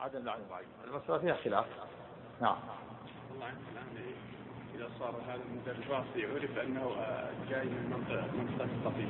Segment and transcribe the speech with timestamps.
[0.00, 1.64] عدم لعن معين المسألة فيها خلاف.
[2.40, 2.56] نعم.
[3.34, 4.12] الله الآن
[4.74, 9.08] إذا صار هذا المدرس راسي عرف أنه آه، جاي من منطقة منطقة الطفيل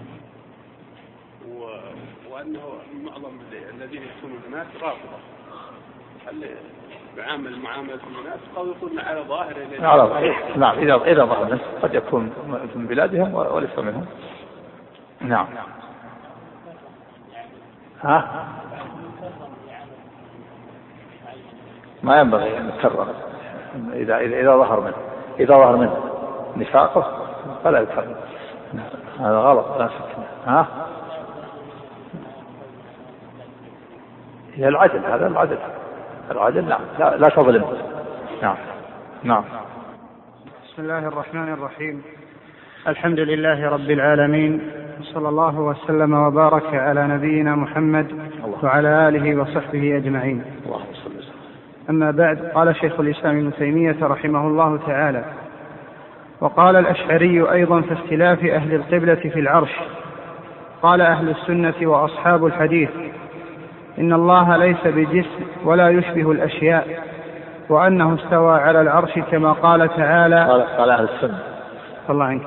[2.31, 3.41] وأنه معظم
[3.75, 5.19] الذين يكونون هناك رافضة.
[6.27, 6.57] هل
[7.17, 12.23] يعامل معاملة الناس أو يكون على ظاهره على نعم إذا إذا ظهر قد يكون
[12.75, 14.07] من بلادهم وليس منهم.
[15.21, 15.47] نعم.
[18.03, 18.49] ها؟
[22.09, 23.07] ما ينبغي أن يكرر
[23.93, 24.97] إذا إذا إذا ظهر منه.
[25.41, 25.97] إذا ظهر منه.
[26.57, 27.27] نفاقه
[27.65, 28.17] فلا يكرر
[29.21, 30.17] هذا غلط لا شك.
[30.47, 30.67] ها؟
[34.55, 35.59] هي العدل هذا العدل.
[36.31, 36.81] العدل نعم.
[36.99, 37.65] لا, لا تظلم.
[38.43, 38.57] نعم.
[39.23, 39.45] نعم.
[40.65, 42.03] بسم الله الرحمن الرحيم.
[42.89, 44.71] الحمد لله رب العالمين.
[45.01, 48.07] وصلى الله وسلم وبارك على نبينا محمد
[48.63, 50.45] وعلى آله وصحبه أجمعين.
[51.91, 55.25] أما بعد قال شيخ الإسلام ابن تيمية رحمه الله تعالى
[56.41, 59.75] وقال الأشعري أيضا في اختلاف أهل القبلة في العرش
[60.83, 62.89] قال أهل السنة وأصحاب الحديث
[63.99, 67.03] إن الله ليس بجسم ولا يشبه الأشياء
[67.69, 71.39] وأنه استوى على العرش كما قال تعالى قال, قال أهل السنة.
[72.11, 72.43] الله عنك.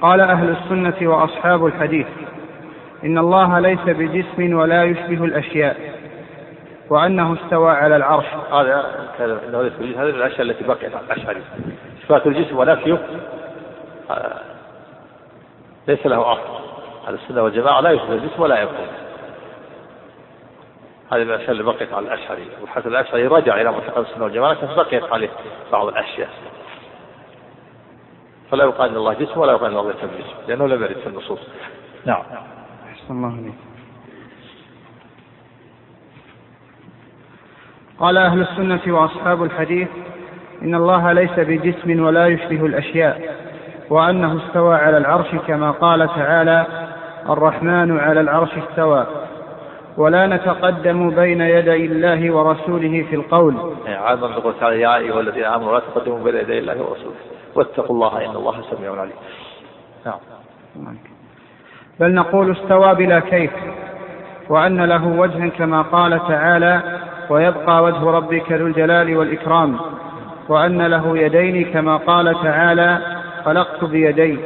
[0.00, 2.06] قال أهل السنة وأصحاب الحديث
[3.04, 5.93] إن الله ليس بجسم ولا يشبه الأشياء
[6.94, 8.24] وأنه استوى على العرش.
[8.52, 11.42] هذا هذه الأشياء التي بقيت على الأشعري
[12.04, 12.98] إثبات الجسم ونفيه
[15.88, 16.64] ليس له أصل.
[17.06, 18.86] أهل السنة والجماعة لا يشبه الجسم ولا يكون
[21.12, 25.04] هذه الاشياء اللي بقيت على الاشعري والحسن الاشعري رجع إلى معتقد السنة والجماعة لكن بقيت
[25.04, 25.30] عليه
[25.72, 26.28] بعض الأشياء.
[28.50, 31.06] فلا يقال إن الله جسم ولا يقال إن الله ليس بجسم لأنه لم يرد في
[31.06, 31.40] النصوص.
[32.04, 32.22] نعم.
[32.92, 33.54] أحسن الله عليك
[38.04, 39.88] قال أهل السنة وأصحاب الحديث
[40.62, 43.20] إن الله ليس بجسم ولا يشبه الأشياء
[43.90, 46.66] وأنه استوى على العرش كما قال تعالى
[47.28, 49.06] الرحمن على العرش استوى.
[49.96, 53.54] ولا نتقدم بين يدي الله ورسوله في القول.
[53.86, 57.14] عظم يقول تعالى يا أيها الذين آمنوا لا تقدموا بين يدي الله ورسوله
[57.54, 59.16] واتقوا الله إن الله سميع عليم.
[60.06, 60.96] نعم.
[62.00, 63.52] بل نقول استوى بلا كيف
[64.48, 66.82] وأن له وجها كما قال تعالى
[67.30, 69.80] ويبقى وجه ربك ذو الجلال والإكرام
[70.48, 72.98] وأن له يدين كما قال تعالى
[73.44, 74.38] خلقت بيدي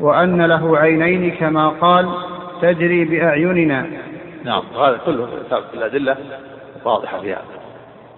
[0.00, 2.08] وأن له عينين كما قال
[2.62, 3.86] تجري باعيننا
[4.44, 5.28] نعم هذا كله
[5.74, 6.16] الأدلة
[6.84, 7.44] واضحة في هذا.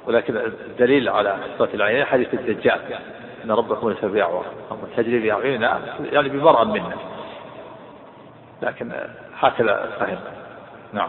[0.06, 2.80] ولكن الدليل على إثبات العينين حديث الدجال
[3.44, 4.44] أن ربكم ليس بأعور.
[4.96, 5.80] تجري بأعيننا
[6.12, 6.96] يعني بمرأة منا
[8.62, 8.92] لكن
[9.40, 10.18] هكذا فهم.
[10.92, 11.08] نعم.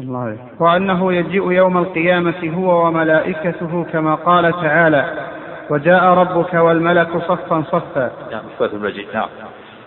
[0.00, 0.18] الله.
[0.18, 0.40] عليك.
[0.60, 5.28] وأنه يجيء يوم القيامة هو وملائكته كما قال تعالى
[5.70, 9.28] وجاء ربك والملك صفا صفا نعم المجيء نعم.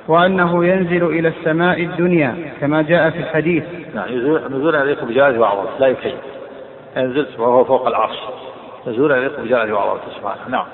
[0.07, 3.63] وأنه ينزل إلى السماء الدنيا كما جاء في الحديث.
[3.95, 4.07] نعم
[4.51, 6.15] نزول عليكم بجلالة وعظمته لا يكيف
[6.97, 8.17] ينزل وهو فوق العرش.
[8.87, 10.49] نزول عليكم بجلالة وعظمته سبحانه.
[10.49, 10.65] نعم.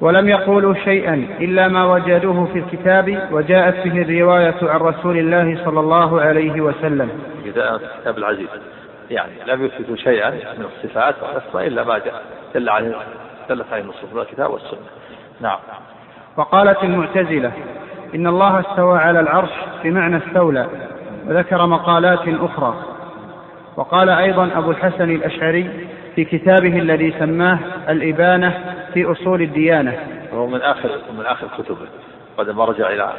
[0.00, 5.80] ولم يقولوا شيئا إلا ما وجدوه في الكتاب وجاءت به الرواية عن رسول الله صلى
[5.80, 7.10] الله عليه وسلم.
[7.44, 8.48] الكتاب العزيز.
[9.10, 12.22] يعني لم يثبتوا شيئا من الصفات والأسماء إلا ما جاء.
[12.54, 12.94] دل عليه
[13.48, 14.80] دلت عليه النصوص الكتاب والسنة.
[15.40, 15.58] نعم.
[16.36, 17.52] وقالت المعتزلة
[18.14, 19.50] إن الله استوى على العرش
[19.84, 20.66] بمعنى استولى
[21.26, 22.74] وذكر مقالات أخرى.
[23.76, 25.70] وقال أيضا أبو الحسن الأشعري
[26.16, 29.98] في كتابه الذي سماه الإبانة في أصول الديانة.
[30.32, 31.86] وهو من آخر من آخر كتبه
[32.38, 33.12] بعد ما رجع إلى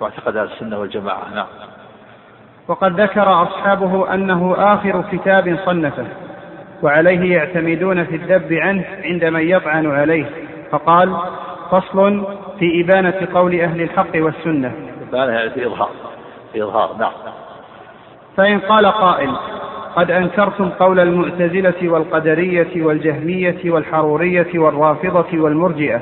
[0.00, 1.46] معتقد السنة والجماعة نعم.
[2.68, 6.06] وقد ذكر أصحابه أنه آخر كتاب صنفه
[6.82, 10.26] وعليه يعتمدون في الذب عنه عند من يطعن عليه
[10.70, 11.16] فقال
[11.70, 12.26] فصل
[12.58, 14.72] في إبانة قول أهل الحق والسنة.
[15.08, 15.90] إبانة يعني في إظهار
[16.52, 17.12] في إظهار نعم.
[18.36, 19.36] فإن قال قائل
[19.96, 26.00] قد أنكرتم قول المعتزلة والقدرية والجهمية والحرورية والرافضة والمرجئة.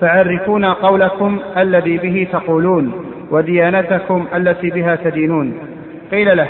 [0.00, 2.92] فعرفونا قولكم الذي به تقولون
[3.30, 5.58] وديانتكم التي بها تدينون.
[6.12, 6.48] قيل له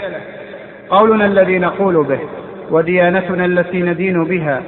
[0.89, 2.19] قولنا الذي نقول به
[2.71, 4.61] وديانتنا التي ندين بها.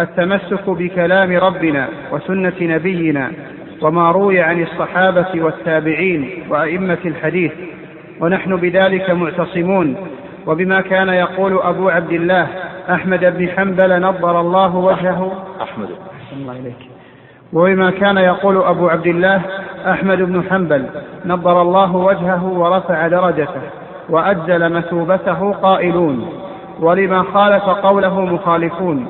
[0.00, 3.32] التمسك بكلام ربنا وسنة نبينا
[3.82, 7.52] وما روي عن الصحابة والتابعين وأئمة الحديث.
[8.20, 9.96] ونحن بذلك معتصمون.
[10.48, 12.46] وبما كان يقول أبو عبد الله
[12.90, 15.32] أحمد بن حنبل نظر الله وجهه.
[15.62, 15.88] أحمد.
[16.32, 16.90] الله إليك.
[17.52, 19.40] وبما كان يقول أبو عبد الله
[19.86, 20.86] أحمد بن حنبل
[21.26, 23.62] نظر الله وجهه ورفع درجته
[24.08, 26.28] وأجزل مثوبته قائلون.
[26.80, 29.06] ولما خالف قوله مخالفون.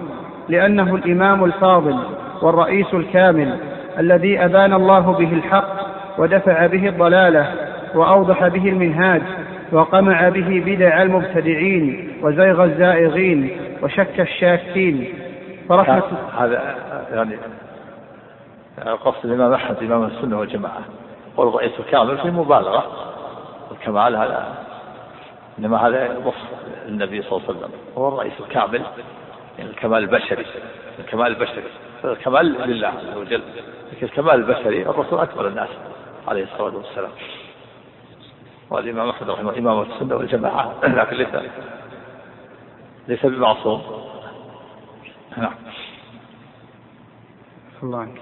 [0.48, 1.98] لأنه الإمام الفاضل
[2.42, 3.58] والرئيس الكامل
[3.98, 5.72] الذي أبان الله به الحق
[6.18, 7.46] ودفع به الضلالة
[7.94, 9.22] وأوضح به المنهاج
[9.72, 15.14] وقمع به بدع المبتدعين وزيغ الزائغين وشك الشاكين.
[15.68, 16.02] فرحمة
[16.38, 16.76] هذا
[17.12, 17.36] يعني
[19.04, 20.80] قصد الإمام أحمد إمام السنة والجماعة.
[21.36, 22.86] والرئيس الكامل في مبالغة.
[23.70, 24.54] الكمال هذا.
[25.58, 26.48] إنما هذا وصف
[26.88, 27.70] النبي صلى الله عليه وسلم.
[27.98, 28.82] هو الرئيس الكامل.
[29.58, 30.46] يعني الكمال البشري.
[30.98, 31.62] الكمال البشري.
[32.04, 33.42] الكمال لله عز وجل.
[33.92, 35.68] لكن الكمال البشري الرسول أكبر الناس
[36.28, 37.10] عليه الصلاة والسلام.
[38.70, 40.74] والإمام أحمد رحمه الله إمام السنة والجماعة.
[40.98, 41.28] لكن ليس
[43.08, 43.82] ليس بمعصوم.
[45.36, 45.52] نعم.
[47.82, 48.18] الله عنك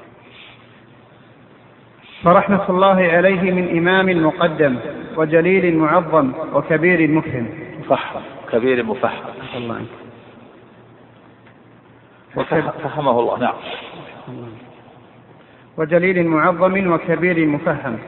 [2.23, 4.77] فرحمة الله عليه من إمام مقدم
[5.17, 7.49] وجليل معظم وكبير مفهم.
[7.79, 8.21] مفحم.
[8.53, 9.25] كبير مفحم.
[9.57, 9.87] الله عنك
[12.83, 13.39] فهمه الله.
[13.39, 13.55] نعم.
[15.77, 17.99] وجليل معظم وكبير مفهم.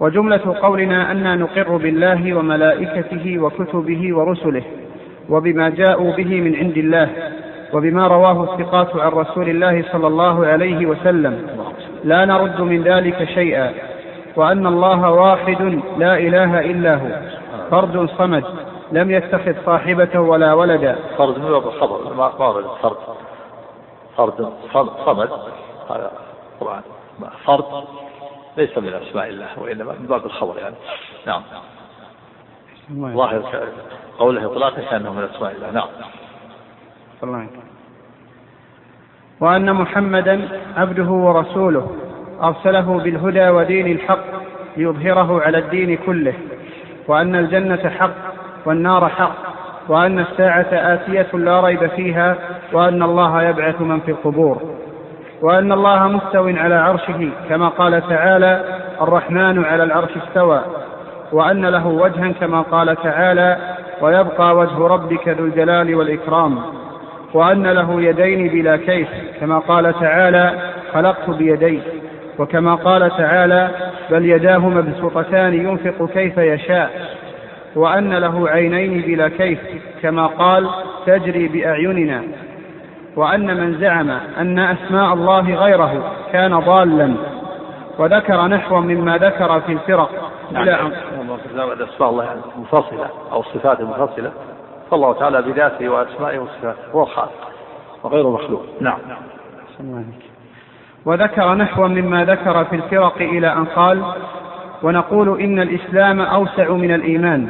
[0.00, 4.62] وجملة قولنا أنا نقر بالله وملائكته وكتبه ورسله
[5.30, 7.08] وبما جاءوا به من عند الله
[7.72, 11.46] وبما رواه الثقات عن رسول الله صلى الله عليه وسلم.
[12.04, 13.72] لا نرد من ذلك شيئا.
[14.36, 17.08] وأن الله واحد لا إله إلا هو.
[17.70, 18.44] فرد صمد.
[18.92, 20.96] لم يتخذ صاحبة ولا ولدا.
[21.18, 21.62] فرد من باب
[22.16, 22.28] ما
[24.16, 25.28] فرد فرد صمد.
[25.90, 26.12] هذا
[26.60, 26.82] طبعا
[27.44, 27.64] فرد
[28.56, 30.74] ليس من أسماء الله وإنما من باب الخبر يعني.
[31.26, 31.42] نعم.
[32.92, 33.68] ظاهر
[34.18, 35.70] قوله إطلاقا كأنه من أسماء الله.
[35.70, 35.88] نعم.
[37.22, 37.48] الله
[39.40, 41.96] وأن محمدا عبده ورسوله
[42.42, 44.24] أرسله بالهدى ودين الحق
[44.76, 46.34] ليظهره على الدين كله
[47.08, 48.14] وأن الجنة حق
[48.66, 49.36] والنار حق
[49.88, 52.36] وأن الساعة آتية لا ريب فيها
[52.72, 54.76] وأن الله يبعث من في القبور.
[55.42, 58.64] وأن الله مستو على عرشه كما قال تعالى
[59.00, 60.60] الرحمن على العرش استوى
[61.32, 63.56] وأن له وجها كما قال تعالى
[64.00, 66.58] ويبقى وجه ربك ذو الجلال والإكرام
[67.34, 69.08] وأن له يدين بلا كيف
[69.40, 70.52] كما قال تعالى
[70.92, 71.80] خلقت بيدي
[72.38, 73.70] وكما قال تعالى
[74.10, 76.90] بل يداه مبسوطتان ينفق كيف يشاء
[77.76, 79.58] وأن له عينين بلا كيف
[80.02, 80.68] كما قال
[81.06, 82.22] تجري بأعيننا
[83.16, 87.14] وأن من زعم أن أسماء الله غيره كان ضالا
[87.98, 90.10] وذكر نحوا مما ذكر في الفرق.
[90.50, 90.92] إلى أن
[91.80, 94.32] أسماء الله منفصلة أو الصفات المنفصلة
[94.90, 97.50] فالله تعالى بذاته وأسمائه وصفاته هو الخالق
[98.02, 98.62] وغير مخلوق.
[98.80, 98.98] نعم.
[101.06, 104.02] وذكر نحوا مما ذكر في الفرق إلى أن قال
[104.82, 107.48] ونقول إن الإسلام أوسع من الإيمان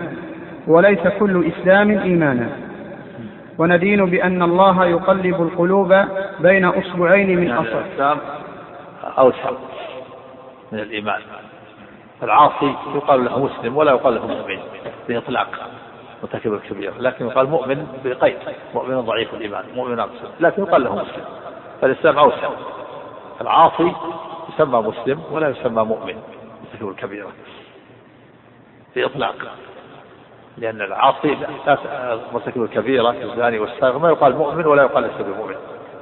[0.67, 2.49] وليس كل إسلام إيمانا.
[3.59, 5.95] وندين بأن الله يقلب القلوب
[6.41, 8.19] بين أصبعين من أصل الإسلام
[9.19, 9.51] أوسع
[10.73, 11.21] من الإيمان.
[12.23, 14.59] العاصي يقال له مسلم ولا يقال له مؤمن
[15.09, 15.49] بإطلاق
[16.23, 18.37] مرتكب الكبيرة لكن يقال مؤمن بقيد
[18.75, 21.25] مؤمن ضعيف الإيمان مؤمن أقصد لكن يقال له مسلم.
[21.81, 22.49] فالإسلام أوسع.
[23.41, 23.93] العاصي
[24.49, 26.15] يسمى مسلم ولا يسمى مؤمن
[26.65, 27.29] مرتكب الكبيرة
[28.97, 29.35] بإطلاق.
[30.59, 31.37] لأن العاصي
[32.33, 35.55] مرتكب الكبيرة الزاني والسارق ما يقال مؤمن ولا يقال ليس بمؤمن.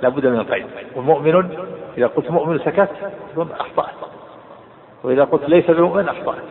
[0.03, 0.67] لابد من القيد.
[0.97, 1.59] ومؤمن
[1.99, 2.89] إذا قلت مؤمن سكت
[3.37, 3.95] أخطأت.
[5.05, 6.45] وإذا قلت ليس بمؤمن أخطأت.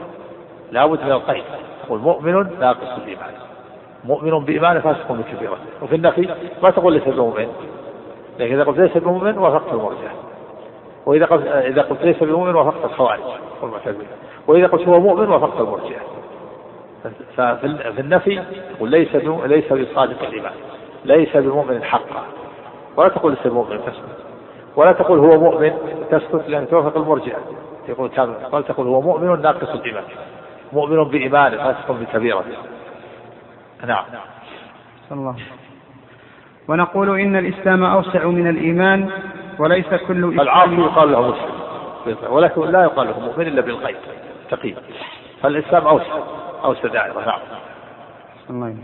[0.71, 1.43] لابد من القيد.
[1.85, 3.33] تقول مؤمن ناقص الإيمان.
[4.03, 6.29] مؤمن بإيمانه فاسق بكبيرة وفي النفي
[6.63, 7.47] ما تقول ليس بمؤمن.
[8.39, 10.11] لكن إذا قلت ليس بمؤمن وافقت المرجع.
[11.05, 13.21] وإذا قلت إذا قلت ليس بمؤمن وافقت الخوارج
[13.61, 14.05] والمعتزلة.
[14.47, 15.97] وإذا قلت هو مؤمن وافقت المرجع.
[17.37, 18.43] ففي النفي
[18.75, 20.53] تقول ليس ليس بصادق الإيمان
[21.05, 22.23] ليس بمؤمن حقا.
[22.97, 24.23] ولا تقول ليس بمؤمن تسكت.
[24.75, 25.73] ولا تقول هو مؤمن
[26.11, 27.33] تسكت لأن توافق المرجع
[27.89, 30.03] يقول كامل ولا تقول هو مؤمن ناقص الإيمان.
[30.73, 32.43] مؤمن بإيمانه فاسق بكبيرة.
[33.87, 34.05] نعم.
[35.11, 35.35] الله
[36.67, 39.09] ونقول إن الإسلام أوسع من الإيمان
[39.59, 42.33] وليس كل إسلام العاصي يقال له مسلم.
[42.33, 43.97] ولكن لا يقال له مؤمن إلا بالقيد
[44.49, 44.77] تقييد
[45.41, 46.42] فالإسلام أوسع.
[46.63, 47.39] أوسع دائرة نعم.
[48.49, 48.75] الله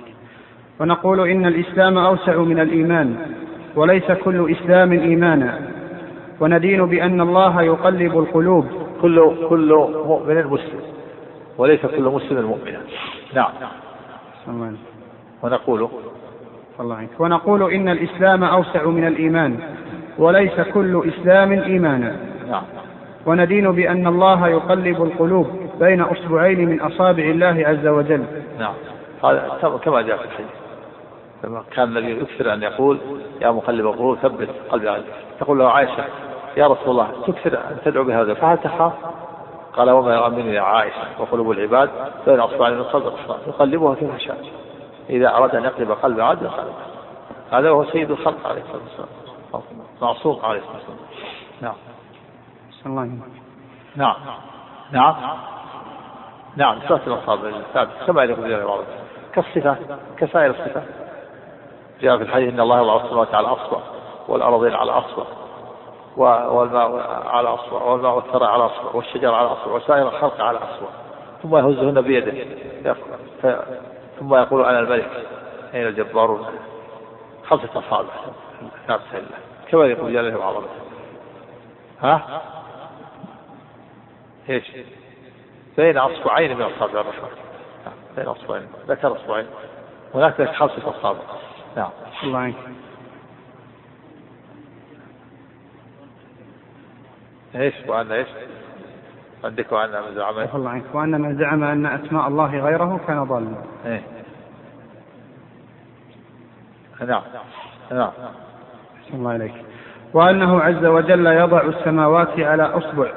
[0.79, 3.15] ونقول إن الإسلام أوسع من الإيمان
[3.75, 5.59] وليس كل إسلام إيمانا.
[6.39, 8.65] وندين بأن الله يقلب القلوب.
[9.01, 9.73] كل كل
[10.07, 10.81] مؤمن مسلم
[11.57, 12.79] وليس كل مسلم مؤمنا
[13.33, 13.51] نعم.
[14.47, 14.73] الله
[15.43, 15.89] ونقول.
[16.79, 19.59] الله عنك ونقول إن الإسلام أوسع من الإيمان
[20.17, 22.15] وليس كل إسلام إيمانا.
[22.49, 22.63] نعم.
[23.25, 25.47] وندين بأن الله يقلب القلوب.
[25.79, 28.25] بين أصبعين من أصابع الله عز وجل.
[28.59, 28.73] نعم.
[29.23, 30.49] هذا كما جاء في الحديث.
[31.43, 32.99] لما كان النبي يكثر أن يقول
[33.41, 35.03] يا مقلب القلوب ثبت قلبي على
[35.39, 36.05] تقول له عائشة
[36.57, 38.93] يا رسول الله تكثر أن تدعو بهذا فهل تخاف؟
[39.73, 41.89] قال وما يؤمنني يا عائشة وقلوب العباد
[42.27, 43.13] بين أصبعين من صدر.
[43.47, 44.37] يقلبها كيف شاء
[45.09, 46.49] إذا أراد أن يقلب قلب عبد
[47.51, 49.63] هذا هو سيد الخلق عليه الصلاة والسلام.
[50.01, 50.99] معصوم عليه الصلاة والسلام.
[51.61, 51.73] نعم.
[52.85, 53.03] الله
[53.95, 54.15] نعم
[54.91, 55.15] نعم.
[55.21, 55.37] نعم.
[56.57, 58.83] صفات الأصابع ثابت كما يليق بالله
[59.33, 59.77] كالصفات
[60.17, 60.83] كسائر الصفات
[62.01, 63.79] جاء في الحديث إن الله يضع السماوات على اصبع
[64.27, 65.23] والارضين على اصبع
[66.17, 66.91] والماء
[67.27, 70.87] على اصبع والماء والثرى على اصبع والشجر على اصبع وسائر الخلق على اصبع
[71.43, 72.45] ثم يهزهن بيده.
[74.19, 75.09] ثم يقول أنا الملك
[75.73, 76.45] أين الجبارون؟
[77.47, 78.09] خمسة أصابع
[78.87, 79.37] ثابتة لله
[79.67, 80.69] كما يقول جلاله وعظمته
[82.01, 82.41] ها؟
[84.49, 84.71] إيش؟
[85.79, 87.29] بين اصبعين من اصابع الرحمن
[88.15, 89.45] بين اصبعين ذكر اصبعين
[90.15, 91.19] هناك خمسة اصابع
[91.77, 91.89] نعم.
[92.23, 92.55] الله عنك
[97.55, 98.27] إيش؟ وان إيش؟
[99.43, 103.55] عندك وان من زعم الله عنك وان من زعم أن أسماء الله غيره كان ضالا.
[103.85, 104.01] إيه.
[107.07, 107.21] نعم.
[107.91, 108.11] نعم.
[109.13, 109.53] الله إليك.
[110.13, 113.11] وأنه عز وجل يضع السماوات على أصبع.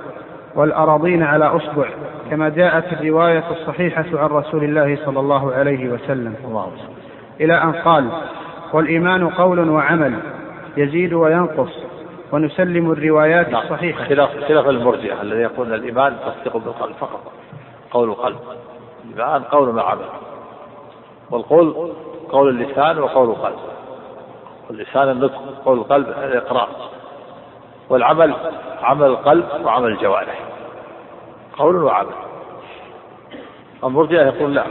[0.54, 1.88] والأراضين على أصبع
[2.30, 6.34] كما جاءت الرواية الصحيحة عن رسول الله صلى الله عليه وسلم.
[6.44, 6.72] الله
[7.40, 8.08] إلى أن قال
[8.72, 10.14] والإيمان قول وعمل
[10.76, 11.70] يزيد وينقص.
[12.32, 13.62] ونسلم الروايات نعم.
[13.62, 14.04] الصحيحة.
[14.04, 17.32] خلاف خلاف المرجئة الذي يقول الإيمان تصديق بالقلب فقط
[17.90, 18.38] قول القلب.
[19.04, 20.08] الإيمان قول مع عمل
[21.30, 21.92] والقول
[22.30, 23.58] قول اللسان وقول القلب.
[24.70, 26.68] اللسان النطق قول القلب الإقرار
[27.88, 28.34] والعمل
[28.82, 30.40] عمل القلب وعمل الجوارح.
[31.58, 32.12] قول وعمل.
[33.84, 34.64] المرجئة يقول لا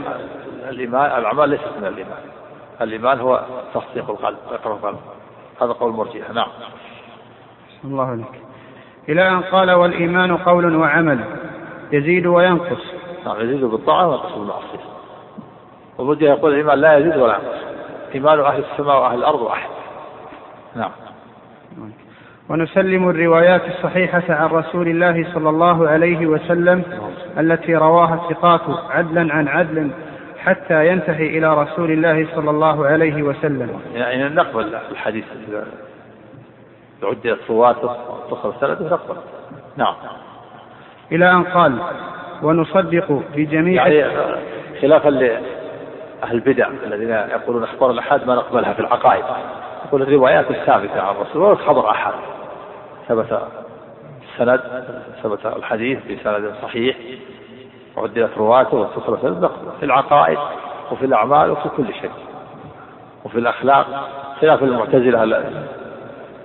[0.68, 2.18] الإيمان الأعمال ليست من الإيمان.
[2.80, 3.42] الإيمان هو
[3.74, 4.98] تصديق القلب وإقرار القلب.
[5.62, 6.48] هذا قول المرجئة نعم.
[7.84, 8.42] الله عليك.
[9.08, 11.24] إلى أن قال والإيمان قول وعمل.
[11.92, 12.82] يزيد وينقص.
[13.26, 14.84] نعم يزيد بالطاعة وينقص بالمعصية.
[15.98, 17.62] والمرجئة يقول الإيمان لا يزيد ولا ينقص.
[18.14, 19.70] إيمان أهل السماء وأهل الأرض واحد.
[20.74, 20.90] نعم.
[22.52, 26.82] ونسلم الروايات الصحيحة عن رسول الله صلى الله عليه وسلم
[27.38, 29.90] التي رواها الثقات عدلا عن عدل
[30.38, 33.80] حتى ينتهي إلى رسول الله صلى الله عليه وسلم.
[33.94, 35.24] يعني نقبل الحديث
[37.02, 39.16] عدت رواته واتصل سنده نقبل.
[39.76, 39.94] نعم.
[41.12, 41.78] إلى أن قال
[42.42, 44.36] ونصدق بجميع يعني
[44.82, 45.42] خلافا لأهل
[46.32, 49.24] البدع الذين يقولون أخبار الأحاد ما نقبلها في العقائد.
[49.86, 52.12] يقول الروايات الثابتة عن الرسول ولو خبر أحد.
[53.12, 53.48] ثبت
[54.32, 54.60] السند
[55.22, 56.96] ثبت الحديث بسند صحيح
[57.96, 59.50] وعدلت رواته واتصل سند
[59.80, 60.38] في العقائد
[60.90, 62.10] وفي الأعمال وفي كل شيء
[63.24, 65.18] وفي الأخلاق خلاف المعتزلة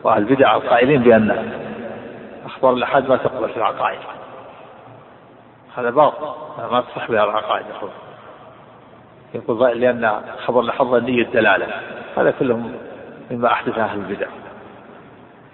[0.04, 1.54] وأهل البدع القائلين بأن
[2.46, 4.00] أخبار الأحد ما تقبل في العقائد.
[5.78, 6.26] هذا باطل
[6.72, 7.90] ما تصح بها العقائد يقول
[9.34, 11.68] يقول لأن خبر الأحد ظني الدلالة
[12.18, 12.72] هذا كلهم
[13.32, 14.28] مما أحدث أهل البدع.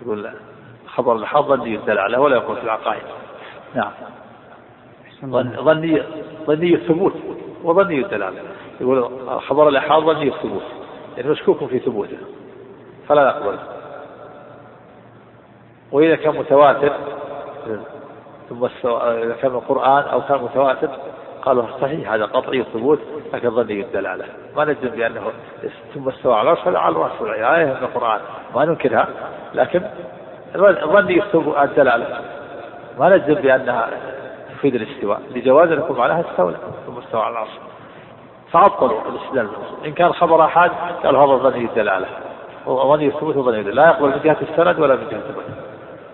[0.01, 0.33] يقول
[0.95, 3.03] خبر الحظ ظني الدلالة ولا يقول في العقائد.
[3.75, 3.91] نعم.
[5.55, 6.03] ظني
[6.47, 7.13] ظني الثبوت
[7.63, 8.41] وظني الدلالة
[8.81, 9.09] يقول
[9.41, 10.63] خبر الأحاد ظني الثبوت
[11.17, 12.17] يعني مشكوك في ثبوته.
[13.07, 13.59] فلا نقبل
[15.91, 16.93] وإذا كان متواتر
[18.49, 20.89] ثم إذا كان القرآن أو كان متواتر
[21.41, 22.99] قالوا صحيح هذا قطعي الثبوت
[23.33, 25.31] لكن ظني الدلالة ما نجزم بأنه
[25.93, 28.21] ثم استوى على العرش على الرأس والآية من القرآن.
[28.55, 29.07] ما ننكرها.
[29.53, 29.81] لكن
[30.57, 31.23] ظني
[31.63, 32.21] الدلالة.
[32.99, 33.89] ما نجزم بأنها
[34.49, 35.21] تفيد الاستواء.
[35.35, 36.57] لجواز يكون معناها استولى.
[36.87, 37.49] ثم استوى على العرش.
[38.51, 39.49] فعطلوا الاستدلال
[39.85, 40.71] إن كان خبر أحد
[41.03, 42.07] قالوا هذا ظني الدلالة.
[42.65, 45.43] وظني الثبوت وظني لا يقبل من جهة السند ولا من جهة الثبوت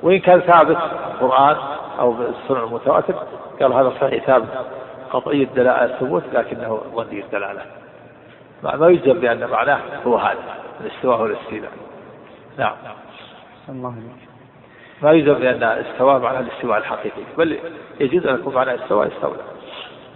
[0.03, 0.77] وإن كان ثابت
[1.11, 1.57] القرآن
[1.99, 3.15] أو السنة المتواتر
[3.61, 4.47] قال هذا صحيح ثابت.
[5.11, 7.61] قطعي الدلالة الثبوت لكنه ظني الدلالة.
[8.63, 10.59] ما يجزم بأن معناه هو هذا.
[10.81, 11.71] الاستواء والاستيلاء
[12.57, 12.75] نعم.
[13.69, 13.93] الله
[15.03, 17.57] ما يجزم بأن استواء معناه الاستواء الحقيقي بل
[17.99, 19.41] يجوز أن يكون معناه استواء استولى.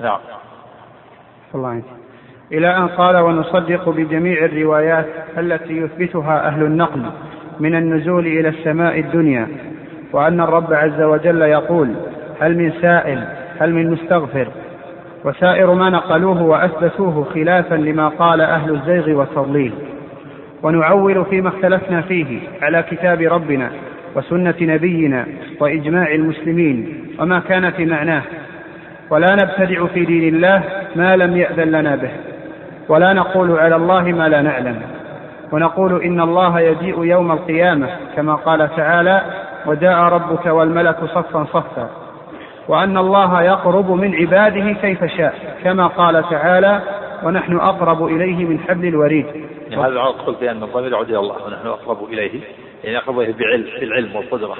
[0.01, 0.19] نعم.
[1.55, 1.83] الله عنك.
[2.51, 5.05] إلى أن قال ونصدق بجميع الروايات
[5.37, 7.05] التي يثبتها أهل النقل
[7.59, 9.47] من النزول إلى السماء الدنيا
[10.13, 11.95] وأن الرب عز وجل يقول
[12.39, 13.27] هل من سائل
[13.59, 14.47] هل من مستغفر؟
[15.25, 19.73] وسائر ما نقلوه وأثبتوه خلافا لما قال أهل الزيغ والتضليل.
[20.63, 23.69] ونعول فيما اختلفنا فيه على كتاب ربنا
[24.15, 25.25] وسنة نبينا
[25.59, 28.21] وإجماع المسلمين وما كان في معناه.
[29.09, 30.63] ولا نبتدع في دين الله
[30.95, 32.11] ما لم يأذن لنا به.
[32.89, 34.81] ولا نقول على الله ما لا نعلم.
[35.51, 39.21] ونقول إن الله يجيء يوم القيامة كما قال تعالى
[39.65, 41.89] وجاء ربك والملك صفا صفا
[42.67, 46.81] وأن الله يقرب من عباده كيف شاء كما قال تعالى
[47.23, 49.25] ونحن أقرب إليه من حبل الوريد
[49.69, 52.41] يعني هذا القول بأن الضمير يعود إلى الله ونحن أقرب إليه
[52.83, 54.57] يعني أقرب إليه بعلم بالعلم والقدرة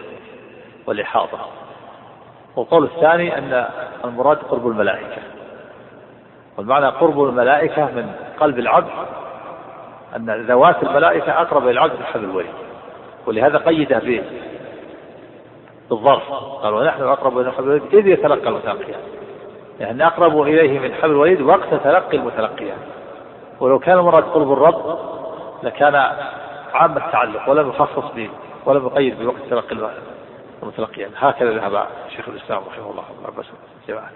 [0.87, 1.39] والإحاطة.
[2.55, 3.65] والقول الثاني أن
[4.05, 5.21] المراد قرب الملائكة.
[6.57, 8.91] والمعنى قرب الملائكة من قلب العبد
[10.15, 12.53] أن ذوات الملائكة أقرب إلى العبد من حبل الوريد.
[13.27, 14.23] ولهذا قيده
[15.89, 16.31] بالظرف.
[16.63, 18.99] قال ونحن أقرب إلى حبل الوريد إذ يتلقى المتلقيان.
[19.79, 22.77] يعني أقرب إليه من حبل الوريد وقت تلقي المتلقيان.
[23.59, 24.97] ولو كان المراد قرب الرب
[25.63, 26.07] لكان
[26.73, 28.29] عام التعلق ولم يخصص به
[28.65, 29.91] ولم يقيد بوقت تلقي
[30.63, 33.45] المتلقيان هكذا ذهب شيخ الإسلام رحمه الله عباس
[33.87, 34.09] جماعة.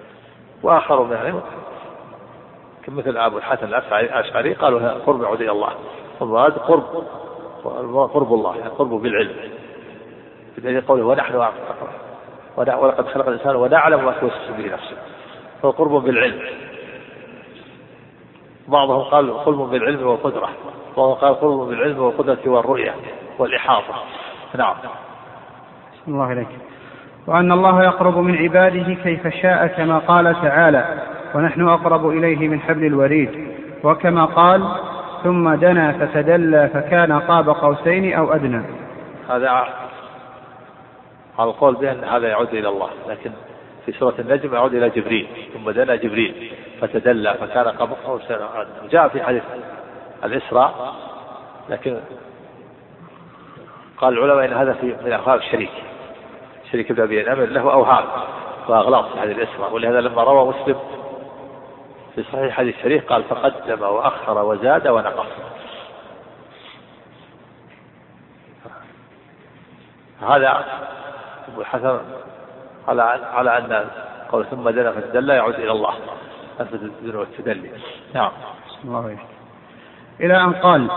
[0.64, 1.42] وآخر من أهل
[2.88, 5.72] مثل أبو الحسن الأشعري قالوا قرب إلى الله
[6.22, 7.04] المراد قرب
[8.14, 9.36] قرب الله يعني قرب بالعلم.
[10.58, 11.36] بدليل قوله ونحن
[12.58, 14.98] ولقد خلق الإنسان ونعلم ما توسوس به نفسه.
[15.62, 16.42] فهو قرب بالعلم.
[18.68, 20.50] بعضهم قال قرب بالعلم والقدرة
[20.98, 22.96] وهو قال قرب بالعلم والقدرة والرؤية
[23.40, 23.96] والإحاطة.
[24.58, 24.76] نعم.
[26.08, 26.48] الله إليك
[27.28, 31.04] وأن الله يقرب من عباده كيف شاء كما قال تعالى
[31.36, 33.48] ونحن أقرب إليه من حبل الوريد
[33.84, 34.68] وكما قال
[35.24, 38.62] ثم دنا فتدلى فكان قاب قوسين أو أدنى
[39.30, 39.50] هذا
[41.40, 43.32] على القول بأن هذا يعود إلى الله لكن
[43.86, 45.28] في سورة النجم يعود إلى جبريل.
[45.54, 46.52] ثم دنا جبريل
[46.82, 48.90] فتدلى فكان قاب قوسين أو أدنى.
[48.90, 49.44] جاء في حديث
[50.24, 50.96] الإسراء
[51.70, 52.00] لكن
[53.98, 55.72] قال العلماء إن هذا في من افعال الشريك.
[56.72, 58.06] شريك بن أبي الامر له أوهام
[58.68, 60.80] وأغلاط في هذه الاسره ولهذا لما روى مسلم
[62.16, 65.28] في صحيح حديث الشريف قال فقدم وأخر وزاد ونقص.
[70.22, 70.66] هذا
[71.48, 72.00] أبو الحسن
[72.88, 73.02] على
[73.34, 73.90] على أن
[74.30, 75.94] قول ثم دنا فتدلى يعود إلى الله.
[76.60, 77.72] اثبت الدين والتدلي.
[78.14, 78.32] نعم.
[78.84, 79.18] الله
[80.22, 80.88] إلى أن قال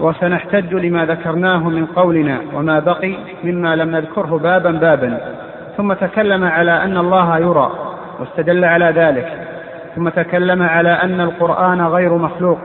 [0.00, 5.18] وسنحتج لما ذكرناه من قولنا وما بقي مما لم نذكره بابا بابا
[5.76, 7.70] ثم تكلم على أن الله يرى
[8.20, 9.48] واستدل على ذلك
[9.96, 12.58] ثم تكلم على أن القرآن غير مخلوق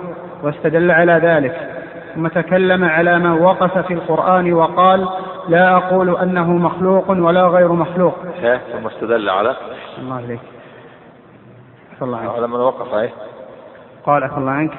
[0.44, 1.76] واستدل على ذلك
[2.16, 5.08] ثم تكلم على من وقف في القرآن وقال
[5.50, 8.16] لا أقول أنه مخلوق ولا غير مخلوق.
[8.74, 9.56] ثم استدل على
[10.00, 10.40] الله عليك.
[12.02, 12.30] الله عنك.
[12.36, 13.10] على من وقف إيه؟
[14.06, 14.72] قال عفى الله عنك.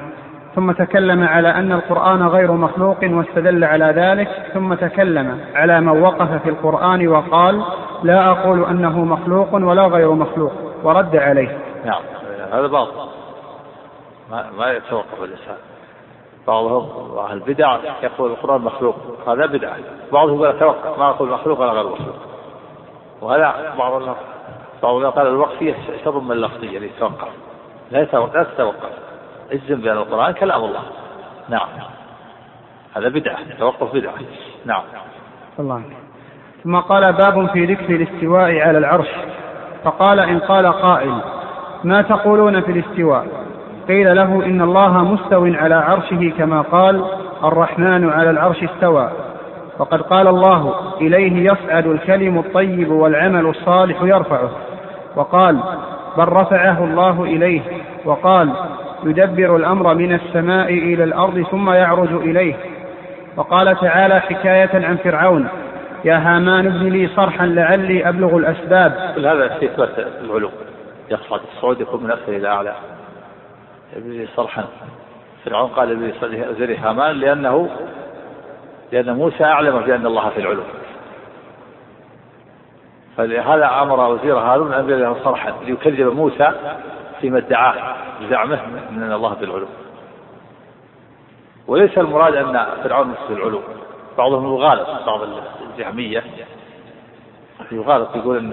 [0.57, 6.43] ثم تكلم على أن القرآن غير مخلوق واستدل على ذلك ثم تكلم على من وقف
[6.43, 7.63] في القرآن وقال
[8.03, 11.59] لا أقول أنه مخلوق ولا غير مخلوق ورد عليه.
[11.85, 12.03] نعم
[12.53, 13.09] هذا باطل.
[14.31, 15.57] ما, ما يتوقف الإنسان.
[16.47, 19.77] بعضهم أهل البدع يقول القرآن مخلوق هذا بدعة
[20.13, 22.17] بعضهم يقول توقف ما أقول مخلوق ولا غير مخلوق.
[23.23, 24.03] وهذا بعض
[24.83, 26.91] بعضهم قال الوقفية من اللفظية يعني
[27.91, 29.07] لا يتوقف لا تتوقف.
[29.53, 30.83] اجزم بأن القرآن كلام الله.
[31.49, 31.69] نعم.
[32.97, 34.15] هذا بدعة توقف بدعة.
[34.65, 34.83] نعم.
[35.59, 35.83] الله.
[36.65, 39.09] ثم قال باب في ذكر الاستواء على العرش.
[39.85, 41.21] فقال إن قال قائل
[41.85, 43.27] ما تقولون في الاستواء؟
[43.89, 47.05] قيل له إن الله مستو على عرشه كما قال
[47.45, 49.11] الرحمن على العرش استوى.
[49.79, 54.51] وقد قال الله إليه يصعد الكلم الطيب والعمل الصالح يرفعه.
[55.17, 55.61] وقال
[56.17, 57.63] بل رفعه الله إليه.
[58.05, 58.53] وقال
[59.11, 62.55] يدبر الأمر من السماء إلى الأرض ثم يعرج إليه.
[63.37, 65.49] وقال تعالى حكاية عن فرعون
[66.05, 69.13] يا هامان ابن لي صرحا لعلي أبلغ الأسباب.
[69.15, 70.51] كل هذا في إثبات العلو
[71.11, 72.75] يصعد الصعود يكون من أسفل إلى أعلى.
[73.97, 74.65] ابن لي صرحا.
[75.45, 76.13] فرعون قال ابن
[76.65, 77.69] لي هامان لأنه
[78.93, 80.63] لأن موسى أعلم بأن الله في العلو
[83.17, 85.53] فلهذا أمر وزير هارون أن له صرحا.
[85.65, 86.53] ليكذب موسى
[87.21, 89.67] فيما ادعاه بزعمه من أن الله بالعلو
[91.67, 93.61] وليس المراد أن فرعون نصف العلو.
[94.19, 95.21] بعضهم يغالط بعض
[95.71, 96.25] الجهمية
[97.73, 98.53] يغالط يقول أن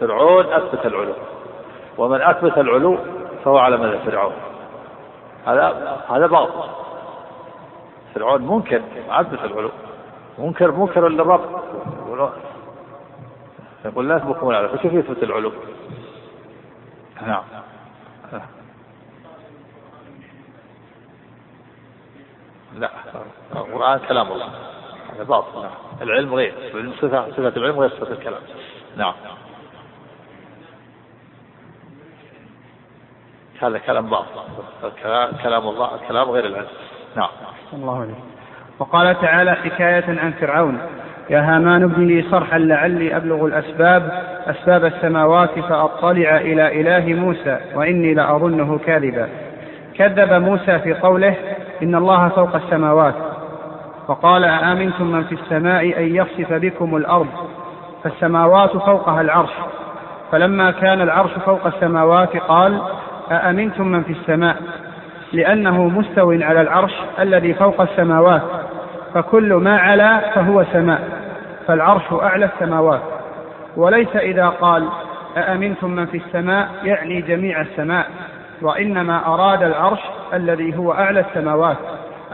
[0.00, 1.14] فرعون أثبت العلو.
[1.98, 2.98] ومن أثبت العلو
[3.44, 4.32] فهو على مدى فرعون.
[5.46, 6.68] هذا هذا باطل.
[8.14, 9.70] فرعون منكر أثبت العلو.
[10.38, 11.60] منكر منكر للرب.
[13.84, 15.52] يقول لا تبقون على فكيف يثبت العلو؟
[17.26, 17.42] نعم.
[22.78, 22.90] لا.
[23.56, 24.46] القرآن كلام الله.
[25.14, 25.62] هذا باطل.
[25.62, 25.72] نعم.
[26.02, 26.54] العلم غير.
[26.74, 28.40] العلم صفة صفة العلم غير صفة الكلام.
[28.96, 29.14] نعم.
[33.62, 34.26] هذا كلام باطل.
[35.42, 36.66] كلام الله الكلام غير العلم.
[37.16, 37.28] نعم.
[37.72, 38.14] الله عليك
[38.78, 40.80] وقال تعالى حكاية عن فرعون.
[41.30, 44.02] يا هامان ابن لي صرحا لعلي أبلغ الأسباب
[44.46, 49.47] أسباب السماوات فأطلع إلى إله موسى وإني لأظنه كاذبا.
[49.98, 51.34] كذب موسى في قوله
[51.82, 53.14] إن الله فوق السماوات.
[54.08, 57.26] وقال أآمنتم من في السماء أن يخسف بكم الأرض؟
[58.04, 59.50] فالسماوات فوقها العرش.
[60.32, 62.80] فلما كان العرش فوق السماوات قال
[63.30, 64.56] أأمنتم من في السماء؟
[65.32, 68.42] لأنه مستو على العرش الذي فوق السماوات.
[69.14, 71.00] فكل ما علا فهو سماء.
[71.66, 73.02] فالعرش أعلى السماوات.
[73.76, 74.88] وليس إذا قال
[75.36, 78.06] أأمنتم من في السماء يعني جميع السماء.
[78.62, 80.00] وإنما أراد العرش
[80.34, 81.76] الذي هو أعلى السماوات.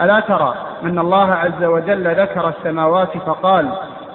[0.01, 3.73] ألا ترى أن الله عز وجل ذكر السماوات فقال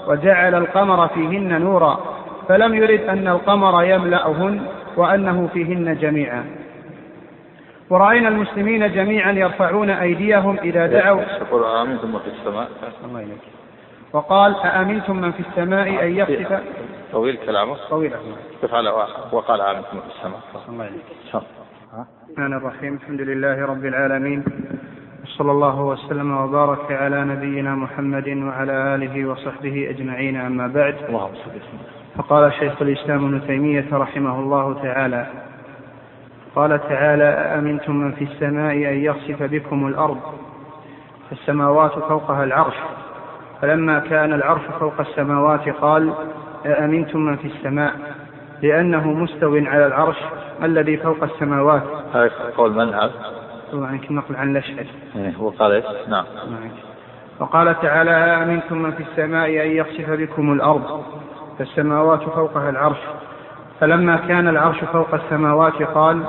[0.08, 2.00] وجعل القمر فيهن نورا
[2.48, 4.62] فلم يرد أن القمر يملأهن
[4.98, 6.46] وأنه فيهن جميعا.
[7.90, 11.22] ورأينا المسلمين جميعا يرفعون أيديهم إذا دعوا.
[11.22, 12.68] يقول آمنتم من في السماء.
[13.06, 13.42] الله إليك
[14.14, 16.64] وقال أأمنتم من في السماء أن يخسف؟
[17.12, 17.76] طويل كلامه.
[17.90, 18.14] طويل.
[19.32, 20.40] وقال آمنتم من في السماء.
[20.70, 21.06] الله إليك
[21.94, 22.94] الرحمن الرحيم.
[22.94, 24.44] الحمد لله رب العالمين.
[25.24, 30.36] وصلى الله وسلم وبارك على نبينا محمد وعلى آله وصحبه أجمعين.
[30.36, 31.52] أما بعد اللهم صل
[32.18, 35.28] فقال شيخ الإسلام ابن تيمية رحمه الله تعالى
[36.56, 40.20] قال تعالى أأمنتم من في السماء أن يخسف بكم الأرض
[41.30, 42.78] فالسماوات فوقها العرش.
[43.62, 46.14] فلما كان العرش فوق السماوات قال
[46.66, 48.19] أأمنتم من في السماء؟
[48.62, 50.18] لأنه مستو على العرش
[50.64, 51.84] الذي فوق السماوات.
[52.14, 53.12] هذا قول من هذا؟
[53.72, 56.26] طبعا يمكن نقل عن الأشعري إيه، هو قال إيش؟ نعم.
[57.40, 61.04] وقال تعالى أأمنتم من في السماء أن يخسف بكم الأرض
[61.60, 62.98] فالسماوات فوقها العرش.
[63.80, 66.24] فلما كان العرش فوق السماوات قال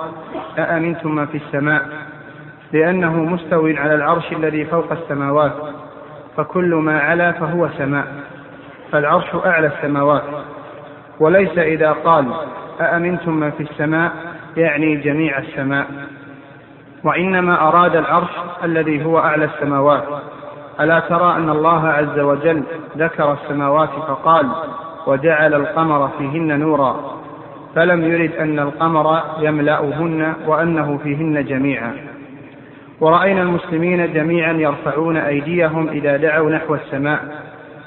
[0.59, 1.88] أأمنتم من في السماء؟
[2.73, 5.53] لأنه مستو على العرش الذي فوق السماوات.
[6.37, 8.07] فكل ما علا فهو سماء.
[8.93, 10.23] فالعرش أعلى السماوات.
[11.20, 12.24] وليس إذا قال
[12.80, 14.12] أأمنتم من في السماء
[14.56, 15.87] يعني جميع السماء.
[17.04, 18.30] وإنما أراد العرش
[18.64, 20.04] الذي هو أعلى السماوات.
[20.80, 22.62] ألا ترى أن الله عز وجل
[22.98, 24.46] ذكر السماوات فقال
[25.06, 27.20] وجعل القمر فيهن نورا.
[27.74, 31.96] فلم يرد أن القمر يملأهن وأنه فيهن جميعا.
[33.00, 37.20] ورأينا المسلمين جميعا يرفعون أيديهم إذا دعوا نحو السماء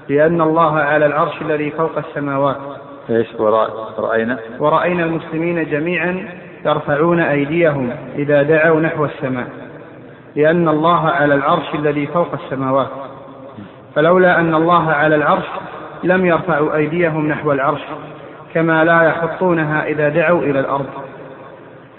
[0.09, 2.82] لأن الله على العرش الذي فوق السماوات.
[3.09, 6.29] إيش؟ ورأينا ورأينا المسلمين جميعا
[6.65, 9.47] يرفعون أيديهم إذا دعوا نحو السماء
[10.35, 12.89] لأن الله على العرش الذي فوق السماوات.
[13.95, 15.45] فلولا أن الله على العرش
[16.03, 17.81] لم يرفعوا أيديهم نحو العرش
[18.53, 20.85] كما لا يحطونها إذا دعوا إلى الأرض.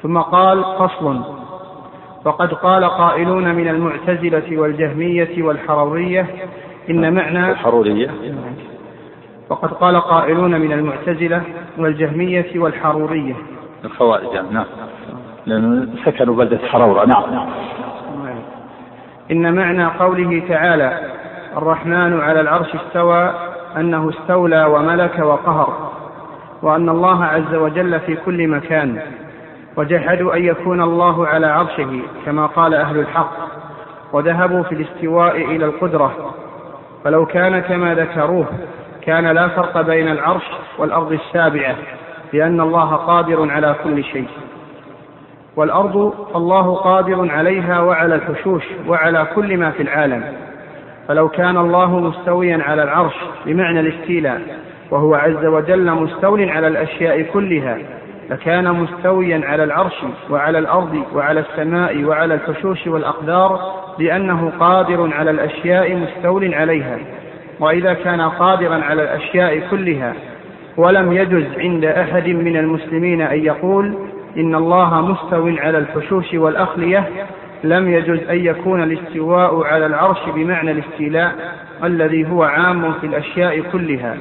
[0.02, 1.20] ثم قال فصل.
[2.24, 6.26] وقد قال قائلون من المعتزلة والجهمية والحرورية
[6.90, 8.10] إن معنى الحرورية.
[9.50, 11.42] وقد قال قائلون من المعتزلة
[11.78, 13.35] والجهمية والحرورية.
[13.85, 14.64] الخوارج نعم.
[15.46, 17.48] لأنه سكنوا بلدة حرورة نعم.
[19.30, 20.98] إن معنى قوله تعالى
[21.57, 23.35] الرحمن على العرش استوى
[23.76, 25.92] أنه استولى وملك وقهر
[26.62, 29.00] وأن الله عز وجل في كل مكان
[29.76, 33.33] وجحدوا أن يكون الله على عرشه كما قال أهل الحق
[34.12, 36.35] وذهبوا في الاستواء إلى القدرة
[37.04, 38.46] فلو كان كما ذكروه
[39.06, 40.44] كان لا فرق بين العرش
[40.78, 41.74] والأرض السابعة
[42.32, 44.28] لأن الله قادر على كل شيء.
[45.56, 50.24] والأرض الله قادر عليها وعلى الحشوش وعلى كل ما في العالم.
[51.08, 53.14] فلو كان الله مستويا على العرش
[53.46, 54.40] بمعنى الاستيلاء
[54.90, 57.78] وهو عز وجل مستول على الأشياء كلها
[58.30, 59.94] لكان مستويا على العرش
[60.30, 63.60] وعلى الأرض وعلى السماء وعلى الحشوش والأقدار
[63.98, 66.98] لأنه قادر على الأشياء مستول عليها.
[67.60, 70.14] وإذا كان قادرا على الأشياء كلها
[70.76, 73.94] ولم يجز عند أحد من المسلمين أن يقول
[74.36, 77.08] إن الله مستو على الحشوش والأخلية
[77.64, 81.32] لم يجز أن يكون الاستواء على العرش بمعنى الاستيلاء
[81.84, 84.16] الذي هو عام في الأشياء كلها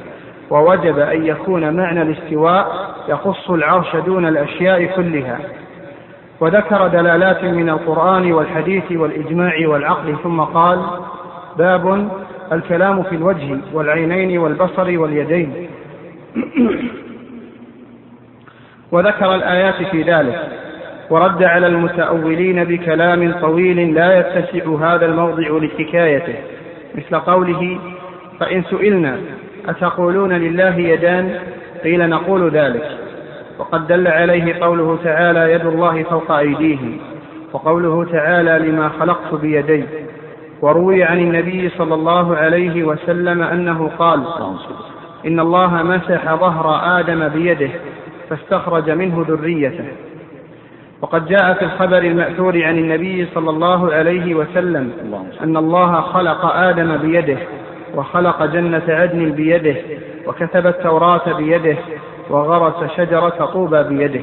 [0.50, 5.38] ووجب أن يكون معنى الاستواء يخص العرش دون الأشياء كلها.
[6.40, 10.80] وذكر دلالات من القرآن والحديث والإجماع والعقل ثم قال
[11.58, 12.08] باب
[12.52, 15.68] الكلام في الوجه والعينين والبصر واليدين.
[18.92, 20.48] وذكر الآيات في ذلك.
[21.10, 26.34] ورد على المتأولين بكلام طويل لا يتسع هذا الموضع لحكايته
[26.94, 27.78] مثل قوله
[28.40, 29.16] فإن سئلنا
[29.68, 31.38] أتقولون لله يدان؟
[31.84, 32.98] قيل نقول ذلك.
[33.58, 36.98] وقد دل عليه قوله تعالى يد الله فوق أيديهم.
[37.52, 39.84] وقوله تعالى لما خلقت بيدي.
[40.64, 44.22] وروي عن النبي صلى الله عليه وسلم أنه قال
[45.26, 47.68] إن الله مسح ظهر آدم بيده
[48.30, 49.84] فاستخرج منه ذريته.
[51.02, 54.92] وقد جاء في الخبر المأثور عن النبي صلى الله عليه وسلم
[55.42, 57.38] أن الله خلق آدم بيده
[57.94, 59.76] وخلق جنة عدن بيده
[60.26, 61.76] وكتب التوراة بيده
[62.30, 64.20] وغرس شجرة طوبى بيده.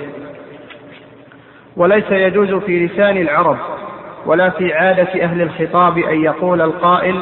[1.78, 3.58] وليس يجوز في لسان العرب
[4.26, 7.22] ولا في عادة أهل الخطاب أن يقول القائل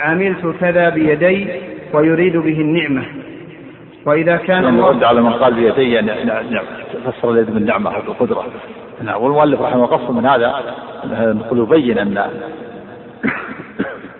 [0.00, 1.48] عملت كذا بيدي
[1.92, 3.04] ويريد به النعمة.
[4.06, 6.60] وإذا كان يعني يرد على من قال بيدي يعني
[7.04, 8.44] فسر اليد بالنعمة والقدرة
[9.02, 10.54] نعم والمؤلف رحمه الله من هذا
[11.32, 12.18] نقول يبين أن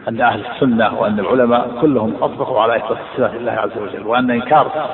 [0.08, 4.88] أن أهل السنة وأن العلماء كلهم أطبقوا على إثبات صفات الله عز وجل وأن إنكار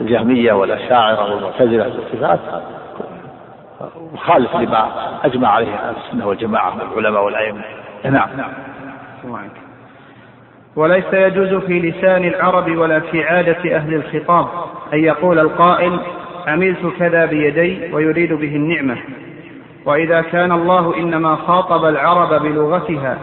[0.00, 2.40] الجهمية والأشاعرة والمعتزلة بالصفات
[4.12, 4.90] مخالف لما
[5.24, 7.62] أجمع عليه أهل السنة والجماعة من العلماء والأئمة.
[8.04, 8.28] نعم.
[10.76, 14.46] وليس يجوز في لسان العرب ولا في عادة أهل الخطاب
[14.92, 16.00] أن يقول القائل
[16.46, 18.96] عملت كذا بيدي ويريد به النعمة.
[19.84, 23.18] وإذا كان الله إنما خاطب العرب بلغتها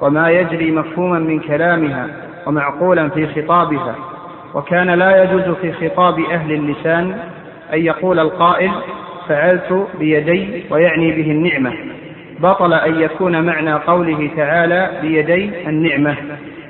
[0.00, 2.08] وما يجري مفهوما من كلامها
[2.46, 3.94] ومعقولا في خطابها.
[4.54, 7.18] وكان لا يجوز في خطاب أهل اللسان
[7.72, 8.70] أن يقول القائل
[9.28, 11.72] فعلت بيدي ويعني به النعمة.
[12.40, 16.16] بطل أن يكون معنى قوله تعالى بيدي النعمة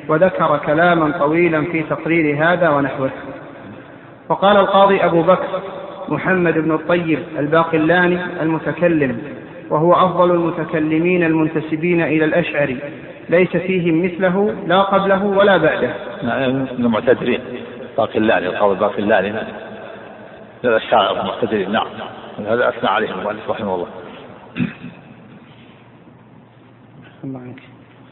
[0.09, 3.11] وذكر كلاما طويلا في تقرير هذا ونحوه.
[4.29, 5.63] وقال القاضي أبو بكر
[6.09, 9.19] محمد بن الطيب الباقلاني المتكلم
[9.71, 12.79] وهو أفضل المتكلمين المنتسبين إلى الأشعري
[13.29, 15.91] ليس فيهم مثله لا قبله ولا بعده.
[16.23, 17.41] نعم، من المعتذرين.
[17.99, 19.33] باقلاني القاضي الباقلاني
[20.65, 21.87] الشاعر المعتذرين نعم.
[22.39, 23.87] هذا أثنى عليه المؤلف رحمه الله.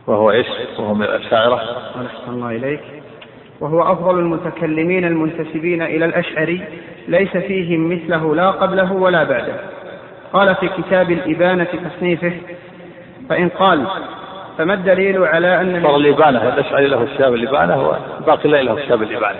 [0.06, 0.46] وهو إيش؟
[0.78, 1.54] وهو من الأشاعرة.
[1.54, 2.80] أحسن الله إليك.
[3.60, 6.64] وهو أفضل المتكلمين المنتسبين إلى الأشعري
[7.08, 9.54] ليس فيهم مثله لا قبله ولا بعده.
[10.32, 12.32] قال في كتاب الإبانة تصنيفه
[13.28, 13.86] فإن قال
[14.58, 19.38] فما الدليل على أن صار الإبانة الأشعري له كتاب الإبانة والباقي له كتاب الإبانة.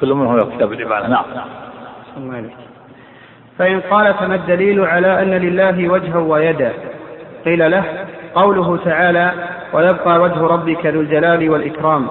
[0.00, 1.08] كل منهم له كتاب الإبانة.
[1.08, 1.24] نعم.
[2.16, 2.65] الله إليك.
[3.58, 6.72] فإن قال فما الدليل على أن لله وجها ويدا
[7.44, 7.84] قيل له
[8.34, 9.32] قوله تعالى
[9.72, 12.08] ويبقى وجه ربك ذو الجلال والإكرام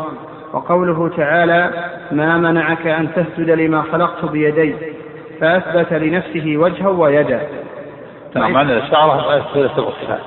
[0.53, 1.69] وقوله تعالى
[2.11, 4.75] ما منعك أن تسجد لما خلقت بيدي
[5.41, 7.41] فأثبت لنفسه وجها ويدا
[8.35, 10.19] نعم أن الشعر ليس الصفات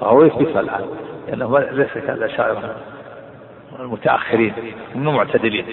[0.00, 0.84] وهو يثبتها الآن؟
[1.28, 2.76] لأنه ليس كالأشاعرة
[3.80, 4.52] المتأخرين
[4.94, 5.64] من المعتدلين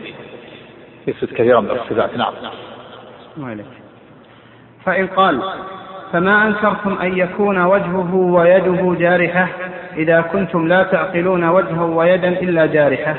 [1.07, 2.17] يثبت كثيرا من الصفات.
[2.17, 2.33] نعم.
[4.87, 5.41] فإن قال
[6.13, 9.47] فما أنكرتم أن يكون وجهه ويده جارحة؟
[9.97, 13.15] إذا كنتم لا تعقلون وجها ويدا إلا جارحة.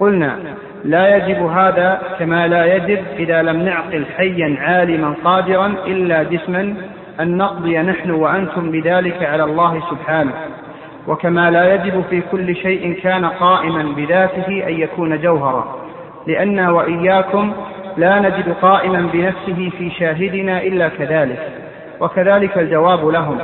[0.00, 0.38] قلنا
[0.84, 6.74] لا يجب هذا كما لا يجب إذا لم نعقل حيا عالما قادرا إلا جسما
[7.20, 10.32] أن نقضي نحن وأنتم بذلك على الله سبحانه.
[11.08, 15.76] وكما لا يجب في كل شيء كان قائما بذاته أن يكون جوهرا.
[16.26, 17.52] لأن وإياكم
[17.96, 21.50] لا نجد قائما بنفسه في شاهدنا إلا كذلك
[22.00, 23.38] وكذلك الجواب لهم.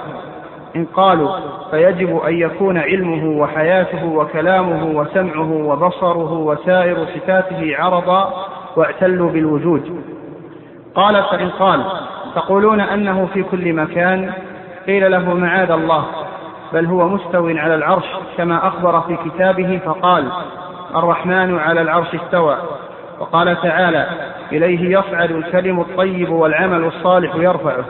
[0.77, 1.31] إن قالوا
[1.71, 10.05] فيجب أن يكون علمه وحياته وكلامه وسمعه وبصره وسائر صفاته عرضا واعتلوا بالوجود.
[10.95, 11.85] قال فإن قال
[12.35, 14.33] تقولون أنه في كل مكان
[14.87, 16.05] قيل له معاذ الله
[16.73, 18.05] بل هو مستو على العرش
[18.37, 20.29] كما أخبر في كتابه فقال
[20.97, 22.57] الرحمن على العرش استوى.
[23.21, 24.07] وقال تعالى
[24.53, 27.85] إليه يصعد الكلم الطيب والعمل الصالح يرفعه.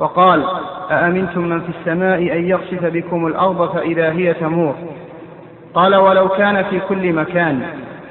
[0.00, 0.44] وقال
[0.90, 4.74] أأمنتم من في السماء أن يخسف بكم الأرض فإذا هي تمور؟
[5.74, 7.62] قال ولو كان في كل مكان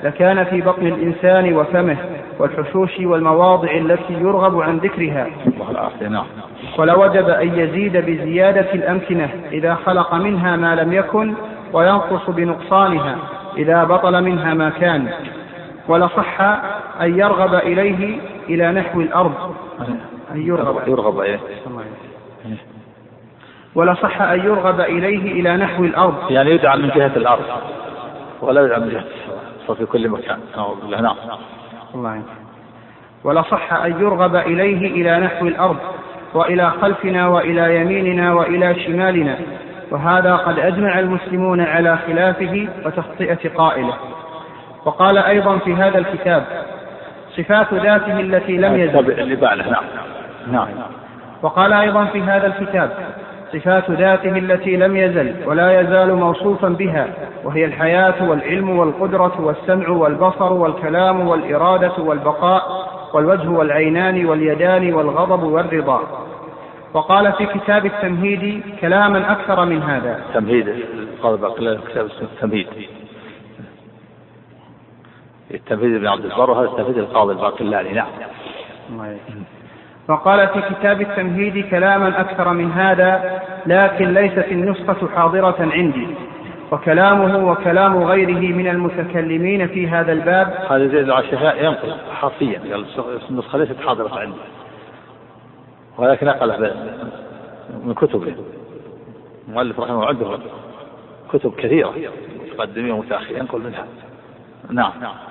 [0.03, 1.97] لكان في بطن الإنسان وفمه
[2.39, 5.27] والحشوش والمواضع التي يرغب عن ذكرها.
[6.77, 11.33] ولوجب أن يزيد بزيادة الأمكنة إذا خلق منها ما لم يكن
[11.73, 13.15] وينقص بنقصانها
[13.57, 15.07] إذا بطل منها ما كان.
[15.89, 16.41] ولصح
[17.01, 19.55] أن يرغب إليه إلى نحو الأرض.
[20.31, 20.87] أن يرغب.
[20.87, 21.39] يرغب إيه.
[23.75, 26.31] ولصح أن يرغب إليه إلى نحو الأرض.
[26.31, 27.43] يعني يدعى من جهة الأرض.
[28.41, 29.03] ولا يدعى من جهة
[29.59, 30.39] السماء في كل مكان.
[30.57, 31.01] نعوذ بالله.
[31.01, 31.15] نعم.
[31.95, 32.21] الله
[33.23, 35.77] ولصح أن يرغب إليه إلى نحو الأرض
[36.33, 39.37] وإلى خلفنا وإلى يميننا وإلى شمالنا.
[39.91, 43.93] وهذا قد أجمع المسلمون على خلافه وتخطئة قائله.
[44.89, 46.43] وقال أيضا في هذا الكتاب
[47.37, 49.11] صفات ذاته التي لم يزل.
[49.11, 49.83] اللي بعده نعم.
[50.51, 50.67] نعم.
[51.41, 52.91] وقال أيضا في هذا الكتاب
[53.53, 57.07] صفات ذاته التي لم يزل ولا يزال موصوفا بها
[57.43, 62.63] وهي الحياة والعلم والقدرة والسمع والبصر والكلام والإرادة والبقاء
[63.13, 66.01] والوجه والعينان واليدان والغضب والرضا.
[66.93, 70.19] وقال في كتاب التمهيد كلاما أكثر من هذا.
[70.33, 70.75] تمهيد
[71.23, 72.67] باقلاني كتاب التمهيد.
[75.53, 78.07] التمهيد ابن عبد البر وهذا التمهيد القاضي الباقلاني نعم.
[80.09, 86.07] وقال في كتاب التمهيد كلاما أكثر من هذا لكن ليست النسخة حاضرة عندي.
[86.71, 90.47] وكلامه وكلام غيره من المتكلمين في هذا الباب.
[90.69, 92.85] هذا زيد العشاء ينقل حرفيا قال
[93.29, 94.37] النسخة ليست حاضرة عندي.
[95.97, 96.73] ولكن نقل
[97.83, 98.35] من كتبه.
[99.47, 100.39] المؤلف رحمه الله عنده
[101.33, 101.93] كتب كثيرة
[102.45, 103.85] متقدمين ومتأخرين ينقل منها.
[104.69, 105.28] نعم نعم.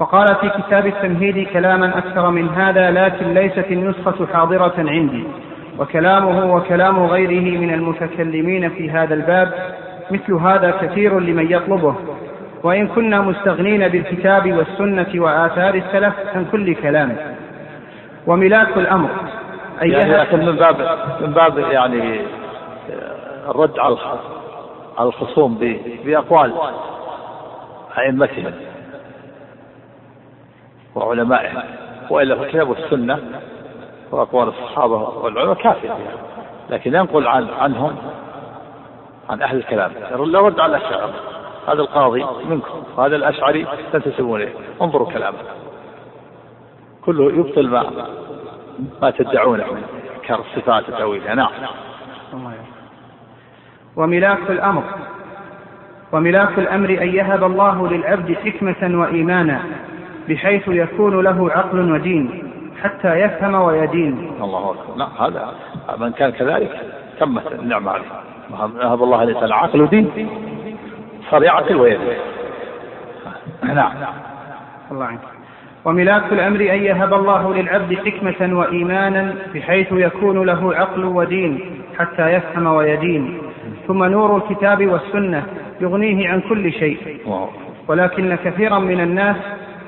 [0.00, 5.24] وقال في كتاب التمهيد كلاما أكثر من هذا لكن ليست النسخة حاضرة عندي.
[5.78, 9.52] وكلامه وكلام غيره من المتكلمين في هذا الباب
[10.10, 11.94] مثل هذا كثير لمن يطلبه.
[12.62, 17.16] وإن كنا مستغنين بالكتاب والسنة وآثار السلف عن كل كلام.
[18.26, 19.10] وملاك الأمر
[19.82, 22.20] يعني لكن من باب من باب يعني
[23.48, 23.96] الرد على
[24.98, 25.58] على الخصوم
[26.04, 26.52] بأقوال.
[27.98, 28.52] أئمتهم
[30.94, 31.62] وعلمائهم
[32.10, 33.18] وإلا فالكتاب والسنة
[34.10, 36.04] وأقوال الصحابة والعلماء كافية يعني.
[36.70, 37.96] لكن ينقل عن عنهم
[39.30, 39.92] عن أهل الكلام.
[40.10, 41.14] لا رد على الأشاعرة
[41.66, 44.54] هذا القاضي منكم وهذا الأشعري تنتسبون إليه.
[44.82, 45.38] انظروا كلامه.
[47.04, 48.08] كله يبطل ما
[49.02, 49.66] ما تدعونه
[50.22, 51.50] كالصفات التأويلية نعم.
[53.96, 54.82] وملاك الأمر.
[56.14, 59.60] وملاك الأمر أن يهب الله للعبد حكمة وإيمانا
[60.28, 62.42] بحيث يكون له عقل ودين
[62.82, 64.30] حتى يفهم ويدين.
[64.40, 64.96] الله أكبر.
[64.96, 65.54] لا هذا
[65.98, 66.70] من كان كذلك
[67.20, 68.04] تمت النعمة عليه.
[68.82, 70.28] نهب الله الإنسان عقل ودين
[71.30, 72.18] صار يعقل ويدين
[73.64, 73.92] نعم.
[74.92, 75.20] الله عنك.
[75.84, 82.66] وملاك الأمر أن يهب الله للعبد حكمة وإيمانا بحيث يكون له عقل ودين حتى يفهم
[82.66, 83.38] ويدين.
[83.86, 85.42] ثم نور الكتاب والسنة
[85.80, 86.98] يغنيه عن كل شيء.
[87.88, 89.36] ولكن كثيرا من الناس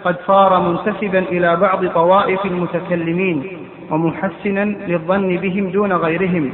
[0.04, 3.58] قد صار منتسبا إلى بعض طوائف المتكلمين
[3.90, 6.52] ومحسنا للظن بهم دون غيرهم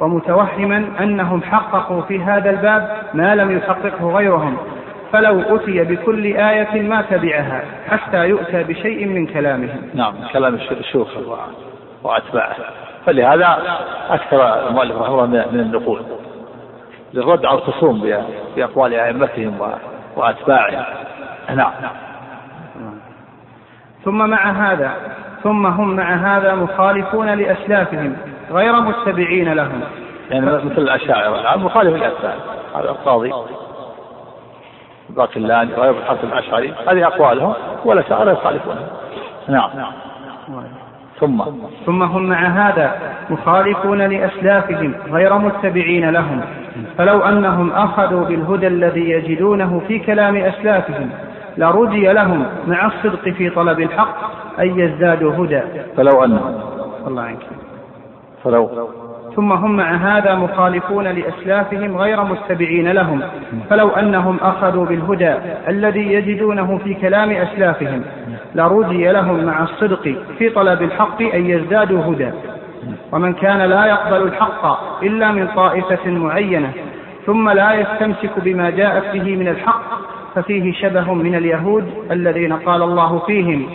[0.00, 4.56] ومتوهما أنهم حققوا في هذا الباب ما لم يحققه غيرهم
[5.12, 9.82] فلو أتي بكل آية ما تبعها حتى يؤتى بشيء من كلامهم.
[9.94, 11.08] نعم كلام الشيوخ
[12.02, 12.56] وأتباعه.
[13.06, 13.58] فلهذا
[14.10, 16.00] أكثر المؤلف رحمه الله من النقول.
[17.14, 18.22] للرد على الخصوم
[18.56, 19.58] بأقوال أئمتهم
[20.16, 20.84] وأتباعهم.
[21.56, 21.72] نعم.
[24.04, 24.92] ثم مع هذا
[25.42, 28.16] ثم هم مع هذا مخالفون لأسلافهم
[28.50, 29.80] غير متبعين لهم.
[30.30, 31.40] يعني مثل الأشاعرة.
[31.40, 32.36] الآن مخالف للأسلاف
[32.74, 33.32] هذا القاضي.
[35.10, 36.74] باقلاني غير الحسن الأشعري.
[36.88, 38.86] هذه أقوالهم والأشاعرة يخالفونها
[39.48, 39.70] نعم.
[41.20, 41.42] ثم.
[41.86, 42.94] ثم هم مع هذا
[43.30, 46.40] مخالفون لأسلافهم غير متبعين لهم.
[46.98, 51.10] فلو أنهم أخذوا بالهدى الذي يجدونه في كلام أسلافهم
[51.56, 54.16] لرجي لهم مع الصدق في طلب الحق
[54.60, 55.60] أن يزدادوا هدى.
[55.96, 56.54] فلو أنهم
[57.06, 57.46] الله عنك.
[58.44, 58.88] فلو.
[59.36, 63.20] ثم هم مع هذا مخالفون لأسلافهم غير متبعين لهم.
[63.70, 65.34] فلو أنهم أخذوا بالهدى
[65.68, 68.02] الذي يجدونه في كلام أسلافهم
[68.54, 72.30] لرجي لهم مع الصدق في طلب الحق أن يزدادوا هدى.
[73.12, 76.72] ومن كان لا يقبل الحق إلا من طائفة معينة
[77.26, 79.82] ثم لا يستمسك بما جاءت به من الحق
[80.34, 83.66] ففيه شبه من اليهود الذين قال الله فيهم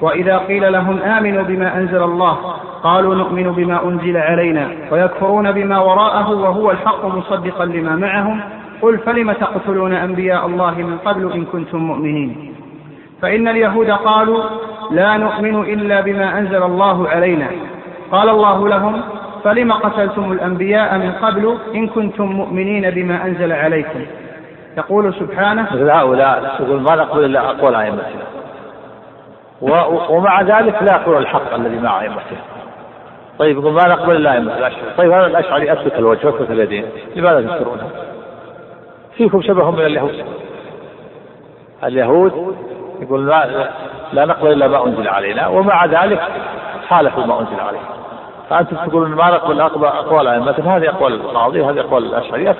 [0.00, 2.38] وإذا قيل لهم آمنوا بما أنزل الله
[2.82, 8.40] قالوا نؤمن بما أنزل علينا ويكفرون بما وراءه وهو الحق مصدقا لما معهم
[8.82, 12.54] قل فلم تقتلون أنبياء الله من قبل إن كنتم مؤمنين؟
[13.22, 14.42] فإن اليهود قالوا
[14.90, 17.46] لا نؤمن إلا بما أنزل الله علينا
[18.12, 19.02] قال الله لهم
[19.44, 24.06] فلم قتلتم الأنبياء من قبل إن كنتم مؤمنين بما أنزل عليكم؟
[24.76, 28.24] يقول سبحانه هؤلاء يقول ما نقول إلا أقوال أئمتنا.
[30.10, 32.38] ومع ذلك لا يقول الحق الذي مع أئمتنا.
[33.38, 36.84] طيب يقول ما نقبل إلا ائمه طيب هذا الأشعري اثبت الوجه واثبت اليدين.
[37.16, 37.90] لماذا تنكرونه؟
[39.16, 40.24] فيكم شبه من اليهود.
[41.84, 42.56] اليهود
[43.00, 43.68] يقول لا,
[44.12, 46.20] لا نقبل إلا ما أنزل علينا ومع ذلك
[46.88, 47.78] خالفوا ما أنزل عليه.
[48.50, 52.50] فأنتم تقولون ما نقبل أقوال ائمتنا هذه أقوال القاضي وهذه أقوال الاشعري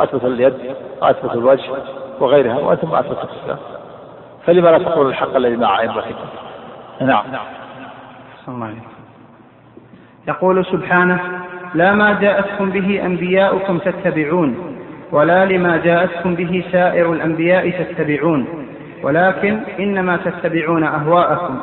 [0.00, 0.54] أثبت اليد
[1.02, 1.70] واثبت الوجه
[2.20, 3.58] وغيرها وأنتم ما أثبتوا الإسلام.
[4.46, 6.14] فلما لا تقولوا الحق الذي مع ائمتكم
[7.00, 7.24] نعم.
[10.28, 11.20] يقول سبحانه
[11.74, 14.78] لا ما جاءتكم به أنبياؤكم تتبعون
[15.12, 18.66] ولا لما جاءتكم به سائر الأنبياء تتبعون
[19.02, 21.60] ولكن إنما تتبعون أهواءكم.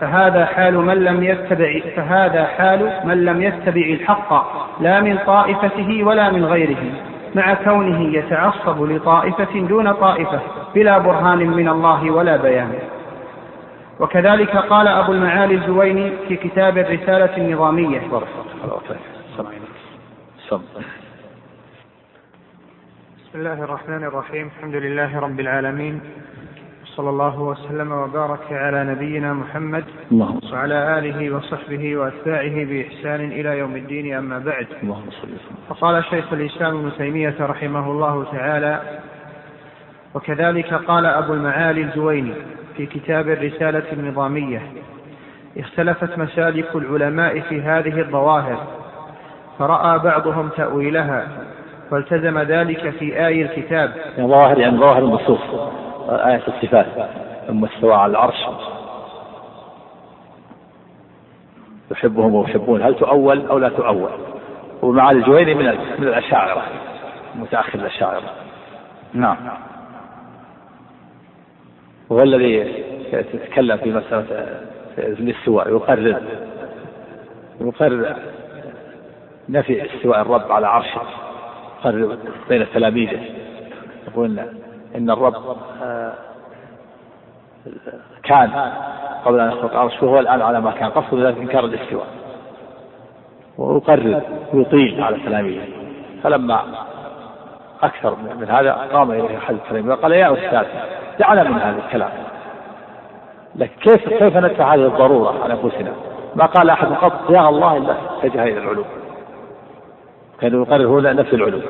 [0.00, 4.32] فهذا حال من لم يتبع فهذا حال من لم يتبع الحق
[4.80, 6.82] لا من طائفته ولا من غيره
[7.34, 10.40] مع كونه يتعصب لطائفة دون طائفة
[10.74, 12.72] بلا برهان من الله ولا بيان.
[14.00, 18.00] وكذلك قال أبو المعالي الجويني في كتاب الرسالة النظامية.
[23.30, 26.00] بسم الله الرحمن الرحيم الحمد لله رب العالمين
[26.96, 33.76] صلى الله وسلم وبارك على نبينا محمد اللهم وعلى آله وصحبه وأتباعه بإحسان إلى يوم
[33.76, 34.66] الدين أما بعد.
[34.82, 35.28] اللهم صل
[35.68, 38.80] فقال شيخ الإسلام ابن تيمية رحمه الله تعالى
[40.14, 42.32] وكذلك قال أبو المعالي الجويني
[42.76, 44.62] في كتاب الرسالة النظامية
[45.58, 48.66] اختلفت مسالك العلماء في هذه الظواهر
[49.58, 51.28] فرأى بعضهم تأويلها
[51.92, 53.92] والتزم ذلك في آي الكتاب.
[54.16, 55.40] ظواهر يعني ظواهر النصوص
[56.10, 56.86] آية الصفات.
[57.46, 58.46] ثم استوى على العرش.
[61.90, 62.82] يحبهم ويحبون.
[62.82, 64.10] هل تؤول أو لا تؤول؟
[64.82, 65.64] ومعالي الجويني من
[65.98, 66.62] من الأشاعرة.
[67.34, 68.30] متأخر الأشاعرة.
[69.12, 69.36] نعم.
[72.08, 72.54] وهو الذي
[73.12, 74.60] يتكلم في مسألة
[74.98, 75.68] الاستواء.
[75.68, 76.22] يقرر.
[77.60, 78.16] يقرر
[79.48, 81.02] نفي استواء الرب على عرشه.
[81.80, 83.20] يقرر بين تلاميذه
[84.08, 84.40] يقول
[84.96, 85.34] إن الرب
[88.22, 88.72] كان
[89.24, 92.06] قبل أن يخلق العرش وهو الآن على ما كان قصد ذلك إنكار الاستواء.
[93.58, 94.22] ويقرر
[94.54, 95.68] ويطيل على تلاميذه
[96.22, 96.64] فلما
[97.82, 100.66] أكثر من هذا قام إليه أحد التلاميذ وقال يا أستاذ
[101.18, 102.10] دعنا من هذا الكلام.
[103.56, 105.92] لكن كيف كيف ندفع هذه الضرورة عن أنفسنا؟
[106.36, 108.84] ما قال أحد قط يا الله إلا اتجه إلى العلوم
[110.40, 111.62] كان يقرر هو نفس العلوم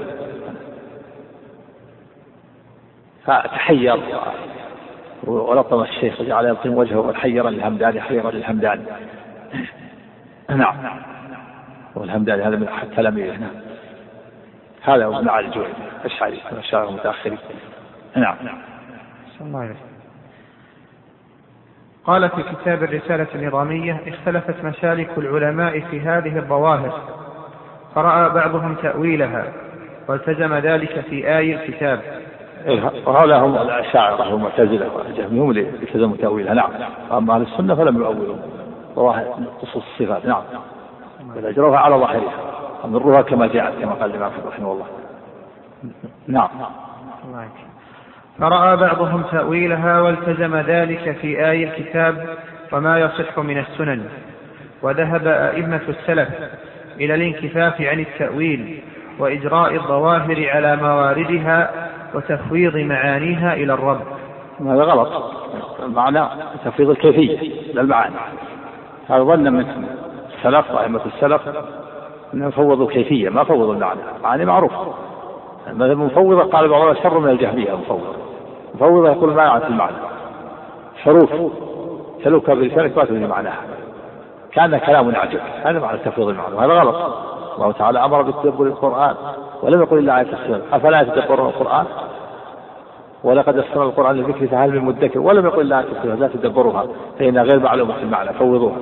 [3.25, 4.01] فتحير.
[5.25, 8.83] ولطم الشيخ وجعل يلطم وجهه حيرا للهمداني حيرا للهمداني
[10.49, 10.77] نعم.
[11.95, 13.37] والهمداني هذا من أحد تلاميذه.
[13.37, 13.51] نعم.
[14.83, 15.67] هذا هو ابن علي
[16.01, 17.39] الاشعري من الشاعر المتاخرين
[18.17, 18.37] نعم.
[19.41, 19.77] الله
[22.05, 27.01] قال في كتاب الرسالة النظامية اختلفت مسالك العلماء في هذه الظواهر
[27.95, 29.53] فرأى بعضهم تأويلها
[30.09, 32.01] والتزم ذلك في آي الكتاب.
[33.07, 36.71] وهؤلاء هم الأشاعرة والمعتزلة والجهمية هم اللي التزموا تأويلها نعم.
[37.13, 38.37] أما أهل السنة فلم يؤولوا
[38.95, 39.25] ظواهر
[39.63, 40.43] خصوص الصفات نعم.
[41.37, 42.33] بل أجروها على ظاهرها
[42.85, 44.87] أمروها كما جاءت كما قال الإمام رحمه الله.
[46.29, 46.49] نعم.
[48.39, 52.37] فرأى بعضهم تأويلها والتزم ذلك في آي الكتاب
[52.73, 54.09] وما يصح من السنن.
[54.83, 56.29] وذهب أئمة السلف
[57.01, 58.83] إلى الانكفاف عن التأويل
[59.19, 64.01] وإجراء الظواهر على مواردها وتفويض معانيها إلى الرب.
[64.61, 65.09] هذا غلط.
[65.83, 66.27] المعنى
[66.65, 68.15] تفويض الكيفية لا المعاني.
[69.09, 69.87] هذا ظن من
[70.39, 71.43] السلف أئمة السلف
[72.35, 74.73] أنهم فوضوا الكيفية ما فوضوا المعنى المعاني معروف
[75.69, 78.15] المفوضة قال بعض شر من الجهمية المفوضة
[78.75, 79.97] المفوضة يقول ما يعرف المعنى.
[80.97, 81.31] حروف
[82.25, 83.61] تلوك بلسانك ما تدري معناها.
[84.53, 87.15] كان كلام عجب هذا معنى تفويض المعنى وهذا غلط.
[87.57, 89.15] الله تعالى أمر بتدبر القرآن.
[89.63, 90.63] ولم يقل إلا آية السنة.
[90.73, 91.87] أفلا يتدبرون القرآن؟
[93.25, 96.15] ولقد يسرنا القرآن للذكر فهل من مدكر؟ ولم يقل إلا آية السنة.
[96.15, 96.87] لا تدبروها
[97.19, 98.77] فانها غير معلومة في المعنى فوضوها.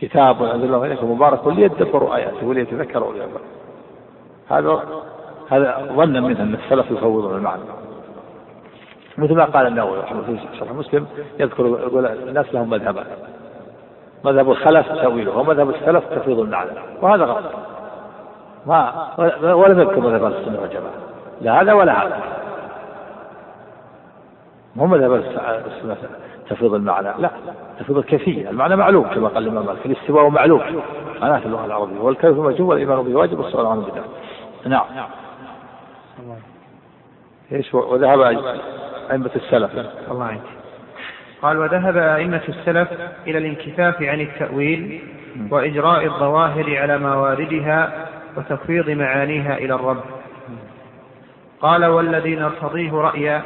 [0.00, 3.26] كتاب انزل الله إليكم مبارك ليدبروا آياته وليتذكروا أولي
[4.48, 4.82] هذا
[5.50, 7.62] هذا ظنا منه أن السلف يفوضون المعنى.
[9.18, 11.06] مثل ما قال النووي رحمه الله في شرح مسلم
[11.38, 13.06] يذكر يقول الناس لهم مذهبان.
[14.24, 16.70] مذهب الخلف تأويله ومذهب السلف تفويض المعنى
[17.02, 17.44] وهذا غلط.
[18.66, 19.10] ما
[19.42, 20.94] ولم يذكر مذهب السنة والجماعة.
[21.40, 22.20] لا هذا ولا هذا.
[24.76, 25.96] مو مذهب السنة
[26.50, 27.30] تفويض المعنى لا
[27.78, 28.50] تفويض الكيفية.
[28.50, 30.62] المعنى معلوم كما قال الإمام مالك الاستواء معلوم.
[31.20, 32.00] معناه في اللغة العربية.
[32.00, 34.04] والكيف مجهول والإيمان به واجب والسؤال عنه بدعة
[34.66, 34.84] نعم.
[37.52, 38.20] إيش وذهب
[39.10, 39.70] أئمة السلف.
[40.10, 40.59] الله عنك
[41.42, 42.88] قال وذهب أئمة السلف
[43.26, 45.00] إلى الانكفاف عن التأويل
[45.50, 50.02] وإجراء الظواهر على مواردها وتفويض معانيها إلى الرب.
[51.60, 53.42] قال والذي نرتضيه رأيا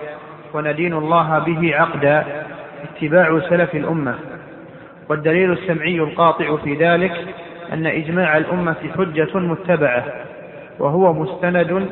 [0.52, 2.24] وندين الله به عقدا
[2.82, 4.14] اتباع سلف الأمة.
[5.08, 7.12] والدليل السمعي القاطع في ذلك
[7.72, 10.04] أن إجماع الأمة حجة متبعة
[10.78, 11.88] وهو مستند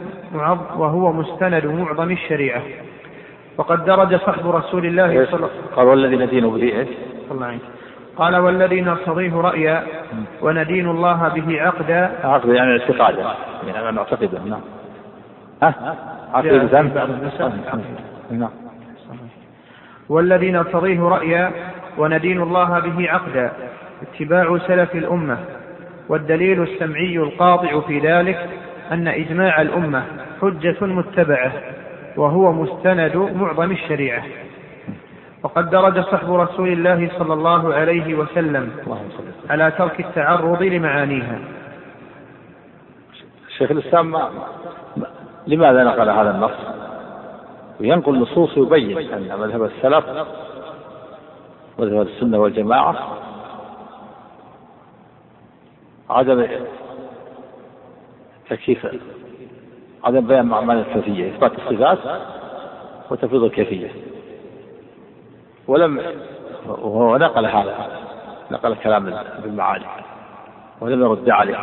[0.77, 2.63] وهو مستند معظم الشريعة.
[3.59, 5.49] وقد درج صحب رسول الله صلى الله عليه وسلم.
[5.77, 6.89] قال والذي ندين به إيش؟
[7.31, 7.61] الله عنك
[8.17, 9.85] قال والذي نرتضيه رأيا
[10.41, 12.11] وندين الله به عقدا.
[12.25, 13.35] عقدا يعني اعتقادا
[13.67, 14.61] يعني نعتقده نعم.
[15.63, 15.97] ها؟
[16.35, 17.61] عقد الإنسان
[18.31, 18.51] نعم.
[20.09, 21.51] والذي نرتضيه رأيا
[21.99, 23.53] وندين الله به عقدا.
[24.03, 25.39] اتباع سلف الأمة.
[26.09, 28.49] والدليل السمعي القاطع في ذلك
[28.93, 30.03] أن إجماع الأمة
[30.43, 31.53] حجة متبعة.
[32.17, 34.23] وهو مستند معظم الشريعة.
[35.43, 38.71] وقد درج صحب رسول الله صلى الله عليه وسلم
[39.51, 41.39] على ترك التعرض لمعانيها.
[43.59, 44.17] شيخ الإسلام
[45.47, 46.83] لماذا نقل هذا النص؟
[47.81, 50.05] وينقل نصوص يبين أن مذهب السلف
[51.79, 53.19] مذهب السنة والجماعة
[56.11, 56.47] عدم
[58.51, 58.87] تكييف
[60.05, 61.99] عدم بيان معنى الكيفية إثبات الصفات
[63.11, 63.91] وتفويض الكيفية.
[65.69, 66.01] ولم
[66.69, 67.75] وهو نقل هذا
[68.51, 69.85] نقل كلام بالمعاني
[70.81, 71.57] ولم يرد عليه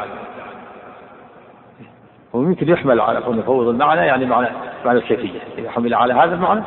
[2.33, 4.47] ويمكن يحمل على كون يفوض المعنى يعني معنى
[4.85, 5.39] معنى الكيفية.
[5.57, 6.61] إذا حمل على هذا المعنى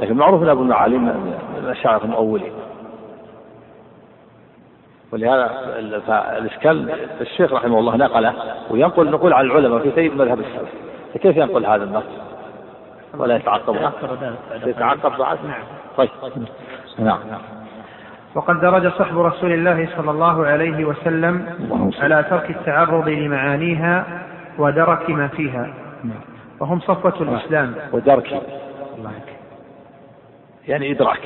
[0.00, 2.52] لكن معروف أن أبو المعالي من الأشاعرة المؤولين
[5.12, 5.50] ولهذا
[6.38, 6.90] الإشكال
[7.20, 8.34] الشيخ رحمه الله نقله
[8.70, 10.87] وينقل نقول عن العلماء في سيد مذهب السلف.
[11.14, 12.04] فكيف ينقل هذا النص
[13.14, 13.76] ولا يتعقب.
[14.66, 15.18] يتعقب.
[15.18, 15.38] بعد.
[15.44, 15.62] نعم.
[15.96, 16.10] طيب.
[16.98, 17.18] نعم.
[18.34, 21.46] وقد درج صحب رسول الله صلى الله عليه وسلم
[22.00, 24.04] على ترك التعرض لمعانيها
[24.58, 25.74] ودرك ما فيها.
[26.60, 27.74] وهم صفوة الإسلام.
[27.92, 28.42] ودرك.
[30.68, 31.20] يعني إدراك.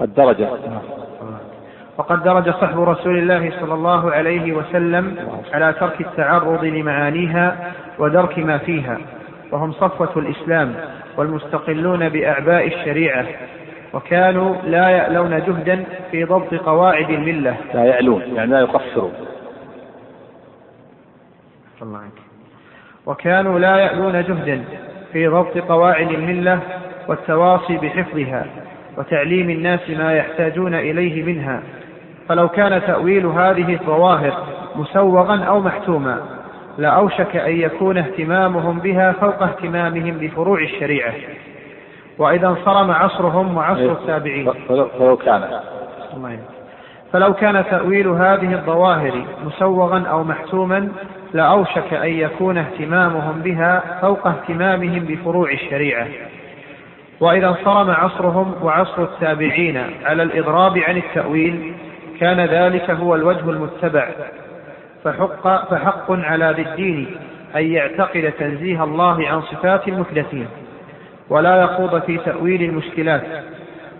[0.00, 0.46] قد درج.
[2.00, 5.16] وقد درج صحب رسول الله صلى الله عليه وسلم
[5.52, 8.98] على ترك التعرض لمعانيها ودرك ما فيها
[9.52, 10.74] وهم صفوة الإسلام
[11.16, 13.26] والمستقلون بأعباء الشريعة
[13.94, 17.56] وكانوا لا يألون جهدا في ضبط قواعد الملة.
[17.74, 19.12] لا يألون يعني لا يقصرون.
[23.06, 24.64] وكانوا لا يألون جهدا
[25.12, 26.60] في ضبط قواعد الملة
[27.08, 28.46] والتواصي بحفظها
[28.98, 31.62] وتعليم الناس ما يحتاجون إليه منها.
[32.30, 34.32] فلو كان تأويل هذه الظواهر
[34.76, 36.20] مسوغا أو محتوما
[36.78, 41.12] لأوشك أن يكون اهتمامهم بها فوق اهتمامهم بفروع الشريعة.
[42.18, 43.92] وإذا انصرم عصرهم وعصر إيه.
[43.92, 44.52] التابعين.
[44.68, 45.60] فلو كان.
[47.12, 50.88] فلو كان تأويل هذه الظواهر مسوغا أو محتوما
[51.32, 56.06] لأوشك أن يكون اهتمامهم بها فوق اهتمامهم بفروع الشريعة.
[57.20, 61.74] وإذا انصرم عصرهم وعصر التابعين على الإضراب عن التأويل
[62.20, 64.08] كان ذلك هو الوجه المتبع.
[65.04, 67.16] فحق, فحق على ذي الدين
[67.56, 70.46] أن يعتقد تنزيه الله عن صفات المحدثين
[71.30, 73.22] ولا يخوض في تأويل المشكلات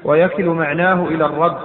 [0.04, 1.58] ويكل معناه إلى الرب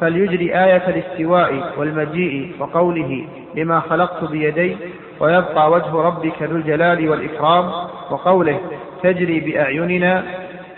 [0.00, 3.24] فليجري آية الاستواء والمجيء وقوله
[3.54, 4.76] لما خلقت بيدي
[5.20, 7.70] ويبقى وجه ربك ذو الجلال والإكرام
[8.10, 8.60] وقوله
[9.02, 10.24] تجري بأعيننا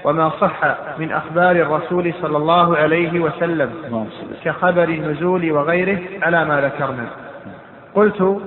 [0.05, 3.70] وما صح من أخبار الرسول صلى الله عليه وسلم
[4.44, 7.07] كخبر النزول وغيره على ما ذكرنا.
[7.94, 8.40] قلت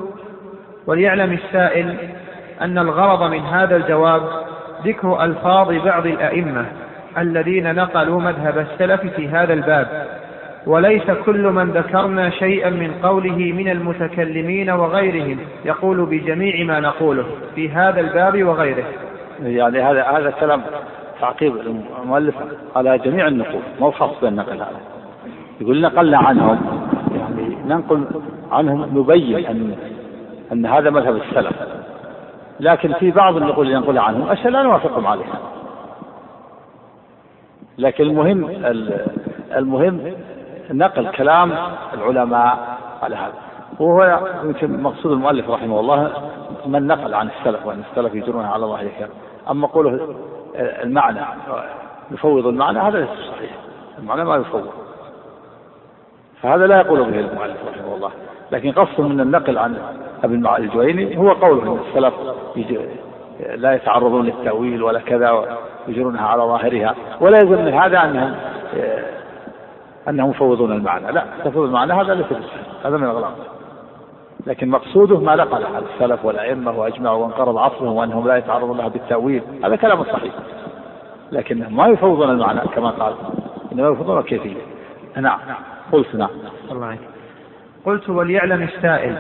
[0.88, 1.96] وليعلم السائل
[2.62, 4.22] أن الغرض من هذا الجواب
[4.86, 6.66] ذكر ألفاظ بعض الأئمة
[7.18, 10.08] الذين نقلوا مذهب السلف في هذا الباب.
[10.66, 17.26] وليس كل من ذكرنا شيئا من قوله من المتكلمين وغيرهم يقول بجميع ما نقوله
[17.56, 18.86] في هذا الباب وغيره.
[19.44, 20.62] يعني هذا هذا كلام
[21.24, 21.58] تعقيب
[22.04, 22.36] المؤلف
[22.76, 24.82] على جميع النقول مو خاص بالنقل هذا؟
[25.62, 26.60] يقول نقلنا عنهم
[27.16, 28.06] يعني ننقل
[28.52, 29.76] عنهم نبين أن
[30.52, 31.54] أن هذا مذهب السلف.
[32.60, 35.40] لكن في بعض النقول اللي ينقل عنهم اشياء لا نوافقهم عليها.
[37.78, 38.50] لكن المهم
[39.56, 40.14] المهم
[40.72, 41.52] نقل كلام
[41.94, 43.34] العلماء على هذا.
[43.80, 46.12] وهو يمكن مقصود المؤلف رحمه الله
[46.66, 49.10] من نقل عن السلف وأن السلف يجرون على الله الكلام
[49.50, 50.16] أما قوله
[50.56, 51.20] المعنى
[52.12, 53.52] يفوض المعنى هذا ليس صحيح.
[54.00, 54.70] المعنى ما يفوض.
[56.42, 58.12] فهذا لا يقول به المؤلف رحمه الله.
[58.52, 59.78] لكن قصد من النقل عن
[60.24, 62.14] أبي الجويني هو قوله إن السلف
[63.56, 66.96] لا يتعرضون للتأويل ولا كذا ويجرونها على ظاهرها.
[67.22, 68.36] ولا يلزم من هذا أنهم
[70.10, 71.12] أنهم يفوضون المعنى.
[71.12, 72.26] لا تفوض المعنى هذا ليس
[72.86, 73.34] هذا من الأغلاط.
[74.48, 79.44] لكن مقصوده ما نقل عن السلف والأئمة وأجمعوا وانقرض عصرهم وأنهم لا يتعرضون لها بالتأويل.
[79.66, 80.34] هذا كلام صحيح.
[81.32, 83.14] لكن ما يفوضون المعنى كما قال.
[83.72, 84.62] إنما يفوضون الكيفية.
[85.18, 85.40] نعم.
[85.92, 86.30] قلت نعم.
[86.72, 86.98] الله
[87.86, 89.18] قلت وليعلم السائل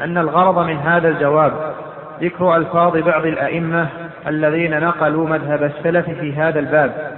[0.00, 1.74] أن الغرض من هذا الجواب
[2.20, 3.88] ذكر ألفاظ بعض الأئمة
[4.26, 7.13] الذين نقلوا مذهب السلف في هذا الباب.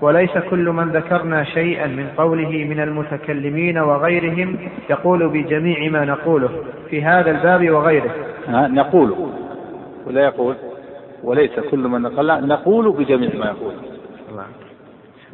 [0.00, 4.56] وليس كل من ذكرنا شيئا من قوله من المتكلمين وغيرهم
[4.90, 6.50] يقول بجميع ما نقوله
[6.90, 8.14] في هذا الباب وغيره.
[8.48, 9.14] نقول.
[10.06, 10.54] ولا يقول.
[11.22, 13.72] وليس كل من نقل نقول بجميع ما يقول.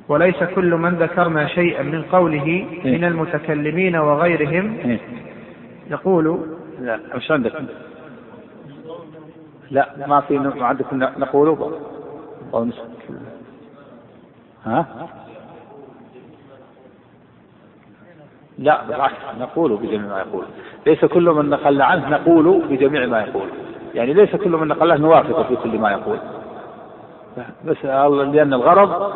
[0.09, 4.99] وليس كل من ذكرنا شيئا من قوله إيه؟ من المتكلمين وغيرهم إيه؟
[5.91, 6.41] يقول
[6.81, 7.53] لا مش عندك.
[9.71, 11.73] لا ما في عندكم نقول
[12.55, 12.67] أو
[14.67, 14.87] ها؟
[18.59, 20.45] لا بالعكس نقول بجميع ما يقول.
[20.87, 23.49] ليس كل من نقل عنه نقول بجميع ما يقول.
[23.95, 26.19] يعني ليس كل من نقله نوافق في كل ما يقول.
[27.65, 27.85] بس
[28.35, 29.13] لأن الغرض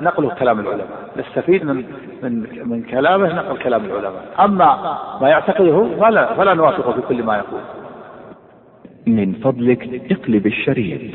[0.00, 1.10] نقل كلام العلماء.
[1.16, 1.84] نستفيد من
[2.22, 4.34] من من كلامه نقل كلام العلماء.
[4.40, 7.60] أما ما يعتقده فلا فلا نوافقه في كل ما يقول.
[9.06, 11.14] من فضلك اقلب الشريط.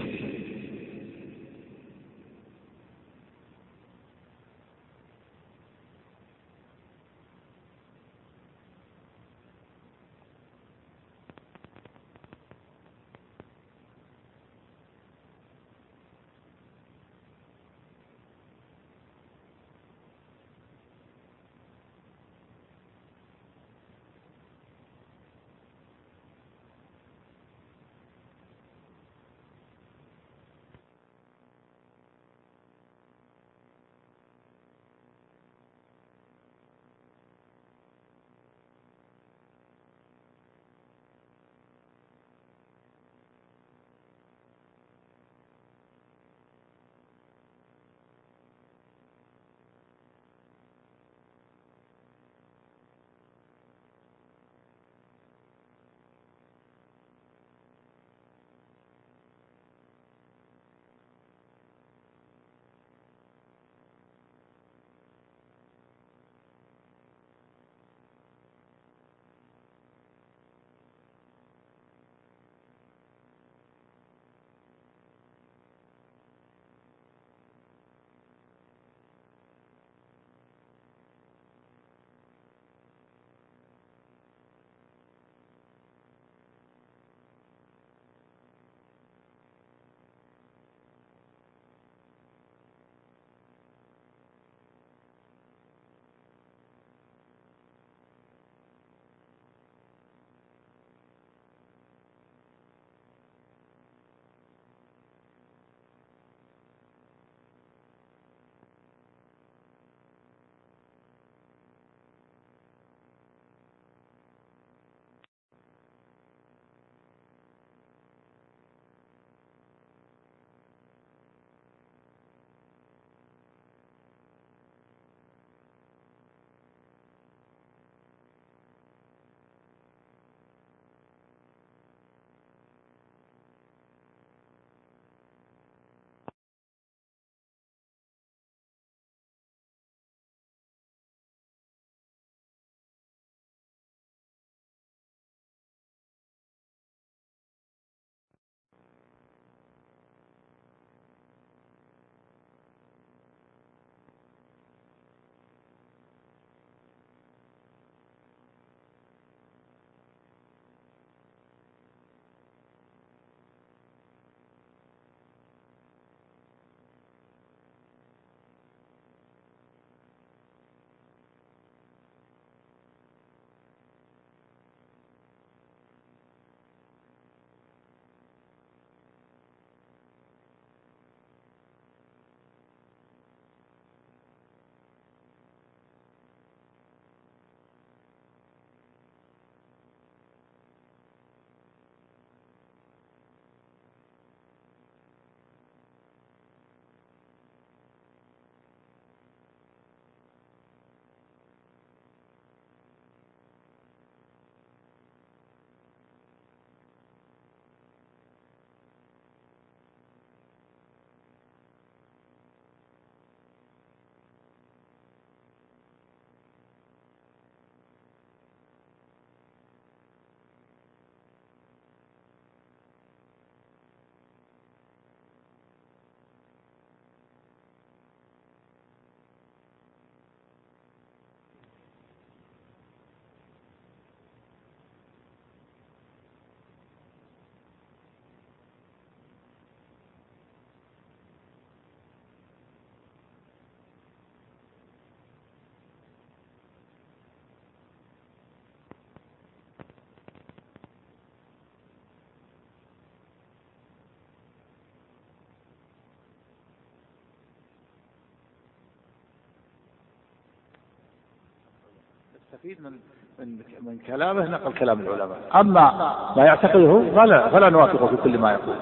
[262.54, 262.92] نستفيد من
[263.40, 265.60] من من كلامه نقل كلام العلماء.
[265.60, 265.92] أما
[266.38, 268.76] ما يعتقده فلا فلا نوافقه في كل ما يقول.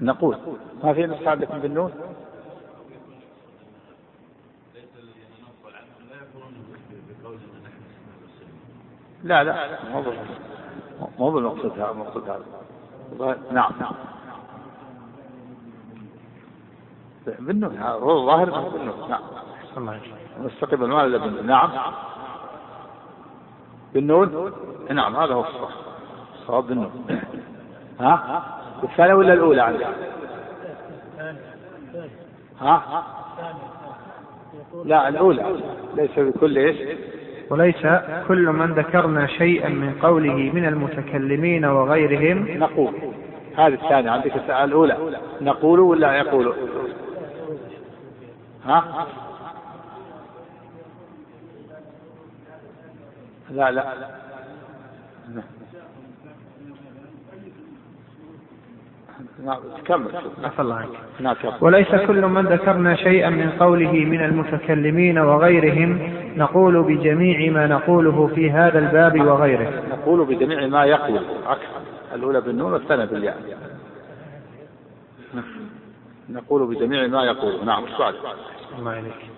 [0.00, 0.36] نقول.
[0.84, 1.92] ما في نسخه عندكم بالنون
[9.24, 9.78] لا لا.
[9.90, 10.04] مو
[11.18, 12.44] مو بالمقصود هذا المقصود هذا.
[13.52, 13.72] نعم.
[13.80, 13.94] نعم
[17.26, 19.22] بالنون هو الظاهر بالنون نعم.
[19.76, 20.00] الله
[20.44, 21.70] نستقيم المال الا بالنون نعم.
[23.94, 24.52] بالنون؟
[24.90, 25.70] نعم هذا هو الصواب.
[26.34, 26.90] الصواب بالنون.
[28.00, 28.42] ها؟
[28.82, 29.86] الثانية ولا الأولى عندك؟
[32.60, 33.04] ها؟
[34.84, 35.60] لا الأولى.
[35.94, 36.98] ليس بكل إيش؟
[37.50, 37.86] وليس
[38.28, 42.58] كل من ذكرنا شيئا من قوله من المتكلمين وغيرهم.
[42.58, 42.94] نقول.
[43.56, 44.10] هذه الثانية.
[44.10, 45.20] عندك السؤال الأولى.
[45.40, 46.54] نقول ولا يقول؟
[48.64, 49.06] ها؟
[53.56, 53.84] لا لا.
[59.44, 60.08] نعم كمل.
[60.44, 60.88] عفى الله عنك.
[61.20, 68.26] نعم، وليس كل من ذكرنا شيئا من قوله من المتكلمين وغيرهم نقول بجميع ما نقوله
[68.34, 69.82] في هذا الباب وغيره.
[69.90, 71.20] نقول بجميع ما يقول.
[71.46, 71.66] عكس
[72.14, 73.58] الأولى بالنون والثانية بالياء.
[76.28, 77.64] نقول بجميع ما يقول.
[77.64, 78.14] نعم السؤال
[78.78, 79.30] الله عليك.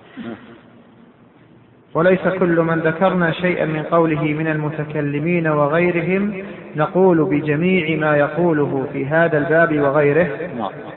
[1.95, 6.45] وليس كل من ذكرنا شيئا من قوله من المتكلمين وغيرهم
[6.77, 10.29] نقول بجميع ما يقوله في هذا الباب وغيره.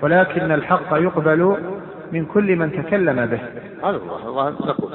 [0.01, 1.57] ولكن الحق يقبل
[2.11, 3.39] من كل من تكلم به.
[3.89, 4.93] هذا الله نقول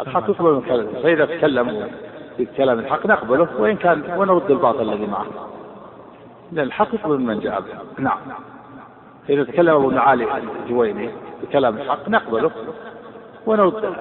[0.00, 0.86] الحق يقبل من كلام.
[1.02, 1.88] فإذا تكلم
[2.36, 5.26] في كلام الحق نقبله وإن كان ونرد الباطل الذي معه.
[6.52, 8.02] لأن الحق يقبل من جاء به.
[8.02, 8.18] نعم.
[9.28, 10.26] إذا تكلم أبو معالي
[10.64, 11.10] الجويني
[11.42, 12.50] بكلام الحق نقبله
[13.46, 13.94] ونرد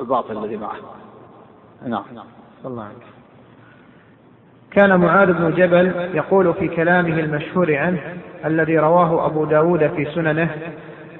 [0.00, 0.76] الباطل الذي معه.
[1.86, 2.04] نعم.
[2.64, 3.06] الله عنك
[4.70, 8.00] كان معاذ بن جبل يقول في كلامه المشهور عنه
[8.44, 10.50] الذي رواه أبو داود في سننه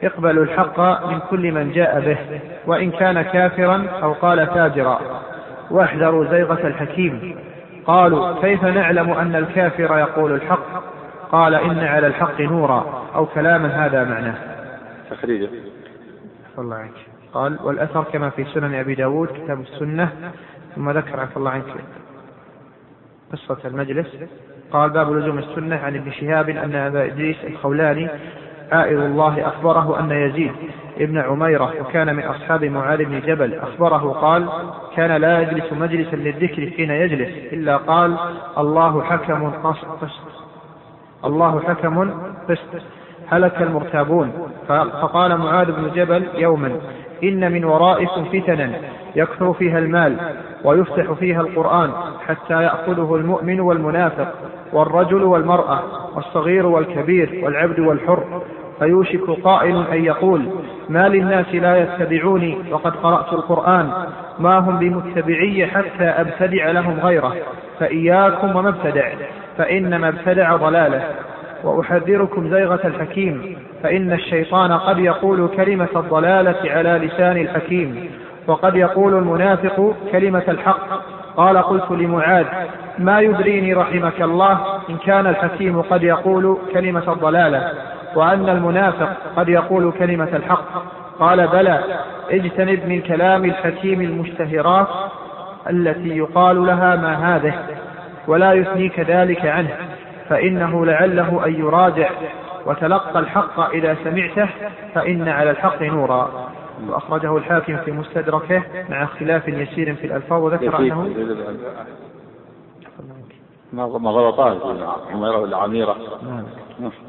[0.02, 5.00] اقبلوا الحق من كل من جاء به وإن كان كافرا أو قال فاجرا
[5.70, 7.36] وأحذروا زيغة الحكيم
[7.86, 10.95] قالوا كيف نعلم أن الكافر يقول الحق؟
[11.32, 14.34] قال إن على الحق نورا أو كلاما هذا معناه.
[15.10, 15.48] تخريجه
[16.58, 17.06] الله عنك.
[17.34, 20.12] قال والأثر كما في سنن أبي داود كتاب السنة
[20.74, 21.74] ثم ذكر عفى الله عنك
[23.32, 24.06] قصة المجلس.
[24.72, 28.08] قال باب لزوم السنة عن ابن شهاب أن أبا إدريس الخولاني
[28.72, 30.52] عائذ الله أخبره أن يزيد
[30.98, 34.48] ابن عميرة وكان من أصحاب معاذ بن جبل أخبره قال
[34.96, 38.16] كان لا يجلس مجلسا للذكر حين يجلس إلا قال
[38.58, 40.04] الله حكم قسط
[41.24, 42.10] الله حكم
[42.48, 42.82] قسط
[43.28, 44.32] هلك المرتابون.
[44.68, 46.72] فقال معاذ بن جبل يوما
[47.22, 48.70] إن من ورائكم فتنا
[49.16, 50.16] يكثر فيها المال
[50.64, 51.90] ويفتح فيها القرآن
[52.26, 54.34] حتى يأخذه المؤمن والمنافق
[54.72, 55.82] والرجل والمرأة
[56.14, 58.42] والصغير والكبير والعبد والحر.
[58.78, 60.48] فيوشك قائل أن يقول
[60.88, 63.90] ما للناس لا يتبعوني وقد قرأت القرآن
[64.38, 67.36] ما هم بمتبعي حتى أبتدع لهم غيره
[67.80, 69.12] فإياكم وما ابتدع
[69.58, 71.02] فإن ما ابتدع ضلاله.
[71.64, 73.56] وأحذركم زيغة الحكيم.
[73.82, 78.10] فإن الشيطان قد يقول كلمة الضلالة على لسان الحكيم.
[78.46, 80.88] وقد يقول المنافق كلمة الحق.
[81.36, 82.46] قال قلت لمعاذ
[82.98, 84.58] ما يدريني رحمك الله؟
[84.90, 87.70] إن كان الحكيم قد يقول كلمة الضلالة.
[88.14, 90.82] وأن المنافق قد يقول كلمة الحق.
[91.18, 91.80] قال بلى
[92.30, 94.88] اجتنب من كلام الحكيم المشتهرات
[95.70, 97.54] التي يقال لها ما هذه.
[98.28, 99.76] ولا يثنيك ذلك عنه
[100.28, 102.10] فإنه لعله أن يراجع.
[102.66, 104.48] وتلقى الحق إذا سمعته
[104.94, 106.50] فإن على الحق نورا.
[106.88, 111.08] وأخرجه الحاكم في مستدركه مع اختلاف يسير في الألفاظ وذكر أنه
[113.72, 114.56] ما غلطات
[115.12, 116.44] عميرة ولا عميرة؟ نعم.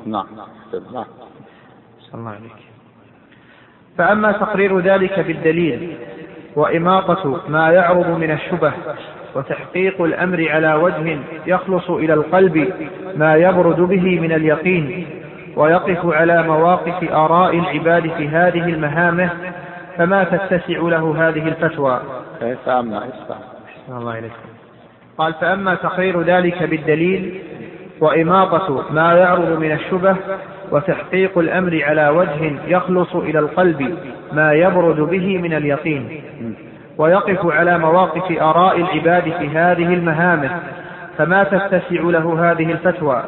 [0.06, 0.26] نعم.
[0.94, 1.06] نعم.
[2.14, 2.52] الله عليك.
[3.98, 5.98] فأما تقرير ذلك بالدليل
[6.56, 8.74] وإماطة ما يعرض من الشبه
[9.38, 11.18] وتحقيق الأمر على وجه
[11.48, 12.74] يخلص إلى القلب
[13.16, 15.08] ما يبرد به من اليقين
[15.56, 19.30] ويقف على مواقف آراء العباد في هذه المهامة
[19.98, 22.02] فما تتسع له هذه الفتوى.
[23.88, 24.36] فأما الله إليكم
[25.18, 27.40] قال فأما تقرير ذلك بالدليل
[28.00, 30.16] وإماطة ما يعرض من الشبه
[30.72, 33.98] وتحقيق الأمر على وجه يخلص إلى القلب
[34.34, 36.22] ما يبرد به من اليقين.
[36.98, 40.50] ويقف على مواقف آراء العباد في هذه المهامة
[41.18, 43.24] فما تتسع له هذه الفتوى.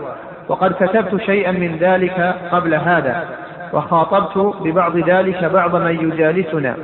[0.48, 3.24] وقد كتبت شيئا من ذلك قبل هذا
[3.74, 6.76] وخاطبت ببعض ذلك بعض من يجالسنا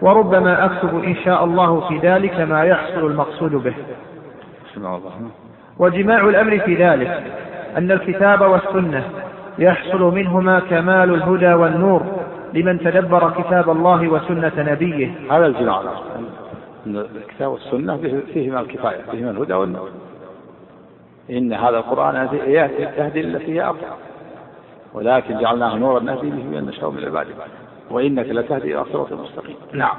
[0.00, 3.74] وربما أكتب إن شاء الله في ذلك ما يحصل المقصود به.
[5.78, 7.22] وجماع الأمر في ذلك
[7.76, 9.04] أن الكتاب والسنة
[9.58, 12.02] يحصل منهما كمال الهدى والنور
[12.54, 15.14] لمن تدبر كتاب الله وسنة نبيه.
[15.30, 15.82] هذا الجماع.
[16.86, 19.90] الكتاب والسنة فيهما الكفاية فيهما الهدى والنور.
[21.30, 23.96] إن هذا القرآن يهدي التي هي أقوى
[24.92, 27.34] ولكن جعلناه نورا نهدي به من نشاء من عباده.
[27.90, 29.56] وإنك لتهدي إلى صراط مستقيم.
[29.72, 29.96] نعم.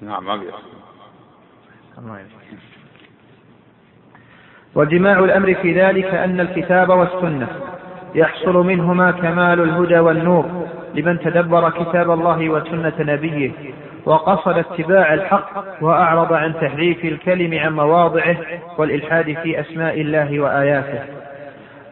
[0.00, 0.36] نعم ما
[4.74, 7.46] وجماع الأمر في ذلك أن الكتاب والسنة
[8.14, 13.50] يحصل منهما كمال الهدى والنور لمن تدبر كتاب الله وسنة نبيه
[14.04, 18.36] وقصد اتباع الحق وأعرض عن تحريف الكلم عن مواضعه
[18.78, 20.98] والإلحاد في أسماء الله وآياته.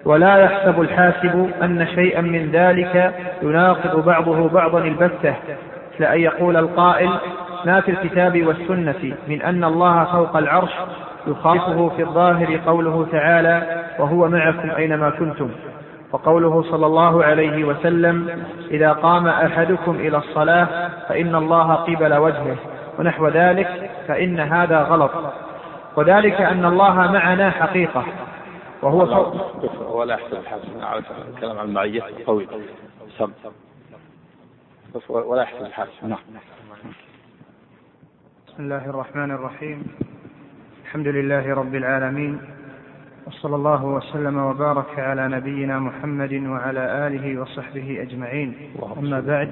[0.04, 5.34] ولا يحسب الحاسب أن شيئا من ذلك يناقض بعضه بعضا البتة
[6.00, 7.10] مثل أن يقول القائل
[7.66, 10.70] ما في الكتاب والسنة من أن الله فوق العرش
[11.26, 15.50] يخاطبه في الظاهر قوله تعالى وهو معكم أينما كنتم.
[16.12, 22.56] وقوله صلى الله عليه وسلم إذا قام أحدكم إلى الصلاة فإن الله قبل وجهه
[22.98, 25.10] ونحو ذلك فإن هذا غلط.
[25.96, 28.04] وذلك أن الله معنا حقيقة.
[28.82, 29.32] وهو
[29.98, 31.02] ولا أحسن الحاسب على
[31.34, 32.48] الكلام عن المعية طويل
[33.18, 33.32] سم.
[35.08, 36.18] ولا أحسن الحاسب نعم.
[38.48, 40.09] بسم الله الرحمن الرحيم.
[40.90, 42.38] الحمد لله رب العالمين
[43.26, 48.54] وصلى الله وسلم وبارك على نبينا محمد وعلى آله وصحبه أجمعين.
[48.98, 49.50] أما بعد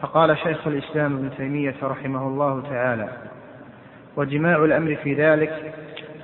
[0.00, 3.08] فقال شيخ الإسلام ابن تيمية رحمه الله تعالى
[4.16, 5.74] وجماع الأمر في ذلك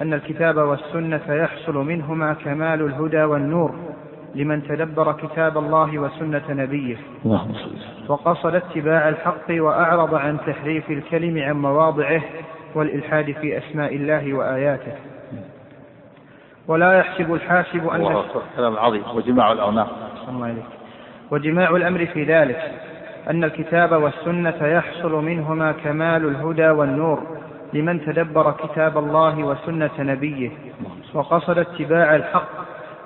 [0.00, 3.74] أن الكتاب والسنة يحصل منهما كمال الهدى والنور
[4.34, 6.96] لمن تدبر كتاب الله وسنة نبيه.
[8.08, 12.22] وقصد اتباع الحق وأعرض عن تحريف الكلم عن مواضعه
[12.74, 14.92] والإلحاد في أسماء الله وآياته.
[16.68, 18.22] ولا يحسب الحاسب أن
[18.56, 19.02] كلام عظيم.
[19.14, 19.88] وجماع الأرناف
[20.28, 20.54] الله
[21.30, 22.72] وجماع الأمر في ذلك
[23.30, 27.22] أن الكتاب والسنة يحصل منهما كمال الهدى والنور
[27.72, 30.50] لمن تدبر كتاب الله وسنة نبيه
[31.14, 32.48] وقصد اتباع الحق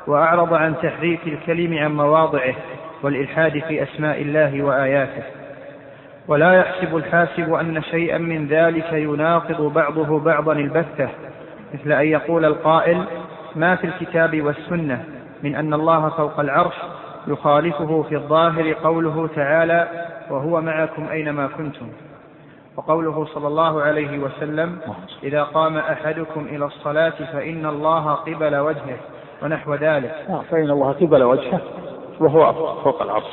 [0.06, 2.54] وأعرض عن تحريف الكلم عن مواضعه
[3.02, 5.22] والإلحاد في أسماء الله وآياته.
[6.28, 11.08] ولا يحسب الحاسب أن شيئا من ذلك يناقض بعضه بعضا البتة
[11.74, 13.04] مثل أن يقول القائل
[13.56, 15.04] ما في الكتاب والسنة
[15.42, 16.74] من أن الله فوق العرش
[17.26, 19.88] يخالفه في الظاهر قوله تعالى
[20.30, 21.86] وهو معكم أينما كنتم
[22.76, 24.78] وقوله صلى الله عليه وسلم
[25.22, 28.98] إذا قام أحدكم إلى الصلاة فإن الله قبل وجهه
[29.42, 30.14] ونحو ذلك.
[30.28, 31.60] آه، فإن الله قبل وجهه
[32.20, 32.52] وهو
[32.84, 33.24] فوق العرش.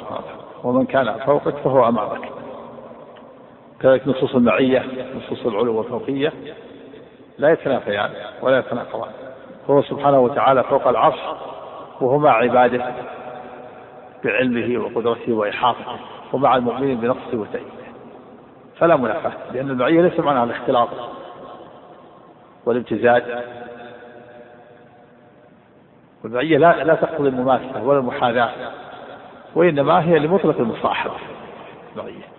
[0.63, 2.42] ومن كان فوقك فهو أمامك.
[3.83, 4.85] كذلك نصوص المعية
[5.17, 6.33] نصوص العلو والفوقية
[7.37, 8.09] لا يتنافيان
[8.41, 9.11] ولا يتناقضان.
[9.69, 11.19] هو سبحانه وتعالى فوق العرش
[12.01, 12.85] وهو مع عباده
[14.23, 15.99] بعلمه وقدرته وإحاطته
[16.33, 17.71] ومع المؤمنين بنقصه وتأييده
[18.77, 20.89] فلا منافاة لأن المعية ليس معناها الاختلاط
[22.65, 23.23] والامتزاج.
[26.23, 28.49] والمعية لا لا تقتضي المماثلة ولا المحاذاة
[29.55, 31.13] وإنما هي لمطلق المصاحبة
[31.95, 32.32] معية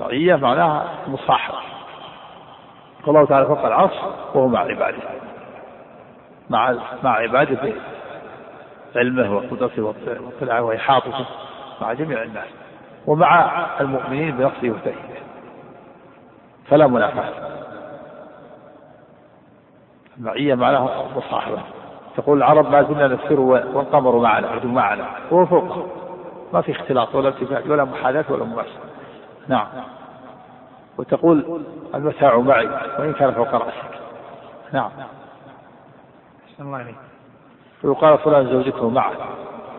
[0.00, 1.58] معية معناها مصاحبة
[3.08, 3.94] الله تعالى فوق العرش
[4.34, 4.98] وهو مع عباده.
[6.50, 7.72] مع مع عباده
[8.96, 11.26] علمه وقدرته واطلاعه وإحاطته
[11.80, 12.48] مع جميع الناس
[13.06, 15.20] ومع المؤمنين بنصره وتأييده.
[16.68, 17.32] فلا منافاة.
[20.18, 21.58] المعية معناها مصاحبة.
[22.16, 25.04] تقول العرب ما زلنا نسير والقمر معنا معنا.
[25.32, 25.86] هو فوق
[26.52, 28.89] ما في اختلاط ولا ارتفاع ولا محاذاة ولا مباشرة
[29.50, 29.66] نعم.
[30.98, 31.62] وتقول
[31.94, 32.66] المتاع معي
[32.98, 34.00] وإن كان فوق رأسك.
[34.72, 34.90] نعم.
[36.60, 36.94] الله عليك
[37.82, 39.12] ويقال فلان زوجته معه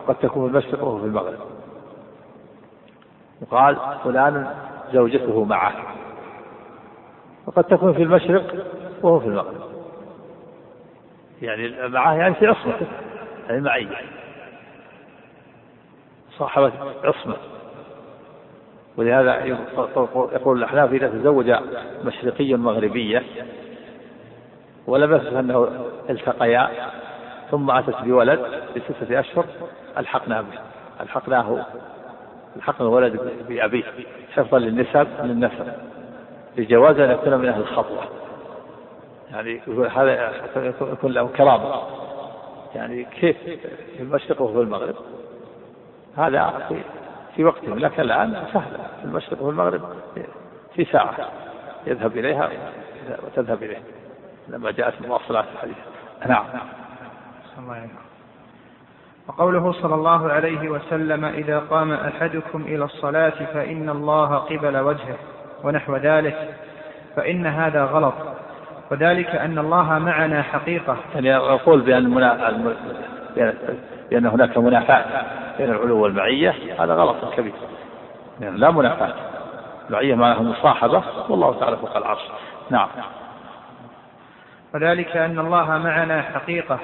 [0.08, 1.38] قد تكون في المشرق وهو في المغرب.
[3.42, 4.54] يقال فلان
[4.92, 5.72] زوجته معه
[7.46, 8.66] وقد تكون في المشرق
[9.02, 9.72] وهو في المغرب.
[11.42, 12.86] يعني معه يعني في عصمته
[13.48, 13.88] يعني معي.
[16.38, 16.72] صاحبة
[17.04, 17.36] عصمة.
[18.96, 19.44] ولهذا
[20.14, 21.52] يقول الأحناف إذا تزوج
[22.04, 23.22] مشرقي مغربية
[24.86, 25.68] ولم يصف أنه
[26.10, 26.70] التقيا
[27.50, 28.40] ثم أتت بولد
[28.76, 29.44] بستة أشهر
[29.98, 30.58] ألحقنا به
[31.00, 31.66] ألحقناه
[32.56, 33.84] ألحقنا الولد بأبيه
[34.34, 35.72] حفظا للنسب للنسب
[36.56, 38.02] لجواز أن يكون من أهل الخطوة.
[39.30, 39.60] يعني
[39.94, 40.32] هذا
[40.80, 41.82] يكون له كرامة.
[42.74, 43.36] يعني كيف
[43.96, 44.94] في المشرق وفي المغرب؟
[46.16, 46.68] هذا
[47.36, 48.78] في وقتهم لكن الآن سهلة.
[49.00, 49.80] في المشرق وفي المغرب
[50.74, 51.16] في ساعة
[51.86, 52.50] يذهب إليها
[53.26, 53.82] وتذهب إليه
[54.48, 55.76] لما جاءت مواصلات الحديث.
[56.26, 56.44] نعم.
[57.58, 57.94] الله عليكم.
[59.28, 65.16] وقوله صلى الله عليه وسلم إذا قام أحدكم إلى الصلاة فإن الله قبل وجهه
[65.64, 66.54] ونحو ذلك
[67.16, 68.14] فإن هذا غلط.
[68.90, 70.96] وذلك أن الله معنا حقيقة.
[71.14, 72.10] يعني يقول بأن
[74.10, 75.04] بأن هناك منافاة
[75.58, 77.52] بين العلو والمعية هذا غلط كبير.
[78.40, 79.14] يعني لا منافاة
[79.88, 82.22] المعية معناها مصاحبة والله تعالى فوق العرش.
[82.70, 82.88] نعم.
[84.74, 86.78] وذلك أن الله معنا حقيقة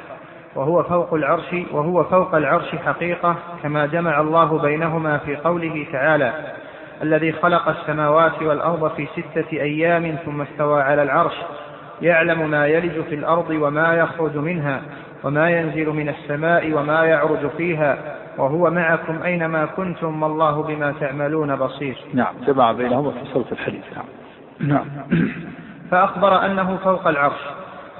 [0.54, 6.32] وهو فوق العرش وهو فوق العرش حقيقة كما جمع الله بينهما في قوله تعالى
[7.02, 11.34] الذي خلق السماوات والأرض في ستة أيام ثم استوى على العرش
[12.02, 14.82] يعلم ما يلج في الأرض وما يخرج منها
[15.24, 17.98] وما ينزل من السماء وما يعرج فيها
[18.38, 21.98] وهو معكم أينما كنتم والله بما تعملون بصير.
[22.14, 23.82] نعم جمع بينهما في سورة الحديث.
[23.96, 24.04] نعم.
[24.60, 24.84] نعم.
[25.90, 27.40] فأخبر أنه فوق العرش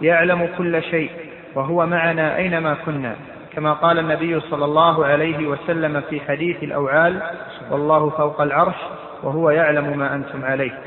[0.03, 1.11] يعلم كل شيء
[1.55, 3.15] وهو معنا أينما كنا
[3.53, 7.23] كما قال النبي صلى الله عليه وسلم في حديث الأوعال
[7.71, 8.77] والله فوق العرش
[9.23, 10.79] وهو يعلم ما أنتم عليه.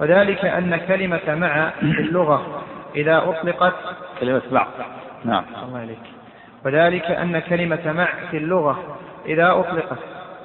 [0.00, 2.62] وذلك أن كلمة مع في اللغة
[2.96, 3.74] إذا أطلقت
[4.20, 4.66] كلمة مع.
[5.24, 5.44] نعم.
[5.66, 5.98] الله عليك.
[6.64, 8.78] وذلك أن كلمة مع في اللغة
[9.26, 9.98] إذا أطلقت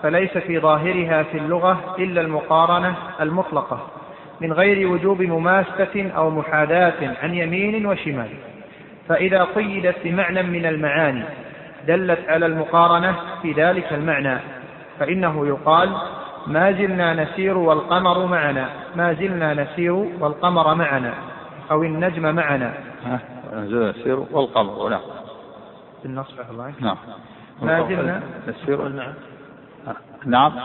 [0.03, 3.87] فليس في ظاهرها في اللغة إلا المقارنة المطلقة
[4.41, 8.29] من غير وجوب مماسة أو محاذاة عن يمين وشمال.
[9.09, 11.23] فإذا قيدت بمعنى من المعاني
[11.87, 14.37] دلت على المقارنة في ذلك المعنى
[14.99, 15.89] فإنه يقال
[16.47, 21.13] ما زلنا نسير والقمر معنا ما زلنا نسير والقمر معنا
[21.71, 22.73] أو النجم معنا.
[23.53, 24.89] ما زلنا نسير والقمر.
[24.89, 25.01] نعم.
[26.03, 26.73] بالنصب الله.
[26.79, 26.97] نعم.
[27.61, 29.13] ما زلنا نسير نعم.
[30.25, 30.55] نعم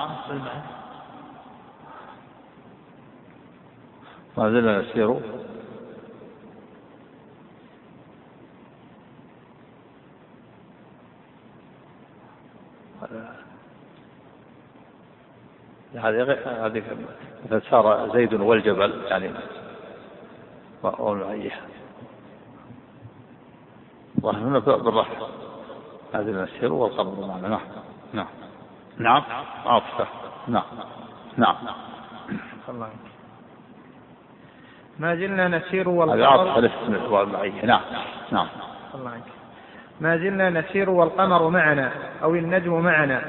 [4.36, 5.16] ما زلنا نسير
[15.94, 16.22] هذه
[16.66, 16.82] هذه
[17.44, 19.30] مثلا سار زيد والجبل يعني.
[24.18, 25.26] الله هنا بالرفع
[26.14, 27.48] هذه المسير والقبر معنا.
[27.48, 27.60] نعم.
[28.12, 28.26] نعم.
[28.98, 29.22] نعم.
[29.66, 30.06] عاطفة.
[30.48, 30.64] نعم.
[31.36, 31.56] نعم.
[32.68, 32.88] الله
[34.98, 37.80] ما زلنا نسير والقمر هذه نعم.
[38.32, 38.46] نعم.
[38.94, 39.20] الله
[40.00, 41.92] ما زلنا نسير والقمر معنا
[42.22, 43.22] أو النجم معنا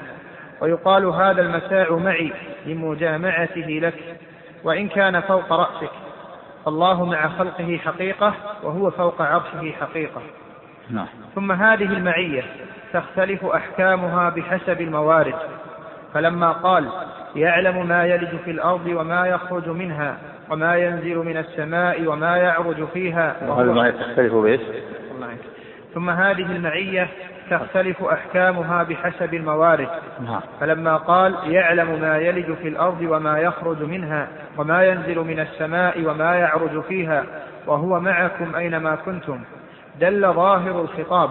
[0.61, 2.33] ويقال هذا المتاع معي
[2.65, 4.19] لمجامعته لك
[4.63, 5.91] وإن كان فوق رأسك.
[6.67, 10.21] الله مع خلقه حقيقة وهو فوق عرشه حقيقة.
[10.89, 11.07] نعم.
[11.35, 12.43] ثم هذه المعية
[12.93, 15.35] تختلف أحكامها بحسب الموارد
[16.13, 16.89] فلما قال
[17.35, 20.17] يعلم ما يلج في الأرض وما يخرج منها
[20.49, 24.61] وما ينزل من السماء وما يعرج فيها وهذه المعية تختلف بإيش؟
[25.93, 27.07] ثم هذه المعية
[27.51, 29.87] تختلف أحكامها بحسب الموارد
[30.25, 30.41] نعم.
[30.59, 34.27] فلما قال يعلم ما يلج في الأرض وما يخرج منها
[34.57, 37.25] وما ينزل من السماء وما يعرج فيها
[37.67, 39.39] وهو معكم أينما كنتم
[39.99, 41.29] دل ظاهر الخطاب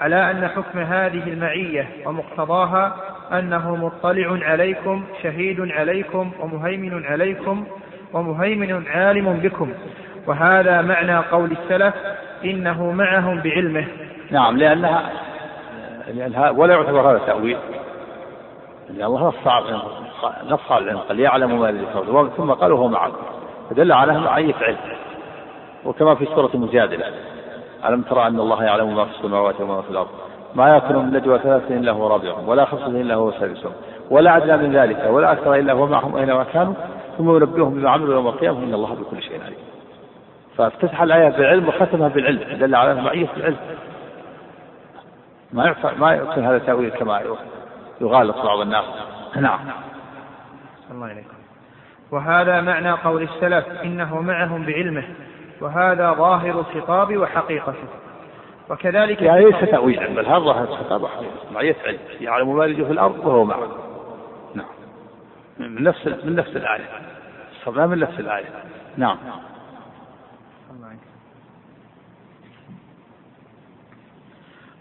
[0.00, 2.96] على أن حكم هذه المعية ومقتضاها
[3.32, 7.66] أنه مطلع عليكم شهيد عليكم ومهيمن عليكم
[8.12, 9.72] ومهيمن عالم بكم.
[10.26, 11.94] وهذا معنى قول السلف
[12.44, 13.86] إنه معهم بعلمه.
[14.30, 15.10] نعم لأنها
[16.14, 17.58] لأنها ولا يعتبر هذا تأويل.
[18.90, 19.82] لأن الله نص على
[20.48, 21.86] نص على العلم قال يعلم ما الذي
[22.36, 23.22] ثم قال وهو معكم.
[23.70, 24.76] فدل على معية علم.
[25.84, 27.06] وكما في سورة المجادلة
[27.84, 30.08] ألم ترى أن الله يعلم ما في السماوات وما في الأرض؟
[30.54, 33.72] ما يكون من نجوى ثلاثة إلا هو رابعهم ولا خمسة إلا هو سادسهم
[34.10, 36.74] ولا أدنى من ذلك ولا أكثر إلا هو معهم أينما كانوا
[37.18, 39.58] ثم ينبئهم بما عملوا يوم القيامة إن الله بكل شيء عليم.
[40.56, 43.56] فافتتح الآية بالعلم وختمها بالعلم دل على معية العلم.
[45.52, 47.22] ما ما يكون هذا تأويل كما
[48.00, 48.84] يغالط بعض الناس.
[49.36, 49.58] نعم.
[50.90, 51.36] الله عليكم.
[52.10, 55.04] وهذا معنى قول السلف إنه معهم بعلمه.
[55.60, 57.88] وهذا ظاهر الخطاب وحقيقته.
[58.70, 63.26] وكذلك يعني ليس تأويلا بل هذا ظاهر الخطاب وحقيقته معية علم يعلم ما في الأرض
[63.26, 63.68] وهو معه.
[64.54, 64.66] نعم.
[65.58, 66.88] من نفس من نفس الآية.
[67.64, 68.46] صرنا من نفس الآية.
[68.96, 69.18] نعم.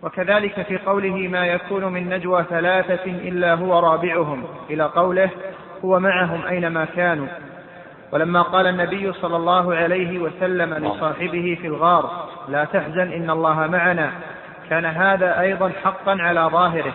[0.04, 5.30] وكذلك في قوله ما يكون من نجوى ثلاثة إلا هو رابعهم إلى قوله
[5.86, 7.28] هو معهم أينما كانوا.
[8.12, 14.12] ولما قال النبي صلى الله عليه وسلم لصاحبه في الغار لا تحزن إن الله معنا.
[14.70, 16.94] كان هذا أيضا حقا على ظاهره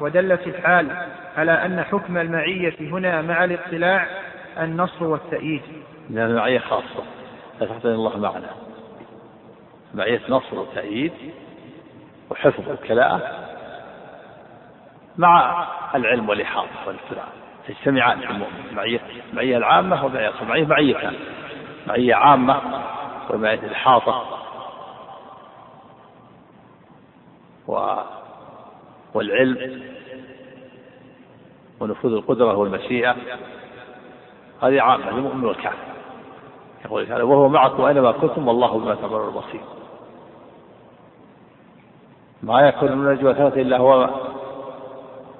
[0.00, 0.90] ودلت الحال
[1.36, 4.06] على أن حكم المعية هنا مع الاطلاع
[4.60, 5.62] النصر والتأييد.
[6.10, 7.04] لأن المعية خاصة
[7.60, 8.50] لا تحتاج الله معنا.
[9.94, 11.12] معية نصر وتأييد
[12.30, 13.20] وحفظ الكلاءة
[15.18, 17.43] مع العلم والإحاطة والإطلاع.
[17.68, 19.00] تجتمعان في المؤمن معية
[19.32, 21.12] معية العامة ومعية معية معية
[21.86, 22.60] معية عامة
[23.30, 24.24] ومعية الإحاطة
[27.68, 27.96] و
[29.14, 29.82] والعلم
[31.80, 33.16] ونفوذ القدرة والمشيئة.
[34.62, 35.76] هذه عامة للمؤمن والكافر.
[36.84, 39.60] يقول تعالى وهو معكم أينما كنتم والله بما تعملون بصير.
[42.42, 44.10] ما يكون من نجوى ثلاثة إلا هو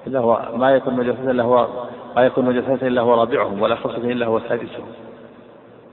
[0.07, 1.67] إلا هو ما يكون من نجوى إلا هو
[2.15, 4.87] ما يكون نجوى إلا هو رابعهم ولا خمسة إلا هو سادسهم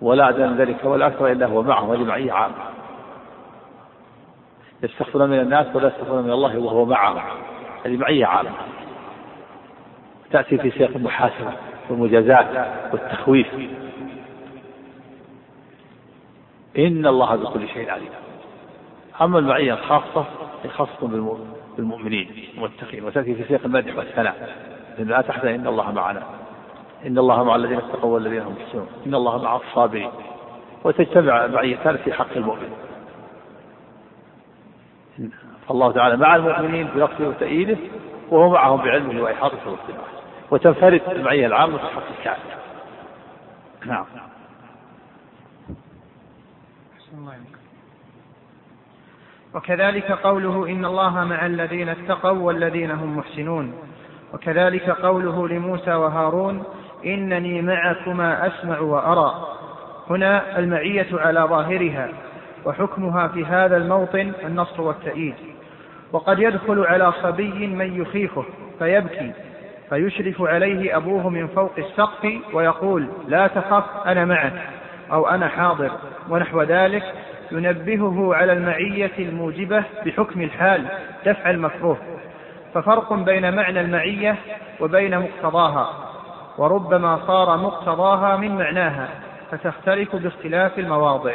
[0.00, 2.54] ولا أدنى من ذلك ولا أكثر إلا هو معهم معية عامة
[4.82, 7.22] يستخفون من الناس ولا يستخفون من الله وهو معهم
[7.84, 8.50] هذه معية عامة
[10.32, 11.52] تأتي في سياق المحاسبة
[11.90, 12.46] والمجازات
[12.92, 13.46] والتخويف.
[16.78, 18.10] إن الله بكل شيء عليم.
[19.20, 20.24] أما المعية الخاصة
[20.64, 21.30] هي خاصة
[21.76, 24.71] بالمؤمنين المتقين وتأتي في سياق المدح والثناء.
[24.98, 26.22] لا تحزن إن الله معنا.
[27.06, 28.86] إن الله مع الذين اتقوا والذين هم محسنون.
[29.06, 30.10] إن الله مع الصابرين.
[30.84, 32.72] وتجتمع معيتان في حق المؤمن.
[35.68, 37.76] فالله تعالى مع المؤمنين بنصره وتأييده
[38.30, 40.12] وهو معهم بعلمه وإحاطته واطلاعه
[40.50, 42.54] وتنفرد المعية العامة في حق الكافر
[43.86, 44.04] نعم.
[49.54, 53.74] وكذلك قوله إن الله مع الذين اتقوا والذين هم محسنون.
[54.34, 56.64] وكذلك قوله لموسى وهارون
[57.06, 59.48] إنني معكما أسمع وأرى.
[60.10, 62.08] هنا المعية على ظاهرها
[62.64, 65.34] وحكمها في هذا الموطن النصر والتأييد.
[66.12, 68.44] وقد يدخل على صبي من يخيفه
[68.78, 69.32] فيبكي
[69.90, 74.68] فيشرف عليه أبوه من فوق السقف ويقول لا تخف أنا معك
[75.12, 75.90] أو أنا حاضر.
[76.28, 77.02] ونحو ذلك
[77.52, 80.86] ينبهه على المعية الموجبة بحكم الحال
[81.26, 81.96] دفع المكروه.
[82.74, 84.36] ففرق بين معنى المعية
[84.80, 85.88] وبين مقتضاها
[86.58, 89.08] وربما صار مقتضاها من معناها
[89.50, 91.32] فتختلف باختلاف المواضع.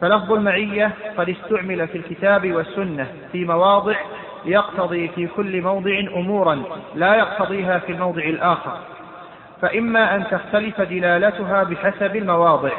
[0.00, 3.94] فلفظ المعية قد استعمل في الكتاب والسنة في مواضع
[4.44, 6.62] يقتضي في كل موضع أمورا
[6.94, 8.78] لا يقتضيها في الموضع الآخر.
[9.62, 12.70] فإما أن تختلف دلالتها بحسب المواضع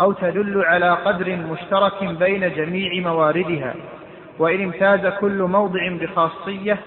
[0.00, 3.74] أو تدل على قدر مشترك بين جميع مواردها.
[4.38, 6.78] وإن امتاز كل موضع بخاصية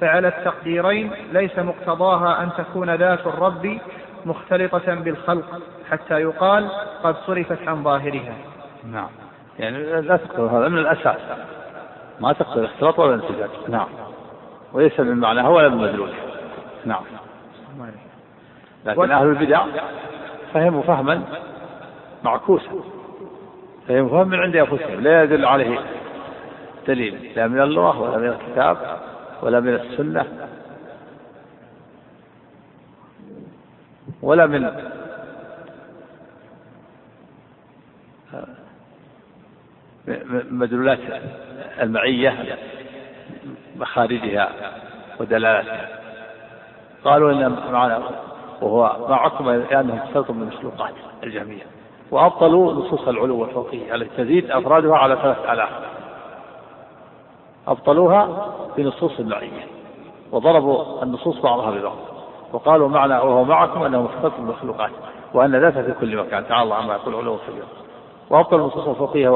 [0.00, 3.78] فعلى التقديرين ليس مقتضاها أن تكون ذات الرب
[4.26, 6.68] مختلطة بالخلق حتى يقال
[7.02, 8.34] قد صرفت عن ظاهرها.
[8.92, 9.08] نعم.
[9.58, 11.20] يعني لا تقتضي هذا من الأساس.
[12.20, 13.88] ما تقتضي الاختلاط ولا الانسجام نعم.
[14.72, 16.14] وليس من معناها ولا من مدلولها
[16.84, 17.02] نعم.
[18.84, 19.64] لكن أهل البدع
[20.54, 21.22] فهموا فهما
[22.24, 22.70] معكوسا.
[23.88, 25.00] فهموا فهم من عند أنفسهم.
[25.00, 25.78] لا يدل عليه
[26.86, 28.76] دليل لا من اللغة ولا من الكتاب
[29.42, 30.26] ولا من السنة
[34.22, 34.70] ولا من
[40.50, 40.98] مدلولات
[41.80, 42.58] المعية
[43.76, 44.48] مخارجها
[45.20, 45.88] ودلالاتها
[47.04, 48.02] قالوا إن معنا
[48.60, 50.94] وهو معكم لأنهم اختلطوا من المخلوقات
[51.24, 51.64] الجميع
[52.10, 55.68] وأبطلوا نصوص العلو والفوقية التي تزيد أفرادها على ثلاث آلاف.
[57.70, 59.66] أبطلوها بنصوص المعيه
[60.32, 61.96] وضربوا النصوص بعضها ببعض.
[62.52, 64.90] وقالوا معنى وهو معكم أنه مختلط بالمخلوقات
[65.34, 66.48] وأن ذاته في كل مكان.
[66.48, 67.64] تعالى الله عما يقول علو كبير.
[68.30, 69.28] وأبطل النصوص الفقهية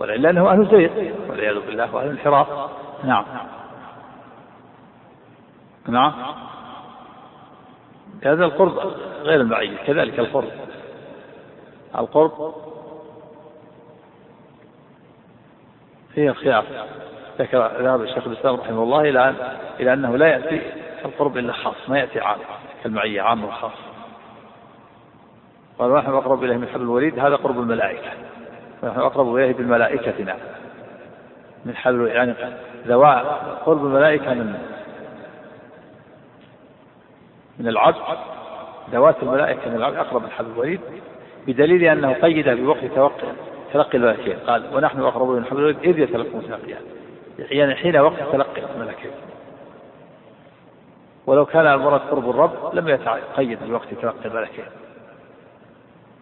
[0.00, 0.90] والعلة انه أهل زيغ
[1.30, 2.46] والعياذ بالله وأهل انحراف
[3.04, 3.24] نعم.
[5.88, 6.12] نعم.
[8.24, 8.78] هذا القرب
[9.22, 10.48] غير المعين كذلك القرب.
[11.98, 12.54] القرب
[16.14, 16.64] فيه خلاف
[17.38, 19.34] ذكر ذهب الشيخ الإسلام رحمه الله إلى أن
[19.80, 20.60] إلى أنه لا يأتي
[21.04, 22.38] القرب إلا خاص ما يأتي عام
[22.82, 23.72] كالمعية عام وخاص
[25.78, 28.10] قال ونحن أقرب إليه من حبل الوريد هذا قرب الملائكة.
[28.82, 30.38] ونحن أقرب إليه بالملائكه نعم
[31.64, 32.34] من حبل يعني
[32.86, 33.18] ذواء
[33.66, 34.54] قرب الملائكة من
[37.58, 37.96] من العبد
[38.92, 40.80] ذوات الملائكة من العبد أقرب من حبل الوريد
[41.46, 43.28] بدليل أنه قيد بوقت توقع
[43.72, 46.80] تلقي الملائكه قال ونحن أقرب من حبل الوريد إذ يتلقى المتلقيان
[47.50, 49.10] يعني حين وقت تلقي الملائكه
[51.26, 54.62] ولو كان المراد قرب الرب لم يتقيد بوقت تلقي الملائكه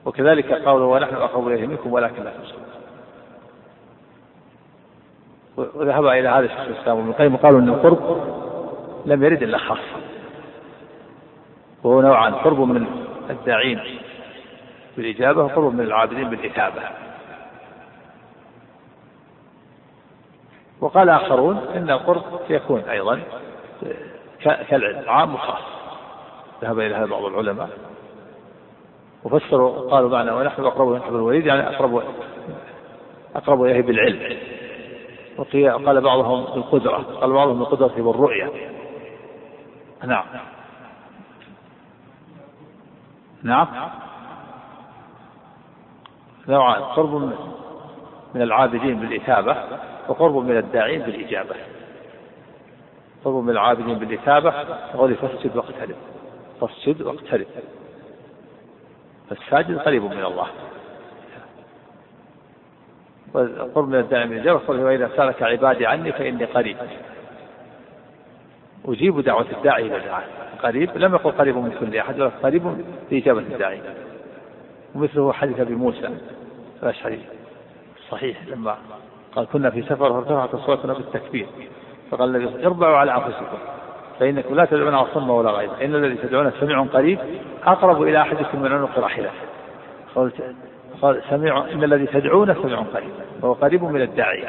[0.05, 2.65] وكذلك قوله ونحن أقرب إليه منكم ولكن لا تبصرون.
[5.57, 8.21] وذهب إلى هذا الشيخ الإسلام ابن القيم وقالوا أن القرب
[9.07, 10.01] لم يرد إلا خاصة
[11.85, 12.87] وهو نوعان قرب من
[13.31, 13.81] الداعين
[14.97, 16.83] بالإجابة وقرب من العابدين بالإثابة.
[20.81, 23.21] وقال آخرون إن القرب يكون أيضا
[24.43, 25.63] كالعلم عام وخاص
[26.63, 27.69] ذهب إلى هذا بعض العلماء
[29.25, 32.03] وفسروا قالوا معنى ونحن أقرب من حبل الوريد يعني أقرب
[33.37, 34.37] أقرب إليه بالعلم.
[35.39, 38.51] وقال بعضهم بالقدرة قال بعضهم بالقدرة بالرؤية
[40.05, 40.25] نعم.
[43.43, 43.69] نعم.
[46.49, 47.15] نوعان قرب
[48.35, 49.57] من العابدين بالإثابة
[50.11, 51.55] وقرب من الداعين بالإجابة.
[53.25, 54.55] قرب من العابدين بالإثابة
[54.95, 55.97] وقول فاسجد واقترب.
[56.61, 57.47] فاسجد واقترب.
[59.31, 60.47] فالساجد قريب من الله.
[63.35, 66.77] والقرب من الداعي من الإجابة قوله وإذا سألك عبادي عني فإني قريب.
[68.85, 70.29] أجيب دعوة الداعي إلى دعاء
[70.63, 73.81] قريب لم يقل قريب من كل أحد ولكن قريب لإجابة الداعي.
[74.95, 76.11] ومثله حديث أبي موسى
[76.83, 77.25] الأشعري.
[78.11, 78.79] صحيح لما
[79.37, 81.47] قال كنا في سفر فارتفعت أصواتنا بالتكبير.
[82.11, 83.59] فقال النبي اربعوا على أنفسكم.
[84.21, 85.71] فإنكم لا تدعون الصم ولا غيظ.
[85.83, 87.19] إن الذي تدعون سميع قريب
[87.65, 89.31] أقرب إلى أحدكم من عنق راحلته
[90.15, 90.55] قلت
[91.03, 93.11] قال سميع إن الذي تدعون سميع قريب.
[93.43, 94.45] وهو قريب من الداعي.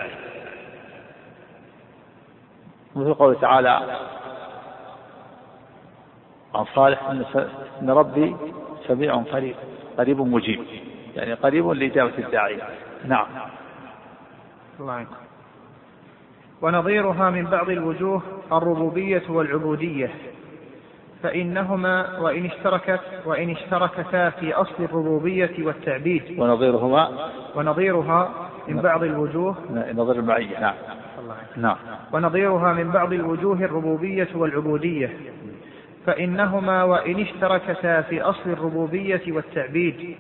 [2.96, 3.98] مثل قوله تعالى
[6.56, 7.10] عن صالح
[7.82, 8.36] إن ربي
[8.88, 9.56] سميع قريب.
[9.98, 10.66] قريب مجيب.
[11.16, 12.58] يعني قريب لإجابة الداعي.
[13.06, 13.28] نعم.
[14.82, 15.16] الله عنكم
[16.62, 18.22] ونظيرها من بعض الوجوه
[18.52, 20.10] الربوبية والعبودية.
[21.24, 26.40] فإنهما وإن اشتركت وإن اشتركتا في أصل الربوبية والتعبيد.
[26.40, 29.56] ونظيرهما؟ ونظيرها من بعض الوجوه.
[29.94, 30.76] نظير المعية نعم.
[31.58, 31.76] نعم.
[32.14, 35.18] ونظيرها من بعض الوجوه الربوبية والعبودية.
[36.06, 40.16] فإنهما وإن اشتركتا في أصل الربوبية والتعبيد.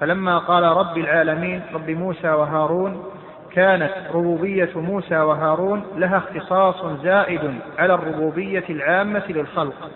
[0.00, 3.15] فلما قال رب العالمين رب موسى وهارون
[3.56, 7.40] كانت ربوبية موسى وهارون لها اختصاص زائد
[7.78, 9.90] على الربوبية العامة للخلق.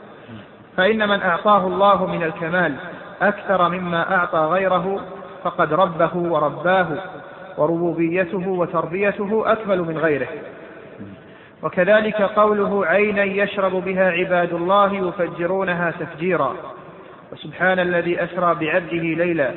[0.76, 2.74] فإن من أعطاه الله من الكمال
[3.22, 5.00] أكثر مما أعطى غيره
[5.44, 6.86] فقد ربه ورباه
[7.58, 10.28] وربوبيته وتربيته أكمل من غيره.
[11.62, 16.54] وكذلك قوله عينا يشرب بها عباد الله يفجرونها تفجيرا.
[17.32, 19.50] وسبحان الذي أسرى بعبده ليلا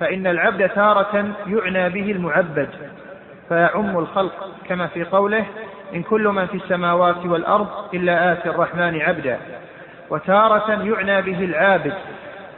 [0.00, 2.68] فإن العبد تارة يعنى به المعبد.
[3.50, 4.32] فيعم الخلق
[4.64, 5.46] كما في قوله
[5.94, 9.38] إن كل من في السماوات والأرض إلا آتي الرحمن عبدا.
[10.10, 11.94] وتارة يعنى به العابد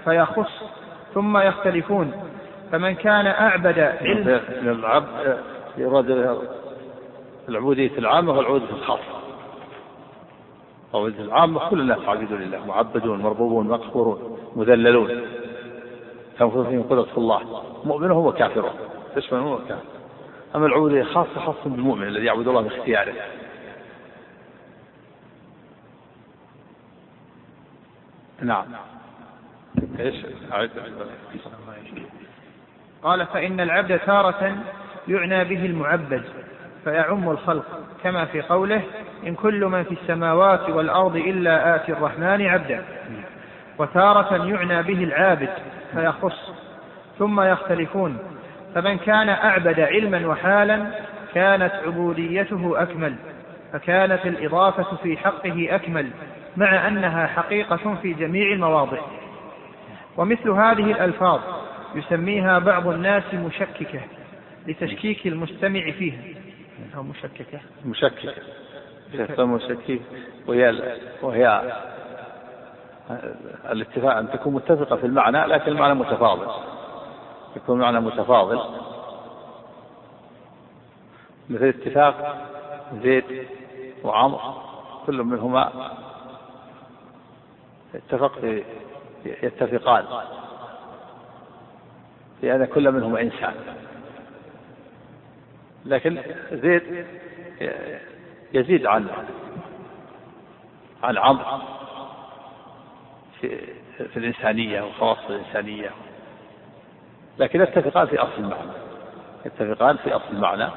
[0.05, 0.63] فيخص
[1.15, 2.13] ثم يختلفون.
[2.73, 5.39] فمن كان أعبد علم العبد
[5.79, 6.39] يراد
[7.49, 9.23] العبودية العامة والعبودية الخاصة.
[10.95, 15.23] العبودية العامة كل الناس عابدون لله معبدون مربوبون مقهورون مذللون.
[16.39, 17.41] تنفذ فيهم قدرة الله.
[17.85, 18.75] مؤمنهم وكافرهم
[19.17, 20.02] تشمل وكافر
[20.55, 23.15] أما العبودية خاصة خاصة بالمؤمن الذي يعبد الله باختياره.
[28.43, 28.65] نعم.
[29.99, 30.27] إيش؟
[33.03, 34.57] قال فإن العبد تارة
[35.09, 36.25] يعنى به المعبد
[36.85, 37.65] فيعم الخلق
[38.03, 38.83] كما في قوله
[39.27, 42.85] إن كل من في السماوات والأرض إلا آتي الرحمن عبدا.
[43.79, 45.51] وتارة يعنى به العابد
[45.93, 46.53] فيخص
[47.19, 48.32] ثم يختلفون.
[48.75, 50.87] فمن كان أعبد علما وحالا
[51.35, 53.15] كانت عبوديته أكمل
[53.73, 56.11] فكانت الإضافة في حقه أكمل
[56.57, 58.99] مع أنها حقيقة في جميع المواضع.
[60.17, 61.41] ومثل هذه الألفاظ
[61.95, 64.01] يسميها بعض الناس مشككة
[64.67, 66.23] لتشكيك المستمع فيها.
[66.97, 67.61] أو مشككة.
[67.85, 68.35] مشككة.
[69.45, 69.99] مشككة.
[70.47, 71.63] وهي وهي
[73.71, 76.47] الاتفاق أن تكون متفقة في المعنى لكن المعنى متفاضل.
[77.57, 78.61] يكون معنى متفاضل.
[81.51, 82.47] مثل اتفاق
[83.03, 83.47] زيد
[84.05, 84.63] وعمر
[85.07, 85.93] كل منهما
[87.95, 88.65] اتفق في
[89.25, 90.05] يتفقان.
[92.41, 93.55] في أن كل منهما إنسان.
[95.85, 96.23] لكن
[96.53, 97.07] زيد
[98.53, 99.09] يزيد عن
[101.03, 101.59] عن عمرو
[103.41, 103.59] في,
[104.09, 105.91] في الإنسانية وخواص الإنسانية.
[107.39, 108.71] لكن يتفقان في أصل المعنى.
[109.47, 110.69] يتفقان في أصل المعنى.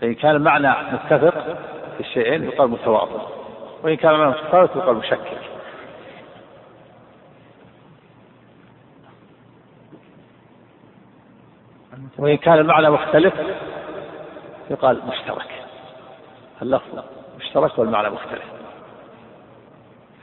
[0.00, 1.40] فإن كان المعنى متفق
[1.94, 3.20] في الشيئين يقال متواطئ
[3.82, 5.38] وإن كان المعنى متفاوت يقال مشكك
[12.18, 13.34] وإن كان المعنى مختلف
[14.70, 15.64] يقال مشترك.
[16.62, 17.04] اللفظ
[17.38, 18.44] مشترك والمعنى مختلف.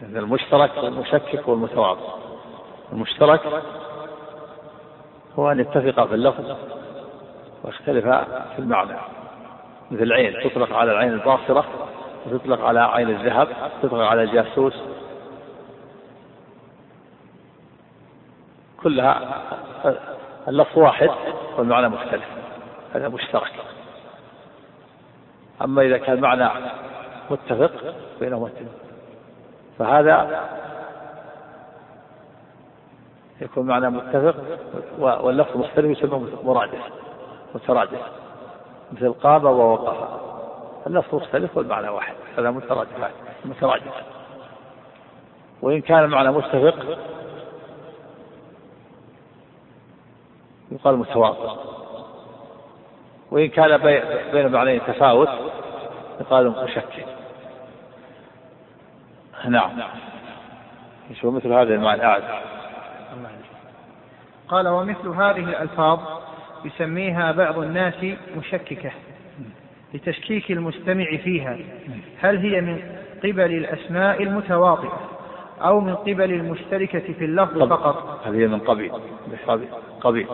[0.01, 2.22] المشترك والمشكك والمتواضع.
[2.93, 3.41] المشترك
[5.39, 6.55] هو أن يتفقا في اللفظ
[7.63, 8.23] واختلفا
[8.55, 8.97] في المعنى.
[9.91, 11.65] مثل العين تطلق على العين الباصرة
[12.25, 13.47] وتطلق على عين الذهب
[13.83, 14.73] تطلق على الجاسوس.
[18.83, 19.41] كلها
[20.47, 21.09] اللفظ واحد
[21.57, 22.25] والمعنى مختلف.
[22.93, 23.53] هذا مشترك.
[25.61, 26.49] أما إذا كان معنى
[27.29, 27.71] متفق
[28.19, 28.49] بينهما.
[29.79, 30.41] فهذا
[33.43, 34.35] يكون معنى متفق
[34.99, 36.81] واللفظ مختلف يسمى مرادف
[37.55, 38.01] مترادف
[38.91, 39.97] مثل قام ووقف.
[40.87, 43.11] اللفظ مختلف والمعنى واحد هذا مترادف
[43.45, 43.93] مترادف.
[45.61, 46.75] وإن كان المعنى متفق
[50.71, 51.55] يقال متواضع
[53.31, 53.77] وإن كان
[54.31, 55.29] بين المعنيين تفاوت
[56.21, 57.03] يقال مشكل.
[59.47, 59.71] نعم.
[61.21, 62.05] شو مثل هذا المعنى.
[62.05, 62.23] أعد
[64.47, 65.99] قال ومثل هذه الألفاظ
[66.65, 67.93] يسميها بعض الناس
[68.37, 68.91] مشككة
[69.93, 71.57] لتشكيك المستمع فيها.
[72.21, 72.81] هل هي من
[73.23, 74.99] قبل الأسماء المتواطئة
[75.61, 78.91] أو من قبل المشتركة في اللفظ فقط؟ هل هي من قبيل؟
[80.01, 80.27] قبيل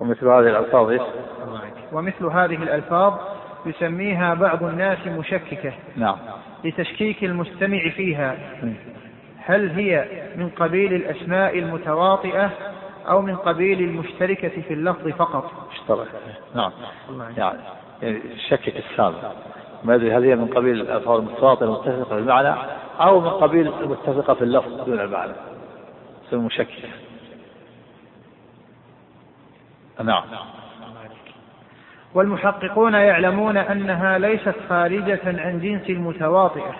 [0.00, 1.02] ومثل هذه الألفاظ إيش؟
[1.92, 3.14] ومثل هذه الألفاظ
[3.66, 6.16] يسميها بعض الناس مشككة نعم.
[6.64, 8.36] لتشكيك المستمع فيها.
[9.46, 12.50] هل هي من قبيل الأسماء المتواطئة
[13.08, 16.08] أو من قبيل المشتركة في اللفظ فقط؟ مشترك
[16.54, 16.72] نعم.
[17.36, 19.32] يعني شكك السامع
[19.84, 22.54] ما أدري هل هي من قبيل الألفاظ المتواطئة المتفقة في المعنى
[23.00, 25.32] أو من قبيل المتفقة في اللفظ دون المعنى.
[26.28, 26.68] اسم مشكك
[30.02, 30.24] نعم.
[32.14, 36.74] والمحققون يعلمون أنها ليست خارجة عن جنس المتواطئة.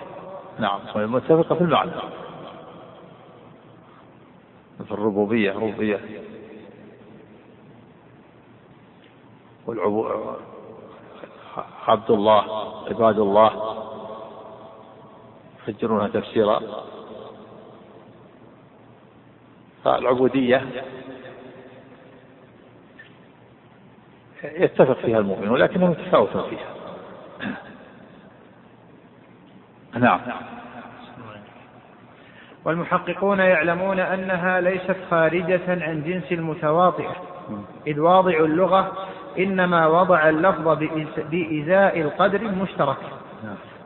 [0.59, 0.79] نعم.
[0.95, 1.91] متفقة في المعنى.
[4.83, 5.99] في الربوبية ربوبية
[9.65, 10.07] والعبو
[11.87, 12.43] عبد الله
[12.87, 13.81] عباد الله.
[15.67, 16.61] يفجرونها تفسيرا.
[19.83, 20.83] فالعبودية
[24.43, 26.75] يتفق فيها المؤمن ولكنه متفاوت فيها.
[29.93, 30.21] نعم.
[32.65, 37.15] والمحققون يعلمون أنها ليست خارجة عن جنس المتواطئة
[37.87, 38.91] إذ واضع اللغة
[39.39, 40.67] إنما وضع اللفظ
[41.31, 42.97] بإزاء القدر المشترك.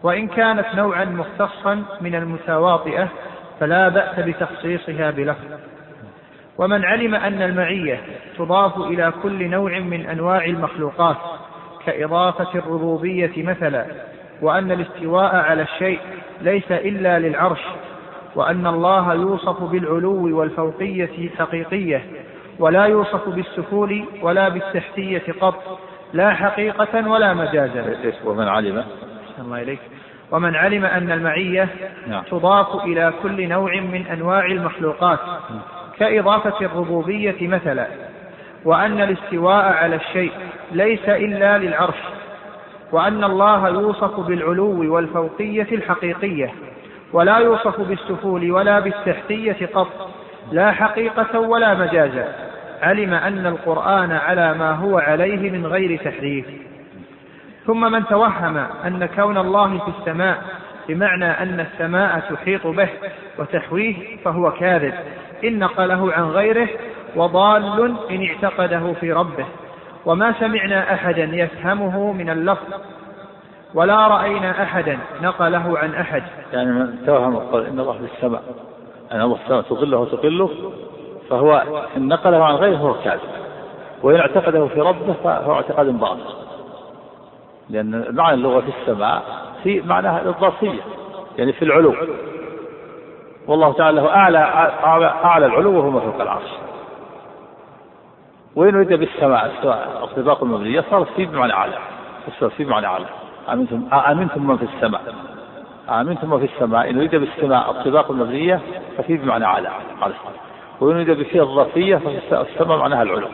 [0.03, 3.07] وإن كانت نوعا مختصا من المتواطئة
[3.59, 5.45] فلا بأس بتخصيصها بلفظ.
[6.57, 8.01] ومن علم أن المعية
[8.37, 11.17] تضاف إلى كل نوع من أنواع المخلوقات
[11.85, 13.85] كإضافة الربوبية مثلا
[14.41, 15.99] وأن الاستواء على الشيء
[16.41, 17.61] ليس إلا للعرش
[18.35, 22.05] وأن الله يوصف بالعلو والفوقية حقيقية
[22.59, 25.79] ولا يوصف بالسفول ولا بالتحتية قط
[26.13, 27.95] لا حقيقة ولا مجازا
[28.25, 28.83] ومن علم.
[29.39, 29.79] الله إليك.
[30.31, 31.67] ومن علم أن المعية
[32.07, 32.23] نعم.
[32.23, 35.19] تضاف إلى كل نوع من أنواع المخلوقات
[35.99, 37.87] كإضافة الربوبية مثلا
[38.65, 40.31] وأن الاستواء على الشيء
[40.71, 41.97] ليس إلا للعرش
[42.91, 46.53] وأن الله يوصف بالعلو والفوقية الحقيقية.
[47.13, 50.09] ولا يوصف بالسفول ولا بالتحتية قط
[50.51, 52.49] لا حقيقة ولا مجازا
[52.81, 56.45] علم أن القرآن على ما هو عليه من غير تحريف.
[57.65, 60.43] ثم من توهم أن كون الله في السماء
[60.87, 62.89] بمعنى أن السماء تحيط به
[63.37, 64.93] وتحويه فهو كاذب.
[65.43, 66.67] إن نقله عن غيره
[67.15, 69.45] وضال إن اعتقده في ربه.
[70.05, 72.73] وما سمعنا أحدا يفهمه من اللفظ.
[73.73, 76.23] ولا رأينا أحدا نقله عن أحد.
[76.53, 78.43] يعني من توهم قال إن الله في السماء
[79.11, 80.49] أن الله السماء تظله وتقله
[81.29, 81.63] فهو
[81.97, 83.29] إن نقله عن غيره فهو كاذب.
[84.03, 86.33] وإن اعتقده في ربه فهو اعتقاد باطل.
[87.69, 89.23] لأن معنى اللغة في السماء
[89.63, 90.81] في معناها الإضافية
[91.37, 91.95] يعني في العلو.
[93.47, 94.37] والله تعالى له أعلى
[95.23, 96.49] أعلى العلو وهو فوق العرش.
[98.55, 99.51] وإن ورد بالسماء
[100.03, 101.77] الطباق المبنية صارت في بمعنى أعلى
[102.57, 103.05] في بمعنى أعلى.
[103.53, 105.15] أمنتم أمنتم من في السماء.
[105.89, 106.89] أمنتم من في السماء.
[106.89, 108.61] إن ورد بالسماء الطباق المبنية
[108.97, 109.71] ففي بمعنى أعلى.
[110.79, 111.95] وإن ورد بفيها الظرفية
[112.29, 113.27] فالسماء معناها العلو.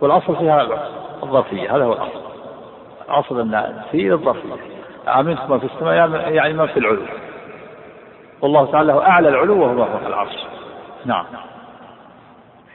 [0.00, 0.68] والأصل فيها
[1.22, 2.20] الظرفية هذا هو الأصل
[3.08, 4.54] أصل أن في الظرفية
[5.08, 7.02] أمنتم من في السماء يعني, يعني من في العلو.
[8.42, 10.36] والله تعالى له أعلى العلو وهو فوق العرش.
[11.04, 11.26] نعم.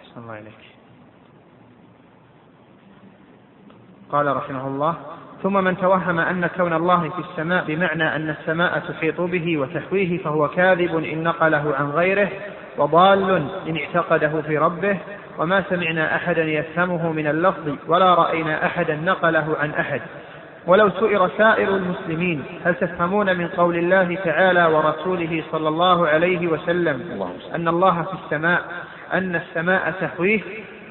[0.02, 0.54] أحسن الله إليك
[4.12, 4.96] قال رحمه الله
[5.46, 10.48] ثم من توهم أن كون الله في السماء بمعنى أن السماء تحيط به وتحويه فهو
[10.48, 12.30] كاذب إن نقله عن غيره
[12.78, 14.98] وضال إن اعتقده في ربه
[15.38, 20.02] وما سمعنا أحدا يفهمه من اللفظ ولا رأينا أحدا نقله عن أحد.
[20.68, 27.28] ولو سئر سائر المسلمين هل تفهمون من قول الله تعالى ورسوله صلى الله عليه وسلم
[27.56, 28.62] أن الله في السماء
[29.14, 30.42] أن السماء تحويه؟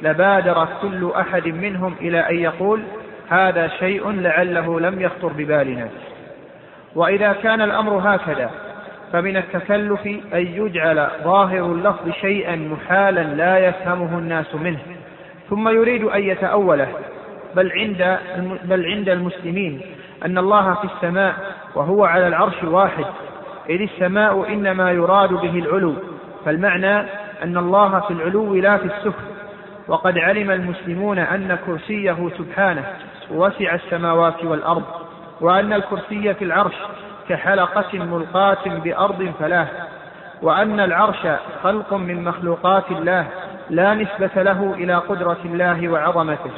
[0.03, 2.83] لبادر كل أحد منهم إلى أن يقول
[3.31, 5.89] هذا شيء لعله لم يخطر ببالنا.
[6.95, 8.51] وإذا كان الأمر هكذا
[9.13, 14.79] فمن التكلف أن يجعل ظاهر اللفظ شيئا محالا لا يفهمه الناس منه
[15.51, 16.89] ثم يريد أن يتأوله.
[17.57, 18.19] بل عند
[18.65, 19.81] بل عند المسلمين
[20.25, 21.35] أن الله في السماء
[21.75, 23.05] وهو على العرش واحد.
[23.71, 25.95] إذ السماء إنما يراد به العلو
[26.45, 27.01] فالمعنى
[27.43, 29.25] أن الله في العلو لا في السفل
[29.89, 32.85] وقد علم المسلمون أن كرسيه سبحانه.
[33.31, 34.83] وسع السماوات والأرض
[35.41, 36.75] وأن الكرسي في العرش
[37.29, 39.67] كحلقة ملقاة بأرض فلاه
[40.43, 41.27] وأن العرش
[41.63, 43.27] خلق من مخلوقات الله
[43.71, 46.51] لا نسبة له إلى قدرة الله وعظمته.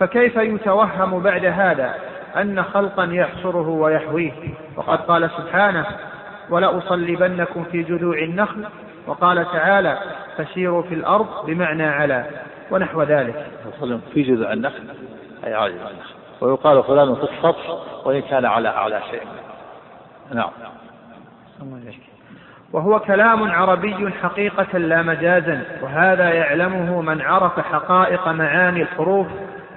[0.00, 1.94] فكيف يتوهم بعد هذا
[2.36, 4.32] أن خلقا يحصره ويحويه؟
[4.76, 5.86] وقد قال سبحانه
[6.50, 8.64] ولأصلبنكم في جذوع النخل
[9.06, 9.98] وقال تعالى
[10.36, 12.24] فسيروا في الأرض بمعنى على
[12.70, 13.46] ونحو ذلك.
[14.14, 14.82] في جذوع النخل.
[15.46, 15.74] أي عالي
[16.40, 19.22] ويقال فلان في السطح وإن كان على أعلى شيء.
[20.32, 20.50] نعم.
[22.72, 29.26] وهو كلام عربي حقيقة لا مجازا وهذا يعلمه من عرف حقائق معاني الحروف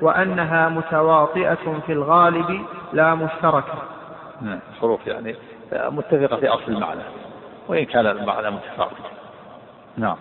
[0.02, 3.74] وأنها متواطئة في الغالب لا مشتركة.
[4.42, 5.36] نعم حروف يعني
[5.72, 7.02] متفقة في أصل المعنى
[7.68, 8.92] وإن كان المعنى متفاوت.
[9.98, 10.18] نعم.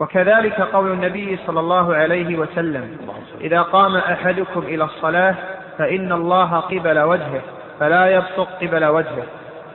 [0.00, 2.96] وكذلك قول النبي صلى الله عليه وسلم
[3.40, 5.34] إذا قام أحدكم إلى الصلاة
[5.78, 7.42] فإن الله قبل وجهه
[7.80, 9.24] فلا يبصق قبل وجهه.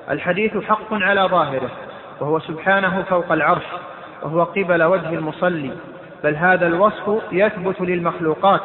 [0.10, 1.70] الحديث حق على ظاهره
[2.22, 3.66] وهو سبحانه فوق العرش
[4.24, 5.72] وهو قبل وجه المصلي
[6.24, 8.62] بل هذا الوصف يثبت للمخلوقات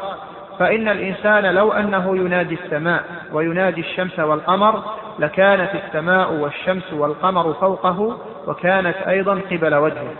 [0.59, 4.83] فإن الإنسان لو أنه ينادي السماء وينادي الشمس والقمر
[5.19, 10.13] لكانت السماء والشمس والقمر فوقه وكانت أيضا قبل وجهه.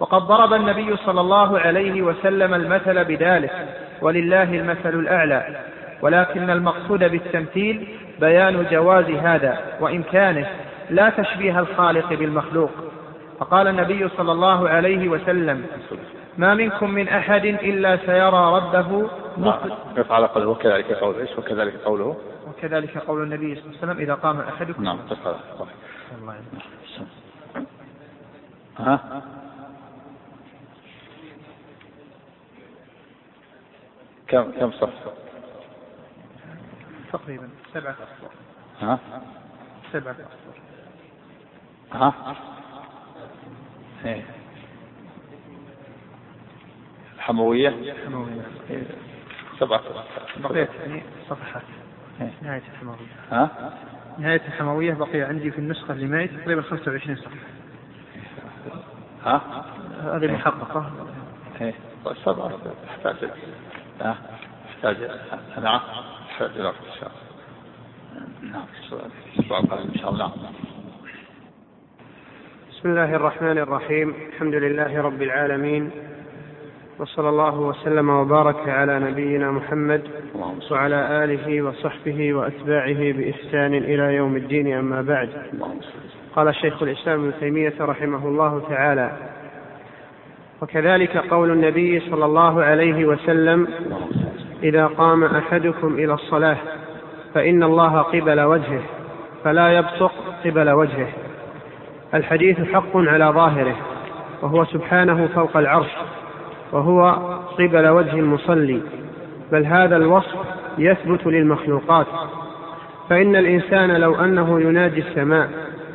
[0.00, 3.68] وقد ضرب النبي صلى الله عليه وسلم المثل بذلك
[4.02, 5.60] ولله المثل الأعلى.
[6.02, 7.88] ولكن المقصود بالتمثيل
[8.20, 10.46] بيان جواز هذا وإمكانه
[10.90, 12.70] لا تشبيه الخالق بالمخلوق.
[13.38, 15.66] فقال النبي صلى الله عليه وسلم
[16.38, 19.58] ما منكم من أحد إلا سيرى ربه نعم
[20.10, 22.16] على قوله وكذلك قوله إيش؟ وكذلك قوله.
[22.48, 24.82] وكذلك قول النبي صلى الله عليه وسلم إذا قام أحدكم.
[24.82, 24.98] نعم
[26.20, 26.34] الله
[28.78, 29.00] ها؟
[34.28, 34.90] كم كم صف؟
[37.12, 37.92] تقريبا سبعة.
[37.92, 38.30] أسطر
[38.80, 38.98] ها؟
[39.92, 40.12] سبعة.
[40.12, 40.60] أسطر
[41.92, 42.36] ها؟
[44.04, 44.22] إيه.
[47.16, 48.42] الحموية الحموية
[49.60, 49.82] سبعة.
[50.36, 51.62] بقيت يعني صفحات.
[52.20, 52.32] إيه.
[52.42, 52.96] نهاية الحموية.
[53.30, 53.72] ها؟
[54.18, 57.36] نهاية الحموية بقي عندي في النسخة اللي معي تقريبا 25 صفحة.
[59.24, 59.64] ها؟
[60.16, 60.92] هذه محققة.
[61.60, 61.74] إيه.
[62.04, 62.52] طيب سبعة.
[62.86, 63.30] تحتاج.
[64.00, 64.16] ها؟
[64.68, 64.96] تحتاج
[65.62, 65.80] نعم.
[66.38, 66.72] شاء الله.
[68.42, 68.64] نعم.
[69.38, 70.26] القادم إن شاء الله.
[70.26, 70.52] نعم
[72.70, 74.14] بسم الله الرحمن الرحيم.
[74.32, 75.90] الحمد لله رب العالمين.
[76.98, 80.02] وصلى الله وسلم وبارك على نبينا محمد
[80.70, 84.78] وعلى آله وصحبه وأتباعه بإحسان إلى يوم الدين.
[84.78, 85.30] أما بعد.
[86.36, 89.35] قال الشيخ الإسلام ابن تيمية رحمه الله تعالى
[90.62, 93.68] وكذلك قول النبي صلى الله عليه وسلم
[94.62, 96.56] إذا قام أحدكم إلى الصلاة
[97.34, 98.82] فإن الله قبل وجهه
[99.44, 100.12] فلا يبصق
[100.44, 101.08] قبل وجهه.
[102.14, 103.76] الحديث حق على ظاهره
[104.42, 105.90] وهو سبحانه فوق العرش
[106.72, 107.10] وهو
[107.58, 108.80] قبل وجه المصلي
[109.52, 110.36] بل هذا الوصف
[110.78, 112.06] يثبت للمخلوقات.
[113.10, 115.50] فإن الإنسان لو أنه يناجي السماء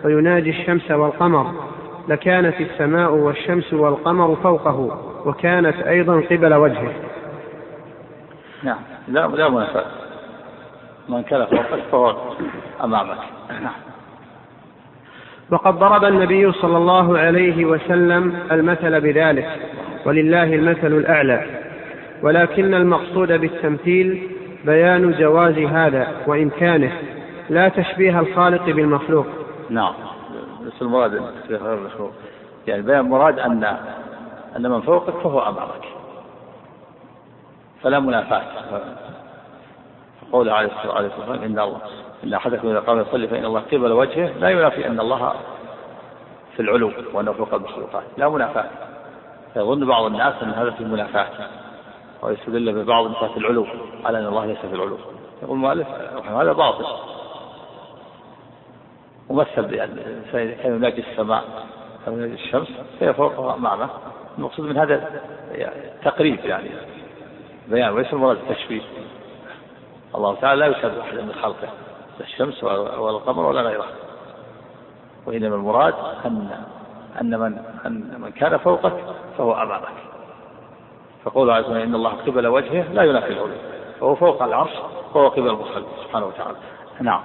[0.06, 1.71] ويناجي الشمس والقمر
[2.08, 6.94] لكانت السماء والشمس والقمر فوقه وكانت أيضا قبل وجهه.
[8.64, 8.80] نعم.
[9.08, 9.86] لا لا منافاة
[11.10, 12.16] من كان فوقك فهو
[12.84, 13.18] أمامك.
[13.50, 13.74] نعم.
[15.52, 19.50] وقد ضرب النبي صلى الله عليه وسلم المثل بذلك
[20.06, 21.46] ولله المثل الأعلى.
[22.24, 24.30] ولكن المقصود بالتمثيل
[24.66, 26.92] بيان جواز هذا وإمكانه
[27.50, 29.28] لا تشبيه الخالق بالمخلوق.
[29.70, 29.94] نعم.
[30.82, 31.14] بس المراد
[31.50, 32.12] غير المخلوق.
[32.68, 33.64] يعني بيان مراد أن
[34.56, 35.86] أن من فوقك فهو أمامك.
[37.84, 38.44] فلا منافاة.
[40.32, 41.78] قوله عليه الصلاة والسلام إن الله
[42.24, 45.34] إن أحدكم إذا قام يصلي فإن الله قبل وجهه لا ينافي أن الله
[46.56, 48.04] في العلو وأنه فوق المخلوقات.
[48.18, 48.70] لا منافاة.
[49.56, 51.28] يظن بعض الناس أن هذا في منافاة
[52.22, 53.68] ويستدل ببعض نفاة العلو
[54.06, 54.98] على أن الله ليس في العلو.
[55.44, 55.88] يقول المؤلف
[56.28, 56.86] هذا باطل.
[59.32, 61.44] ومثل بأن الإنسان كان يناجي السماء
[62.08, 62.68] أو يناجي الشمس
[63.00, 63.80] فهي فوقها
[64.38, 65.22] المقصود من هذا
[66.04, 66.70] تقريب يعني
[67.68, 68.82] بيان وليس المراد التشبيه.
[70.16, 71.70] الله تعالى لا يشبه أحدا من خلقه
[72.20, 73.86] لا الشمس ولا القمر ولا غيره.
[75.26, 75.94] وإنما المراد
[76.26, 76.64] أن
[77.22, 78.94] أن من أن من كان فوقك
[79.38, 79.88] فهو أمامك.
[81.24, 83.56] فقول عز وجل إن الله قبل وجهه لا ينافي العلو
[84.00, 84.74] فهو فوق العرش
[85.14, 86.58] وهو قبل المخلق سبحانه وتعالى.
[87.02, 87.22] نعم.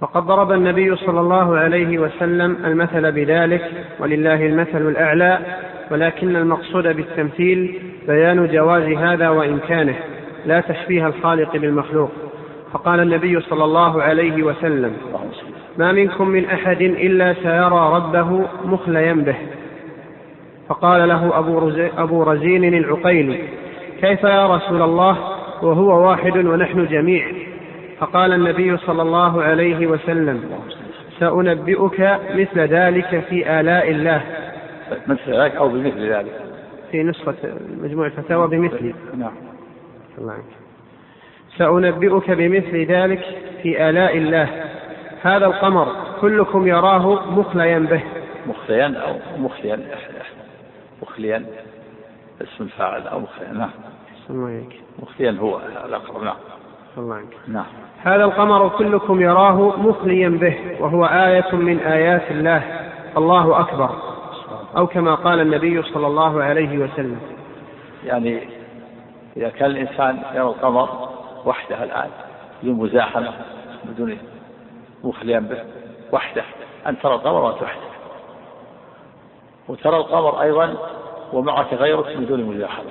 [0.00, 3.70] وقد ضرب النبي صلى الله عليه وسلم المثل بذلك
[4.00, 5.38] ولله المثل الأعلى
[5.90, 9.94] ولكن المقصود بالتمثيل بيان جواز هذا وإمكانه
[10.46, 12.10] لا تشبيه الخالق بالمخلوق.
[12.72, 14.92] فقال النبي صلى الله عليه وسلم
[15.78, 19.36] ما منكم من أحد إلا سيرى ربه مخليا به.
[20.68, 21.38] فقال له
[21.98, 23.38] أبو رزين العقيلي
[24.00, 25.18] كيف يا رسول الله؟
[25.62, 27.26] وهو واحد ونحن جميع.
[27.98, 30.60] فقال النبي صلى الله عليه وسلم
[31.20, 32.00] سأنبئك
[32.34, 34.22] مثل ذلك في آلاء الله.
[35.06, 36.40] مثل ذلك أو بمثل ذلك؟
[36.90, 37.34] في نسخة
[37.82, 39.32] مجموع الفتاوى بمثل نعم.
[40.18, 40.38] الله
[41.58, 43.24] سأنبئك بمثل ذلك
[43.62, 44.64] في آلاء الله.
[45.22, 48.02] هذا القمر كلكم يراه مخليا به.
[48.46, 49.80] مخليا أو مخليا
[51.02, 51.46] مخليا
[52.42, 53.70] اسم الفاعل أو مخليا نعم.
[54.98, 56.36] مخليا هو الأقرب نعم.
[56.98, 57.34] الله عنك.
[57.48, 57.66] نعم.
[58.06, 62.62] هذا القمر كلكم يراه مخليا به وهو آية من آيات الله.
[63.16, 63.90] الله أكبر.
[64.76, 67.20] أو كما قال النبي صلى الله عليه وسلم.
[68.04, 68.48] يعني
[69.36, 70.88] إذا كان الإنسان يرى القمر
[71.44, 72.08] وحده الآن
[72.62, 73.32] بدون مزاحمة
[73.84, 74.18] بدون
[75.04, 75.58] مخليا به
[76.12, 76.44] وحده.
[76.86, 77.56] أن ترى القمر وأنت
[79.68, 80.74] وترى القمر أيضا
[81.32, 82.90] ومعك غيرك بدون مزاحمة.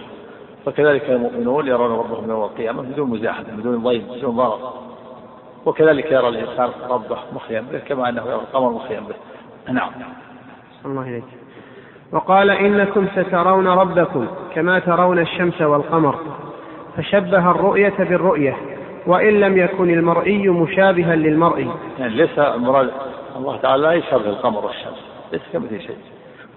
[0.68, 4.86] وكذلك المؤمنون يرون ربهم يوم القيامة بدون مزاحمة بدون ضيم بدون ضرر.
[5.66, 9.16] وكذلك يرى الإنسان ربه مخليا به كما أنه يرى القمر مخليا به.
[9.74, 9.92] نعم.
[10.86, 11.24] الله إليك
[12.12, 16.20] وقال إنكم سترون ربكم كما ترون الشمس والقمر.
[16.98, 18.58] فشبه الرؤية بالرؤية
[19.08, 22.92] وإن لم يكن المرئي مشابها للمرئي يعني ليس المراد
[23.36, 25.98] الله تعالى لا يشبه القمر والشمس ليس كمثل شيء.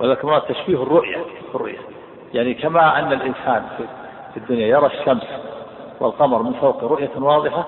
[0.00, 1.16] ولكن مراد تشبيه الرؤية
[1.54, 1.78] الرؤية.
[2.34, 3.62] يعني كما أن الإنسان
[4.34, 5.26] في الدنيا يرى الشمس
[6.00, 7.66] والقمر من فوق رؤية واضحة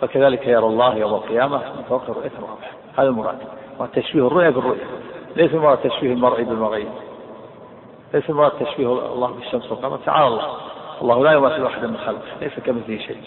[0.00, 3.38] فكذلك يرى الله يوم القيامة من فوق رؤية واضحة هذا المراد.
[3.78, 4.84] وتشبيه الرؤية بالرؤية
[5.36, 6.88] ليس المراد تشبيه المرئي بالمرئي
[8.14, 9.96] ليس المراد تشبيه الله بالشمس والقمر.
[9.96, 10.56] تعالى الله.
[11.02, 12.22] الله لا يمثل أحدا من خلقه.
[12.40, 13.22] ليس كمثله شيء.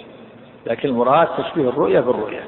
[0.65, 2.43] لكن المراد تشبيه الرؤية بالرؤية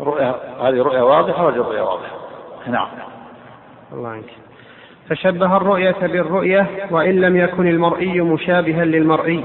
[0.00, 2.16] الرؤية هذه رؤية واضحة وهذه رؤية واضحة.
[2.66, 2.88] نعم.
[3.92, 4.30] الله عنك.
[5.08, 9.44] فشبه الرؤية بالرؤية وإن لم يكن المرئي مشابها للمرئي.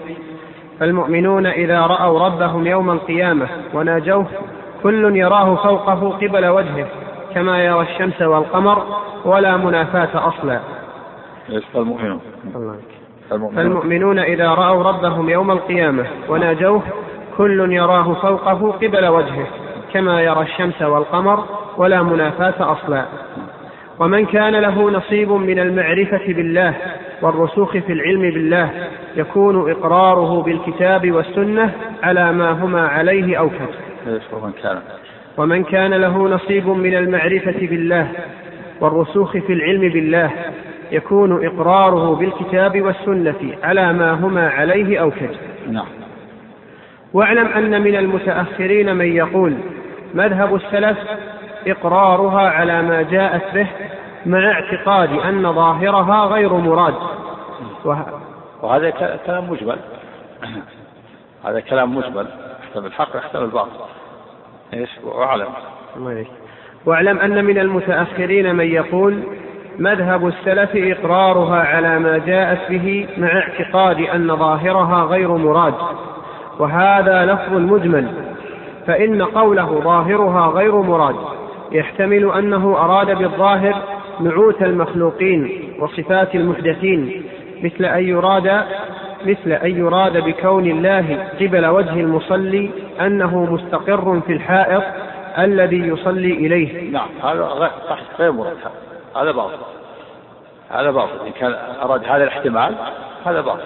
[0.79, 4.25] فالمؤمنون إذا رأوا ربهم يوم القيامة وناجوه
[4.83, 6.87] كل يراه فوقه قبل وجهه
[7.35, 8.83] كما يرى الشمس والقمر
[9.25, 10.59] ولا منافاة أصلا.
[11.73, 12.21] فالمؤمنون
[13.55, 16.81] فالمؤمنون إذا رأوا ربهم يوم القيامة وناجوه
[17.37, 19.47] كل يراه فوقه قبل وجهه
[19.93, 21.43] كما يرى الشمس والقمر
[21.77, 23.05] ولا منافاة أصلا.
[23.99, 26.73] ومن كان له نصيب من المعرفة بالله
[27.21, 28.69] والرسوخ في العلم بالله
[29.15, 31.71] يكون إقراره بالكتاب والسنة
[32.03, 33.69] على ما هما عليه أوكد
[34.33, 34.79] ومن كان
[35.37, 38.11] ومن كان له نصيب من المعرفة بالله
[38.81, 40.31] والرسوخ في العلم بالله
[40.91, 45.35] يكون إقراره بالكتاب والسنة على ما هما عليه أوكد
[45.71, 45.85] نعم.
[47.13, 49.53] واعلم أن من المتأخرين من يقول
[50.13, 50.97] مذهب السلف
[51.67, 53.67] إقرارها على ما جاءت به
[54.25, 56.93] مع اعتقاد أن ظاهرها غير مراد.
[58.61, 58.89] وهذا
[59.25, 59.77] كلام مجمل.
[61.45, 62.27] هذا كلام مجمل.
[62.63, 63.69] يحتمل الحق يحتمل الباطل.
[64.73, 65.47] إيش؟ وأعلم.
[66.85, 69.23] واعلم أن من المتأخرين من يقول
[69.79, 75.73] مذهب السلف إقرارها على ما جاءت به مع اعتقاد أن ظاهرها غير مراد.
[76.59, 78.13] وهذا لفظ مجمل.
[78.87, 81.15] فإن قوله ظاهرها غير مراد
[81.71, 83.75] يحتمل أنه أراد بالظاهر
[84.21, 87.23] نعوت المخلوقين وصفات المحدثين
[87.63, 88.63] مثل أن يراد
[89.25, 92.71] مثل أن يراد بكون الله قبل وجه المصلي
[93.01, 94.83] أنه مستقر في الحائط
[95.37, 96.91] الذي يصلي إليه.
[96.91, 97.71] نعم هذا
[98.19, 98.57] غير مراد
[99.15, 99.57] هذا باطل.
[100.69, 102.75] هذا باطل إن كان أراد هذا الاحتمال
[103.25, 103.63] هذا باطل.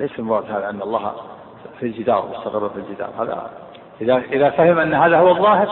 [0.00, 1.12] ليس المراد هذا أن الله
[1.80, 3.50] في الجدار مستقر في الجدار هذا
[4.00, 5.68] إذا إذا فهم أن هذا هو الظاهر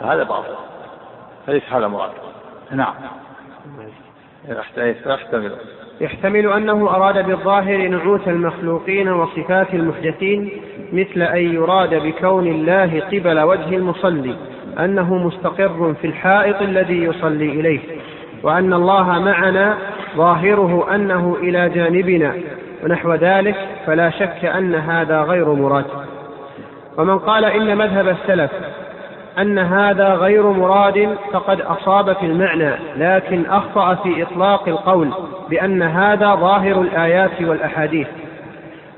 [0.00, 0.54] فهذا باطل.
[1.46, 2.10] فليس هذا مراد.
[2.70, 2.94] نعم.
[5.06, 5.52] يحتمل
[6.00, 10.50] يحتمل أنه أراد بالظاهر نعوت المخلوقين وصفات المحدثين
[10.92, 14.36] مثل أن يراد بكون الله قبل وجه المصلي
[14.78, 17.80] أنه مستقر في الحائط الذي يصلي إليه
[18.42, 19.78] وأن الله معنا
[20.16, 22.34] ظاهره أنه إلى جانبنا
[22.84, 23.56] ونحو ذلك
[23.86, 25.84] فلا شك أن هذا غير مراد.
[26.98, 28.50] ومن قال إن مذهب السلف
[29.38, 35.10] أن هذا غير مراد فقد أصاب في المعنى لكن أخطأ في إطلاق القول
[35.50, 38.08] بأن هذا ظاهر الآيات والأحاديث.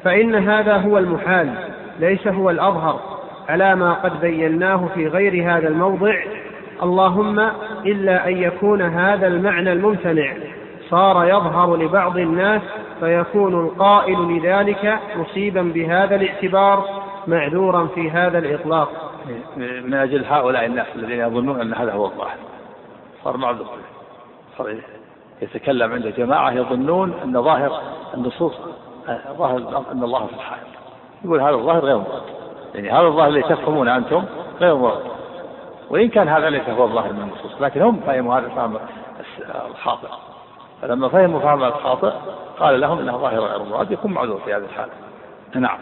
[0.05, 1.55] فإن هذا هو المحال
[2.01, 3.01] ليس هو الأظهر.
[3.49, 6.15] على ما قد بيناه في غير هذا الموضع
[6.83, 7.39] اللهم
[7.87, 10.33] إلا أن يكون هذا المعنى الممتنع.
[10.91, 12.63] صار يظهر لبعض الناس
[13.01, 16.85] فيكون القائل لذلك مصيبا بهذا الاعتبار
[17.27, 19.08] معذورا في هذا الإطلاق.
[19.57, 22.37] من أجل هؤلاء الناس الذين يظنون أن هذا هو الظاهر.
[23.25, 23.79] صار معذور
[24.59, 24.77] صار
[25.43, 27.83] يتكلم عند جماعة يظنون أن ظاهر
[28.15, 28.55] النصوص
[29.39, 30.67] ظاهر أن الله في الحائط
[31.25, 32.23] يقول هذا الظاهر غير مراد
[32.75, 34.25] يعني هذا الظاهر اللي تفهمون أنتم
[34.61, 35.03] غير مراد
[35.91, 38.79] وإن كان هذا ليس هو الظاهر من النصوص لكن هم فهموا هذا الفهم
[39.71, 40.09] الخاطئ.
[40.83, 42.13] فلما فهموا فهم الخاطئ
[42.59, 44.93] قال لهم إنه ظاهر غير مراد يكون معذور في هذه الحالة.
[45.55, 45.79] نعم.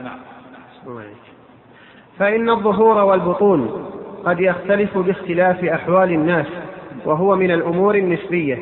[2.18, 3.86] فإن الظهور والبطون
[4.24, 6.46] قد يختلف باختلاف أحوال الناس
[7.04, 8.58] وهو من الأمور النسبية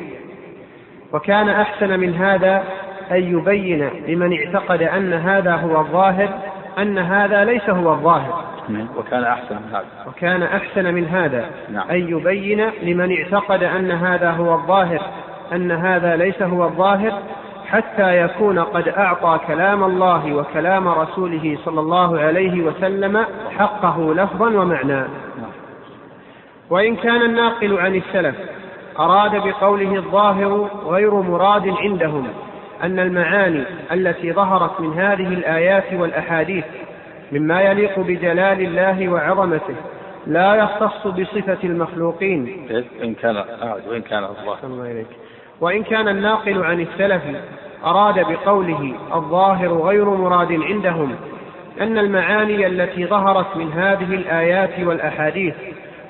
[1.13, 2.63] وكان أحسن من هذا
[3.11, 6.29] أن يبين لمن اعتقد أن هذا هو الظاهر
[6.77, 8.87] أن هذا ليس هو الظاهر نعم.
[8.97, 11.89] وكان أحسن من هذا وكان أحسن من هذا نعم.
[11.89, 15.01] أن يبين لمن اعتقد أن هذا هو الظاهر
[15.53, 17.13] أن هذا ليس هو الظاهر
[17.67, 23.25] حتى يكون قد أعطى كلام الله وكلام رسوله صلى الله عليه وسلم
[23.57, 25.05] حقه لفظا ومعنى.
[26.69, 28.35] وإن كان الناقل عن السلف
[28.99, 32.27] أراد بقوله الظاهر غير مراد عندهم
[32.83, 36.65] أن المعاني التي ظهرت من هذه الآيات والأحاديث
[37.31, 39.75] مما يليق بجلال الله وعظمته
[40.27, 42.67] لا يختص بصفة المخلوقين.
[43.03, 43.35] إن كان
[43.89, 45.05] وإن كان الظاهر
[45.61, 47.21] وإن كان الناقل عن السلف
[47.85, 51.15] أراد بقوله الظاهر غير مراد عندهم
[51.81, 55.55] أن المعاني التي ظهرت من هذه الآيات والأحاديث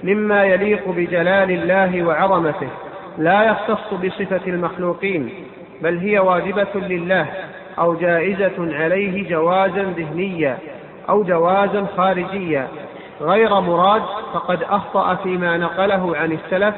[0.03, 2.69] مما يليق بجلال الله وعظمته
[3.17, 5.29] لا يختص بصفة المخلوقين
[5.81, 7.27] بل هي واجبة لله
[7.79, 10.57] أو جائزة عليه جوازا ذهنيا
[11.09, 12.67] أو جوازا خارجيا.
[13.21, 14.01] غير مراد
[14.33, 16.75] فقد أخطأ فيما نقله عن السلف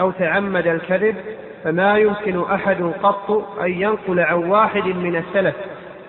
[0.00, 1.16] أو تعمد الكذب
[1.64, 3.30] فما يمكن أحد قط
[3.60, 5.54] أن ينقل عن واحد من السلف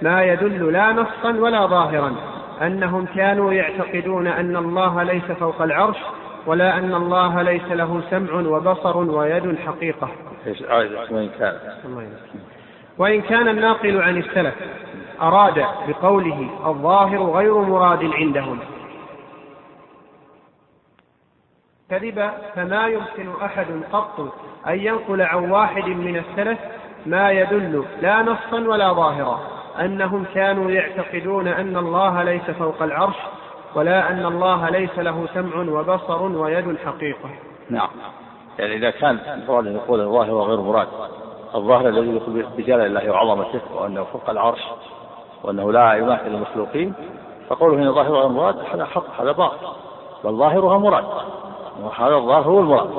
[0.01, 2.15] ما يدل لا نصا ولا ظاهرا
[2.61, 5.97] أنهم كانوا يعتقدون أن الله ليس فوق العرش
[6.45, 10.09] ولا أن الله ليس له سمع وبصر ويد حقيقة.
[12.97, 14.53] وإن كان الناقل عن السلف
[15.21, 18.59] أراد بقوله الظاهر غير مراد عندهم.
[21.89, 24.19] كذب فما يمكن أحد قط
[24.67, 26.59] أن ينقل عن واحد من السلف
[27.05, 29.39] ما يدل لا نصا ولا ظاهرا
[29.79, 33.15] أنهم كانوا يعتقدون أن الله ليس فوق العرش
[33.75, 37.29] ولا أن الله ليس له سمع وبصر ويد حقيقة.
[37.69, 37.89] نعم.
[38.59, 40.87] يعني إذا كان المراد أن يقول الظاهر وغير مراد
[41.55, 44.61] الظاهر الذي يقول بجلال الله وعظمته وأنه فوق العرش
[45.43, 46.93] وأنه لا يماثل المخلوقين
[47.49, 49.67] فقوله هنا ظاهر وغير مراد هذا حق هذا باطل
[50.23, 51.05] بل ظاهرها مراد.
[51.83, 52.89] وهذا الظاهر هو المراد.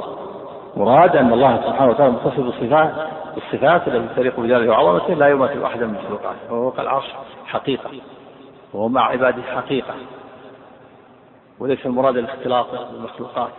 [0.77, 2.95] مراد أن الله سبحانه وتعالى متصف بالصفات
[3.35, 7.15] بالصفات التي تليق بجلاله وعظمته لا يماثل أحدا من المخلوقات وهو فوق العرش
[7.47, 7.91] حقيقة
[8.75, 9.95] وهو مع عباده حقيقة.
[11.59, 13.51] وليس المراد الاختلاط بالمخلوقات.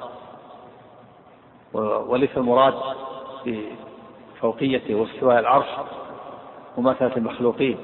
[2.08, 2.74] وليس المراد
[3.46, 5.68] بفوقيته واستواء العرش
[6.78, 7.78] مماثلة المخلوقين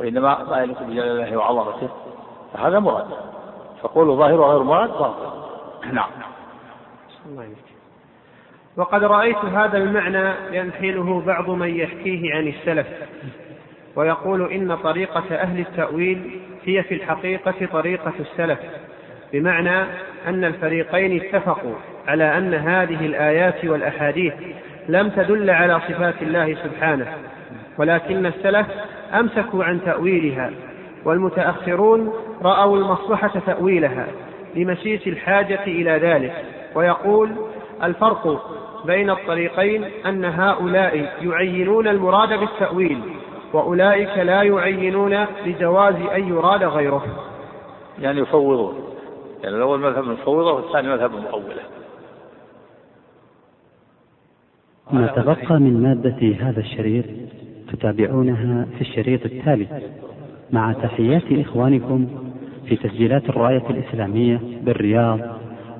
[0.00, 1.88] وإنما ما يليق بجلال الله وعظمته.
[2.52, 3.06] فهذا مراد.
[3.82, 5.12] فقول ظاهر وغير مراد باطل
[5.92, 6.10] نعم.
[8.76, 12.86] وقد رأيت هذا المعنى ينحله بعض من يحكيه عن السلف
[13.96, 18.58] ويقول إن طريقة أهل التأويل هي في الحقيقة طريقة السلف
[19.32, 19.84] بمعنى
[20.26, 21.74] أن الفريقين اتفقوا
[22.06, 24.34] على أن هذه الآيات والأحاديث
[24.88, 27.06] لم تدل على صفات الله سبحانه
[27.78, 28.66] ولكن السلف
[29.14, 30.50] أمسكوا عن تأويلها
[31.04, 32.12] والمتأخرون
[32.42, 34.06] رأوا المصلحة تأويلها
[34.54, 36.44] لمسيس الحاجة إلى ذلك.
[36.74, 37.30] ويقول
[37.82, 38.42] الفرق
[38.84, 43.02] بين الطريقين أن هؤلاء يعينون المراد بالتأويل
[43.52, 47.06] وأولئك لا يعينون لجواز أن يراد غيره.
[47.98, 48.74] يعني يفوضون.
[49.42, 51.62] يعني الأول مذهب المفوضة والثاني مذهب المؤولة
[54.92, 57.04] ما تبقى من مادة هذا الشريط
[57.72, 59.66] تتابعونها في الشريط التالي.
[60.52, 62.08] مع تحيات إخوانكم
[62.68, 65.20] في تسجيلات الراية الإسلامية بالرياض